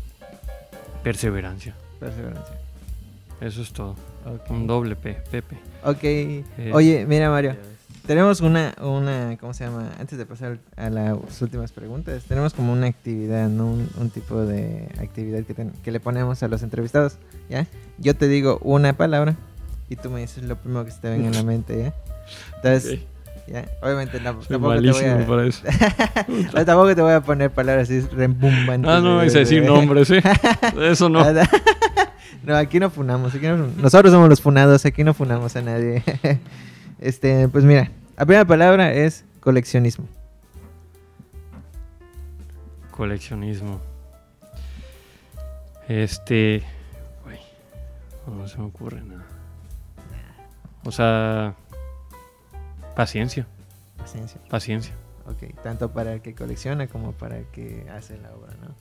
perseverancia. 1.03 1.75
Perseverancia. 1.99 2.55
Eso 3.41 3.61
es 3.61 3.73
todo. 3.73 3.95
Ok. 4.25 4.49
Un 4.51 4.67
doble 4.67 4.95
P, 4.95 5.13
Pepe. 5.31 5.57
Ok. 5.83 6.03
Oye, 6.73 7.05
mira, 7.07 7.29
Mario. 7.29 7.55
Tenemos 8.05 8.41
una, 8.41 8.73
una, 8.81 9.37
¿cómo 9.39 9.53
se 9.53 9.63
llama? 9.63 9.91
Antes 9.99 10.17
de 10.17 10.25
pasar 10.25 10.57
a 10.75 10.89
las 10.89 11.41
últimas 11.41 11.71
preguntas, 11.71 12.23
tenemos 12.27 12.53
como 12.53 12.73
una 12.73 12.87
actividad, 12.87 13.47
¿no? 13.47 13.67
Un, 13.71 13.87
un 13.99 14.09
tipo 14.09 14.43
de 14.43 14.87
actividad 14.99 15.43
que, 15.43 15.53
ten- 15.53 15.71
que 15.83 15.91
le 15.91 15.99
ponemos 15.99 16.41
a 16.41 16.47
los 16.47 16.63
entrevistados, 16.63 17.17
¿ya? 17.49 17.67
Yo 17.99 18.15
te 18.15 18.27
digo 18.27 18.59
una 18.63 18.93
palabra 18.93 19.35
y 19.87 19.97
tú 19.97 20.09
me 20.09 20.21
dices 20.21 20.43
lo 20.43 20.55
primero 20.55 20.83
que 20.83 20.91
se 20.91 20.99
te 20.99 21.09
venga 21.11 21.27
en 21.27 21.35
la 21.35 21.43
mente, 21.43 21.77
¿ya? 21.77 21.93
Entonces. 22.55 22.99
¿Ya? 23.47 23.65
Obviamente 23.81 24.19
no, 24.19 24.35
tampoco 24.35 24.47
te, 24.81 24.91
voy 24.91 25.05
a, 25.05 25.25
para 25.27 25.45
eso. 25.45 25.63
no, 26.53 26.65
tampoco 26.65 26.95
te 26.95 27.01
voy 27.01 27.13
a 27.13 27.21
poner 27.21 27.51
palabras 27.51 27.89
así 27.89 28.01
rembombantes. 28.01 28.89
Ah, 28.91 28.99
no, 29.01 29.21
es 29.21 29.33
decir 29.33 29.61
de- 29.61 29.67
nombres, 29.67 30.07
¿sí? 30.07 30.15
Eso 30.81 31.09
no. 31.09 31.23
No, 32.43 32.55
aquí 32.55 32.79
no 32.79 32.89
funamos, 32.89 33.35
aquí 33.35 33.45
no- 33.45 33.67
nosotros 33.77 34.11
somos 34.11 34.27
los 34.27 34.41
funados, 34.41 34.83
aquí 34.87 35.03
no 35.03 35.13
funamos 35.13 35.55
a 35.55 35.61
nadie. 35.61 36.03
Este, 36.99 37.47
pues 37.49 37.63
mira, 37.63 37.91
la 38.17 38.25
primera 38.25 38.45
palabra 38.45 38.91
es 38.93 39.25
coleccionismo. 39.41 40.07
Coleccionismo. 42.91 43.79
Este. 45.87 46.63
Güey. 47.23 47.39
No 48.27 48.47
se 48.47 48.57
me 48.57 48.65
ocurre 48.65 49.01
nada. 49.01 49.25
O 50.85 50.91
sea. 50.91 51.53
Paciencia. 52.95 53.47
Paciencia. 53.97 54.41
Paciencia. 54.49 54.93
Ok, 55.27 55.61
tanto 55.63 55.91
para 55.91 56.13
el 56.13 56.21
que 56.21 56.33
colecciona 56.33 56.87
como 56.87 57.11
para 57.13 57.37
el 57.37 57.45
que 57.45 57.87
hace 57.95 58.17
la 58.17 58.31
obra, 58.31 58.53
¿no? 58.61 58.75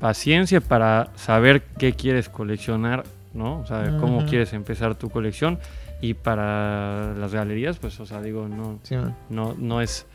Paciencia 0.00 0.60
para 0.60 1.10
saber 1.16 1.62
qué 1.78 1.94
quieres 1.94 2.28
coleccionar, 2.28 3.04
¿no? 3.32 3.60
O 3.60 3.66
sea, 3.66 3.96
cómo 4.00 4.26
quieres 4.26 4.52
empezar 4.52 4.94
tu 4.94 5.10
colección. 5.10 5.58
Y 6.00 6.14
para 6.14 7.14
las 7.14 7.32
galerías, 7.32 7.78
pues, 7.78 7.98
o 8.00 8.06
sea, 8.06 8.20
digo, 8.20 8.48
no, 8.48 8.78
Sí, 8.82 8.96
no, 9.30 9.54
no 9.56 9.80
es. 9.80 10.06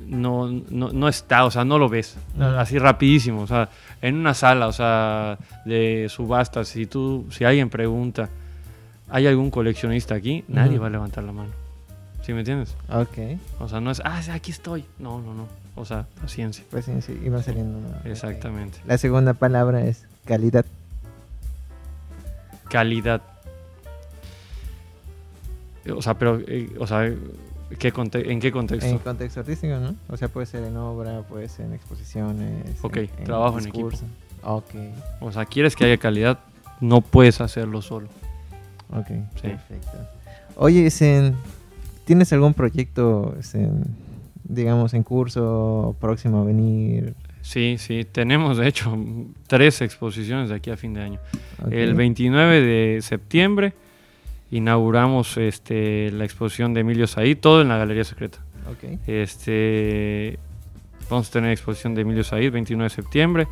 No, 0.00 0.48
no, 0.48 0.90
no 0.92 1.08
está, 1.08 1.46
o 1.46 1.50
sea, 1.50 1.64
no 1.64 1.78
lo 1.78 1.88
ves. 1.88 2.18
Así 2.38 2.78
rapidísimo. 2.78 3.42
O 3.42 3.46
sea, 3.46 3.70
en 4.02 4.16
una 4.16 4.34
sala, 4.34 4.66
o 4.66 4.72
sea, 4.72 5.38
de 5.64 6.08
subastas, 6.10 6.68
si 6.68 6.84
tú, 6.84 7.26
si 7.30 7.44
alguien 7.44 7.70
pregunta, 7.70 8.28
¿hay 9.14 9.26
algún 9.28 9.50
coleccionista 9.50 10.14
aquí? 10.16 10.44
Nadie 10.48 10.78
va 10.78 10.88
a 10.88 10.90
levantar 10.90 11.22
la 11.22 11.30
mano. 11.32 11.50
¿Sí 12.22 12.32
me 12.32 12.40
entiendes? 12.40 12.74
Ok, 12.90 13.38
O 13.60 13.68
sea, 13.68 13.80
no 13.80 13.90
es, 13.90 14.00
ah, 14.04 14.20
aquí 14.32 14.50
estoy. 14.50 14.84
No, 14.98 15.20
no, 15.20 15.34
no. 15.34 15.46
O 15.76 15.84
sea, 15.84 16.06
paciencia. 16.20 16.64
sí, 16.82 16.92
sí, 17.00 17.20
iba 17.24 17.42
saliendo. 17.42 17.78
Ok. 18.00 18.06
Exactamente. 18.06 18.78
La 18.86 18.98
segunda 18.98 19.34
palabra 19.34 19.84
es 19.86 20.04
calidad. 20.24 20.64
Calidad. 22.68 23.20
O 25.94 26.00
sea, 26.02 26.14
pero, 26.14 26.40
eh, 26.46 26.70
o 26.80 26.86
sea, 26.86 27.12
¿qué 27.78 27.92
conte- 27.92 28.32
¿en 28.32 28.40
qué 28.40 28.50
contexto? 28.50 28.86
En 28.88 28.98
contexto 28.98 29.40
artístico, 29.40 29.76
¿no? 29.78 29.94
O 30.08 30.16
sea, 30.16 30.28
puede 30.28 30.46
ser 30.46 30.64
en 30.64 30.76
obra, 30.76 31.20
puede 31.22 31.48
ser 31.48 31.66
en 31.66 31.74
exposiciones. 31.74 32.78
Ok, 32.82 32.98
trabajo 33.24 33.58
en 33.58 33.66
equipo. 33.68 33.90
discurso. 33.90 34.06
Ok, 34.42 34.74
O 35.20 35.30
sea, 35.30 35.44
quieres 35.44 35.76
que 35.76 35.84
haya 35.84 35.98
calidad, 35.98 36.38
no 36.80 37.00
puedes 37.00 37.40
hacerlo 37.40 37.80
solo. 37.82 38.08
Ok, 38.94 39.06
Sí. 39.40 39.48
perfecto. 39.48 39.98
Oye, 40.56 40.88
¿tienes 42.04 42.32
algún 42.32 42.54
proyecto, 42.54 43.36
digamos, 44.44 44.94
en 44.94 45.02
curso, 45.02 45.96
próximo 46.00 46.40
a 46.42 46.44
venir? 46.44 47.14
Sí, 47.42 47.76
sí, 47.78 48.06
tenemos 48.10 48.56
de 48.56 48.68
hecho 48.68 48.96
tres 49.46 49.80
exposiciones 49.82 50.48
de 50.48 50.54
aquí 50.54 50.70
a 50.70 50.76
fin 50.76 50.94
de 50.94 51.02
año. 51.02 51.20
El 51.70 51.94
29 51.94 52.60
de 52.60 53.02
septiembre 53.02 53.74
inauguramos 54.50 55.36
este, 55.36 56.10
la 56.12 56.24
exposición 56.24 56.72
de 56.74 56.80
Emilio 56.80 57.06
Said, 57.06 57.38
todo 57.38 57.60
en 57.62 57.68
la 57.68 57.76
Galería 57.76 58.04
Secreta. 58.04 58.38
Ok, 58.70 58.98
Este, 59.06 60.38
vamos 61.10 61.28
a 61.28 61.32
tener 61.32 61.50
exposición 61.50 61.94
de 61.94 62.02
Emilio 62.02 62.24
Said, 62.24 62.50
29 62.52 62.84
de 62.88 62.94
septiembre. 62.94 63.48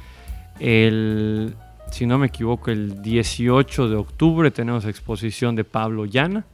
El, 0.61 1.55
si 1.93 2.07
no 2.07 2.18
me 2.18 2.26
equivoco, 2.26 2.70
el 2.70 3.01
18 3.03 3.88
de 3.88 3.97
octubre 3.97 4.51
tenemos 4.51 4.84
exposición 4.86 5.55
de 5.55 5.64
Pablo 5.64 6.05
Llana. 6.07 6.45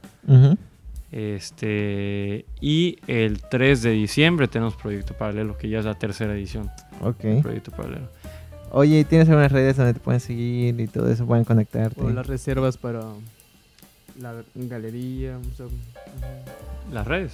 Este, 1.11 2.45
y 2.61 2.97
el 3.07 3.41
3 3.41 3.81
de 3.81 3.91
diciembre 3.91 4.47
tenemos 4.47 4.75
Proyecto 4.75 5.15
Paralelo, 5.15 5.57
que 5.57 5.67
ya 5.67 5.79
es 5.79 5.85
la 5.85 5.95
tercera 5.95 6.33
edición 6.33 6.69
ok. 7.01 7.41
Proyecto 7.41 7.71
Paralelo. 7.71 8.07
Oye, 8.71 9.03
¿tienes 9.05 9.27
algunas 9.29 9.51
redes 9.51 9.75
donde 9.77 9.95
te 9.95 9.99
pueden 9.99 10.19
seguir 10.19 10.79
y 10.79 10.87
todo 10.87 11.09
eso? 11.11 11.25
Pueden 11.25 11.45
conectarte. 11.45 11.99
O 12.01 12.09
las 12.11 12.27
reservas 12.27 12.77
para 12.77 12.99
la 14.21 14.43
galería. 14.53 15.37
O 15.39 15.55
sea, 15.57 15.65
ujú, 15.65 16.93
¿Las 16.93 17.07
redes? 17.07 17.31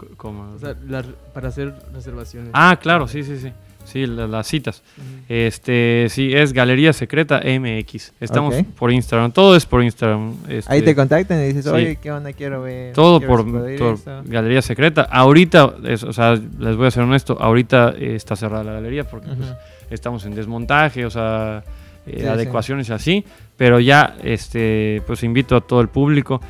C- 0.00 0.06
¿Cómo? 0.16 0.52
O 0.54 0.58
sea, 0.60 0.76
las- 0.86 1.06
para 1.34 1.48
hacer 1.48 1.74
reservaciones. 1.92 2.50
ah, 2.52 2.78
claro, 2.80 3.08
sí, 3.08 3.24
sí, 3.24 3.38
sí. 3.38 3.52
Sí, 3.84 4.06
la- 4.06 4.26
las 4.28 4.46
citas. 4.46 4.82
Este, 5.28 6.06
sí, 6.10 6.32
es 6.32 6.52
Galería 6.52 6.92
Secreta 6.92 7.40
MX. 7.44 8.12
Estamos 8.20 8.54
por 8.78 8.92
Instagram. 8.92 9.32
Todo 9.32 9.56
es 9.56 9.66
por 9.66 9.82
Instagram. 9.82 10.34
este, 10.48 10.72
Ahí 10.72 10.82
te 10.82 10.94
contactan 10.94 11.40
y 11.42 11.46
dices, 11.48 11.64
sí. 11.64 11.70
oye, 11.70 11.96
¿qué 12.00 12.12
onda? 12.12 12.32
Quiero 12.32 12.62
ver. 12.62 12.92
Todo 12.92 13.18
quiero 13.18 13.36
por, 13.36 13.44
ver 13.44 13.46
si 13.46 13.52
puedo 13.52 13.70
ir 13.70 13.78
por 13.78 13.94
esto". 13.94 14.22
Galería 14.26 14.62
Secreta. 14.62 15.02
Ahorita, 15.02 15.74
es- 15.84 16.04
o 16.04 16.12
sea, 16.12 16.34
les 16.34 16.76
voy 16.76 16.86
a 16.86 16.90
ser 16.90 17.02
honesto, 17.02 17.36
ahorita 17.40 17.94
eh, 17.98 18.14
está 18.14 18.36
cerrada 18.36 18.62
la 18.64 18.72
galería 18.74 19.04
porque 19.04 19.28
pues, 19.28 19.48
estamos 19.90 20.24
en 20.24 20.34
desmontaje, 20.34 21.04
o 21.04 21.10
sea, 21.10 21.64
eh, 22.06 22.12
Sí, 22.14 22.20
sí. 22.20 22.26
adecuaciones 22.26 22.88
y 22.88 22.92
así. 22.92 23.24
Pero 23.56 23.78
ya, 23.80 24.16
este, 24.22 25.02
pues 25.06 25.22
invito 25.22 25.56
a 25.56 25.60
todo 25.60 25.80
el 25.80 25.88
público 25.88 26.40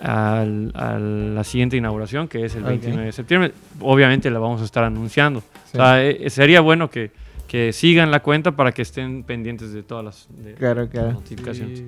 al- 0.00 0.72
a 0.74 0.98
la 0.98 1.44
siguiente 1.44 1.76
inauguración, 1.76 2.26
que 2.28 2.44
es 2.44 2.54
el 2.54 2.62
Ok. 2.62 2.68
29 2.70 3.06
de 3.06 3.12
septiembre. 3.12 3.52
Obviamente 3.80 4.30
la 4.30 4.38
vamos 4.38 4.60
a 4.62 4.64
estar 4.64 4.84
anunciando. 4.84 5.40
Sí. 5.40 5.74
O 5.74 5.76
sea, 5.76 6.02
eh, 6.04 6.28
sería 6.30 6.60
bueno 6.60 6.90
que, 6.90 7.10
que 7.46 7.72
sigan 7.72 8.10
la 8.10 8.20
cuenta 8.20 8.52
para 8.52 8.72
que 8.72 8.82
estén 8.82 9.22
pendientes 9.24 9.72
de 9.72 9.82
todas 9.82 10.04
las 10.04 10.28
de- 10.42 10.54
Claro, 10.54 10.88
claro. 10.88 11.12
notificaciones. 11.12 11.80
Sí. 11.80 11.86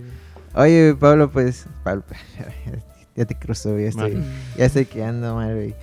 Oye, 0.54 0.94
Pablo, 0.98 1.30
pues. 1.30 1.66
Pablo, 1.82 2.04
ya 3.16 3.24
te 3.24 3.34
cruzo, 3.38 3.78
ya 3.78 3.88
estoy, 3.88 4.18
ya 4.56 4.64
estoy 4.66 4.84
quedando 4.86 5.34
mal, 5.34 5.54
güey. 5.54 5.74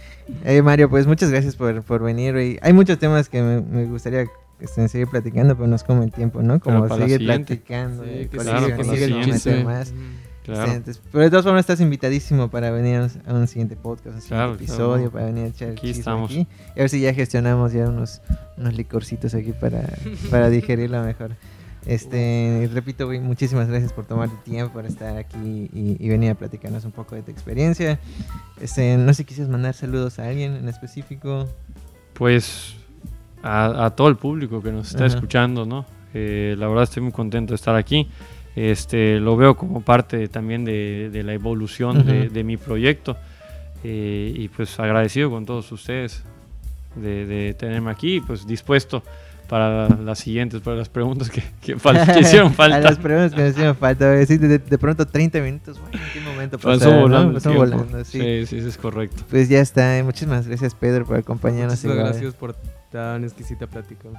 Eh, 0.46 0.62
Mario, 0.62 0.90
pues 0.90 1.08
muchas 1.08 1.32
gracias 1.32 1.56
por, 1.56 1.82
por 1.84 2.04
venir, 2.04 2.34
güey. 2.34 2.60
Hay 2.62 2.74
muchos 2.74 3.00
temas 3.00 3.30
que 3.30 3.42
me, 3.42 3.62
me 3.62 3.86
gustaría 3.86 4.26
este, 4.60 4.88
seguir 4.88 5.08
platicando, 5.08 5.56
pero 5.56 5.68
nos 5.68 5.84
come 5.84 6.06
el 6.06 6.12
tiempo, 6.12 6.42
¿no? 6.44 6.60
Como 6.60 6.88
seguir 6.96 7.26
platicando. 7.26 8.04
Sí, 8.04 8.28
que 8.30 8.38
Claro, 8.38 8.68
nos 8.78 8.88
siguiente. 8.88 9.32
meter 9.32 9.66
más. 9.66 9.94
Claro. 10.54 10.82
Pero 11.12 11.24
de 11.24 11.30
todas 11.30 11.46
formas 11.46 11.62
estás 11.62 11.80
invitadísimo 11.82 12.50
para 12.50 12.72
venir 12.72 12.98
a 13.26 13.34
un, 13.34 13.48
siguiente 13.48 13.76
podcast, 13.76 14.16
un 14.16 14.22
siguiente 14.22 14.28
Claro, 14.30 14.54
episodio, 14.56 14.96
claro. 14.96 15.12
para 15.12 15.26
venir 15.26 15.44
a 15.46 15.48
echar 15.48 15.68
el 15.70 15.78
Aquí 15.78 15.90
estamos. 15.92 16.32
aquí. 16.32 16.48
Y 16.76 16.80
a 16.80 16.84
ver 16.84 16.90
si 16.90 17.02
ya 17.02 17.14
gestionamos 17.14 17.74
ya 17.74 17.88
unos, 17.88 18.22
unos 18.58 18.74
licorcitos 18.76 19.34
aquí 19.34 19.52
para, 19.54 19.82
para 20.32 20.50
digerirlo 20.50 21.04
mejor. 21.04 21.32
Este, 21.86 22.70
repito, 22.74 23.06
güey, 23.06 23.20
muchísimas 23.20 23.68
gracias 23.68 23.94
por 23.94 24.06
tomar 24.06 24.30
tu 24.30 24.36
tiempo, 24.38 24.74
por 24.74 24.86
estar 24.86 25.18
aquí 25.18 25.70
y, 25.74 25.96
y 26.00 26.10
venir 26.10 26.32
a 26.32 26.36
platicarnos 26.36 26.84
un 26.86 26.92
poco 26.92 27.16
de 27.16 27.24
tu 27.24 27.32
experiencia. 27.32 28.00
Este, 28.62 28.98
no 28.98 29.08
sé 29.14 29.20
si 29.20 29.26
quisieras 29.26 29.50
mandar 29.50 29.74
saludos 29.74 30.20
a 30.20 30.28
alguien 30.28 30.56
en 30.56 30.68
específico. 30.68 31.48
Pues 32.14 32.76
a, 33.42 33.86
a 33.86 33.90
todo 33.92 34.10
el 34.10 34.18
público 34.18 34.62
que 34.62 34.72
nos 34.72 34.90
está 34.92 35.06
escuchando, 35.06 35.66
¿no? 35.66 35.86
Eh, 36.14 36.56
la 36.58 36.68
verdad 36.68 36.84
estoy 36.84 37.04
muy 37.04 37.12
contento 37.12 37.52
de 37.52 37.56
estar 37.56 37.76
aquí. 37.76 38.10
Este, 38.62 39.20
lo 39.20 39.38
veo 39.38 39.56
como 39.56 39.82
parte 39.82 40.28
también 40.28 40.66
de, 40.66 41.10
de 41.12 41.24
la 41.24 41.34
evolución 41.34 42.06
de, 42.06 42.26
Ujú. 42.26 42.34
de 42.34 42.44
mi 42.44 42.58
proyecto. 42.58 43.16
Eh, 43.84 44.34
y 44.36 44.50
pues 44.50 44.78
agradecido 44.80 45.30
con 45.30 45.46
todos 45.46 45.72
ustedes 45.72 46.24
de, 46.96 47.26
de 47.26 47.54
tenerme 47.54 47.90
aquí 47.92 48.16
y 48.16 48.20
pues 48.22 48.46
dispuesto 48.46 49.02
para 49.48 49.88
las 49.88 50.20
siguientes, 50.20 50.60
para 50.62 50.76
las 50.76 50.90
preguntas 50.90 51.30
que, 51.30 51.42
que, 51.62 51.78
fal- 51.78 52.06
que 52.14 52.20
hicieron 52.28 52.50
a 52.50 52.54
falta. 52.54 52.80
las 52.82 52.98
preguntas 52.98 53.34
que 53.34 53.42
nos 53.42 53.52
hicieron 53.52 53.76
falta. 53.78 54.26
Sí, 54.26 54.38
de, 54.38 54.60
de 54.60 54.78
pronto 54.78 55.08
30 55.08 55.40
minutos, 55.40 55.80
¿en 55.94 56.00
qué 56.14 56.20
momento 56.20 56.60
Pasó 56.60 56.92
no? 56.92 57.02
volando. 57.02 57.30
el 57.30 57.34
Pasó 57.36 57.54
volando, 57.54 58.04
sí. 58.04 58.20
sí, 58.20 58.46
sí, 58.46 58.58
eso 58.58 58.68
es 58.68 58.78
correcto. 58.78 59.24
Pues 59.30 59.48
ya 59.48 59.62
está. 59.62 60.02
Muchísimas 60.04 60.46
gracias, 60.48 60.76
Pedro, 60.76 61.06
por 61.06 61.18
acompañarnos. 61.18 61.72
Muchísimas 61.76 61.96
igual. 61.96 62.12
gracias 62.12 62.34
por 62.36 62.56
tan 62.92 63.24
exquisita 63.24 63.66
plática. 63.66 64.10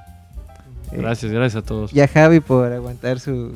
Eh, 0.93 0.97
Gracias, 0.99 1.31
gracias 1.31 1.63
a 1.63 1.67
todos. 1.67 1.93
Y 1.95 2.01
a 2.01 2.09
Javi 2.09 2.41
por 2.41 2.73
aguantar 2.73 3.21
su- 3.21 3.53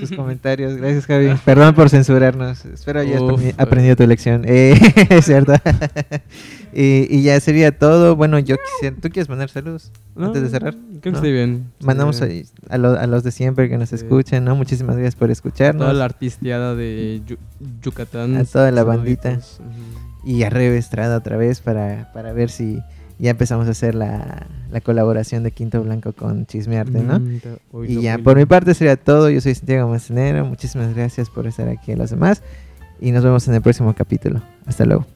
sus 0.00 0.12
comentarios. 0.16 0.76
Gracias, 0.76 1.06
Javi. 1.06 1.30
Perdón 1.44 1.74
por 1.74 1.90
censurarnos. 1.90 2.64
Espero 2.66 3.00
hayas 3.00 3.20
aprendido 3.56 3.96
tu 3.96 4.06
lección. 4.06 4.42
Eh, 4.46 4.78
es 5.10 5.24
cierto. 5.24 5.54
y, 6.72 7.06
y 7.10 7.22
ya 7.22 7.38
sería 7.40 7.76
todo. 7.76 8.16
Bueno, 8.16 8.38
yo 8.38 8.56
quisiera. 8.56 8.96
¿Tú 9.00 9.08
quieres 9.10 9.28
mandar 9.28 9.48
saludos 9.50 9.90
antes 10.16 10.42
de 10.42 10.48
cerrar? 10.50 10.74
Creo 10.74 11.00
que 11.00 11.10
No. 11.10 11.16
estoy 11.16 11.32
bien. 11.32 11.64
Mandamos 11.80 12.22
a, 12.22 12.78
lo- 12.78 12.98
a 12.98 13.06
los 13.06 13.22
de 13.24 13.30
siempre 13.32 13.68
que 13.68 13.78
nos 13.78 13.88
Sí. 13.88 13.96
escuchen, 13.96 14.44
¿no? 14.44 14.54
Muchísimas 14.54 14.96
gracias 14.96 15.16
por 15.16 15.30
escucharnos. 15.30 15.82
Toda 15.82 15.94
la 15.94 16.04
artisteada 16.04 16.74
de 16.74 17.22
Yu- 17.26 17.38
Yucatán. 17.82 18.36
A 18.36 18.44
toda 18.44 18.70
la 18.70 18.84
bandita. 18.84 19.38
Y 20.24 20.42
a 20.42 20.50
Rebe 20.50 20.76
Estrada 20.78 21.16
otra 21.16 21.36
vez 21.36 21.60
para, 21.60 22.12
para 22.12 22.32
ver 22.32 22.50
si 22.50 22.78
ya 23.18 23.30
empezamos 23.30 23.66
a 23.66 23.70
hacer 23.70 23.94
la, 23.94 24.46
la 24.70 24.80
colaboración 24.80 25.42
de 25.42 25.50
Quinto 25.50 25.82
Blanco 25.82 26.12
con 26.12 26.46
Chismearte, 26.46 27.02
¿no? 27.02 27.18
Mm, 27.20 27.84
Y 27.86 28.00
ya, 28.02 28.18
por 28.18 28.36
mi 28.36 28.46
parte 28.46 28.74
sería 28.74 28.96
todo. 28.96 29.28
Yo 29.30 29.40
soy 29.40 29.54
Santiago 29.54 29.88
Manzanero. 29.88 30.44
Muchísimas 30.44 30.94
gracias 30.94 31.28
por 31.30 31.46
estar 31.46 31.68
aquí 31.68 31.92
a 31.92 31.96
los 31.96 32.10
demás. 32.10 32.42
Y 33.00 33.10
nos 33.12 33.24
vemos 33.24 33.46
en 33.48 33.54
el 33.54 33.62
próximo 33.62 33.94
capítulo. 33.94 34.42
Hasta 34.66 34.84
luego. 34.84 35.06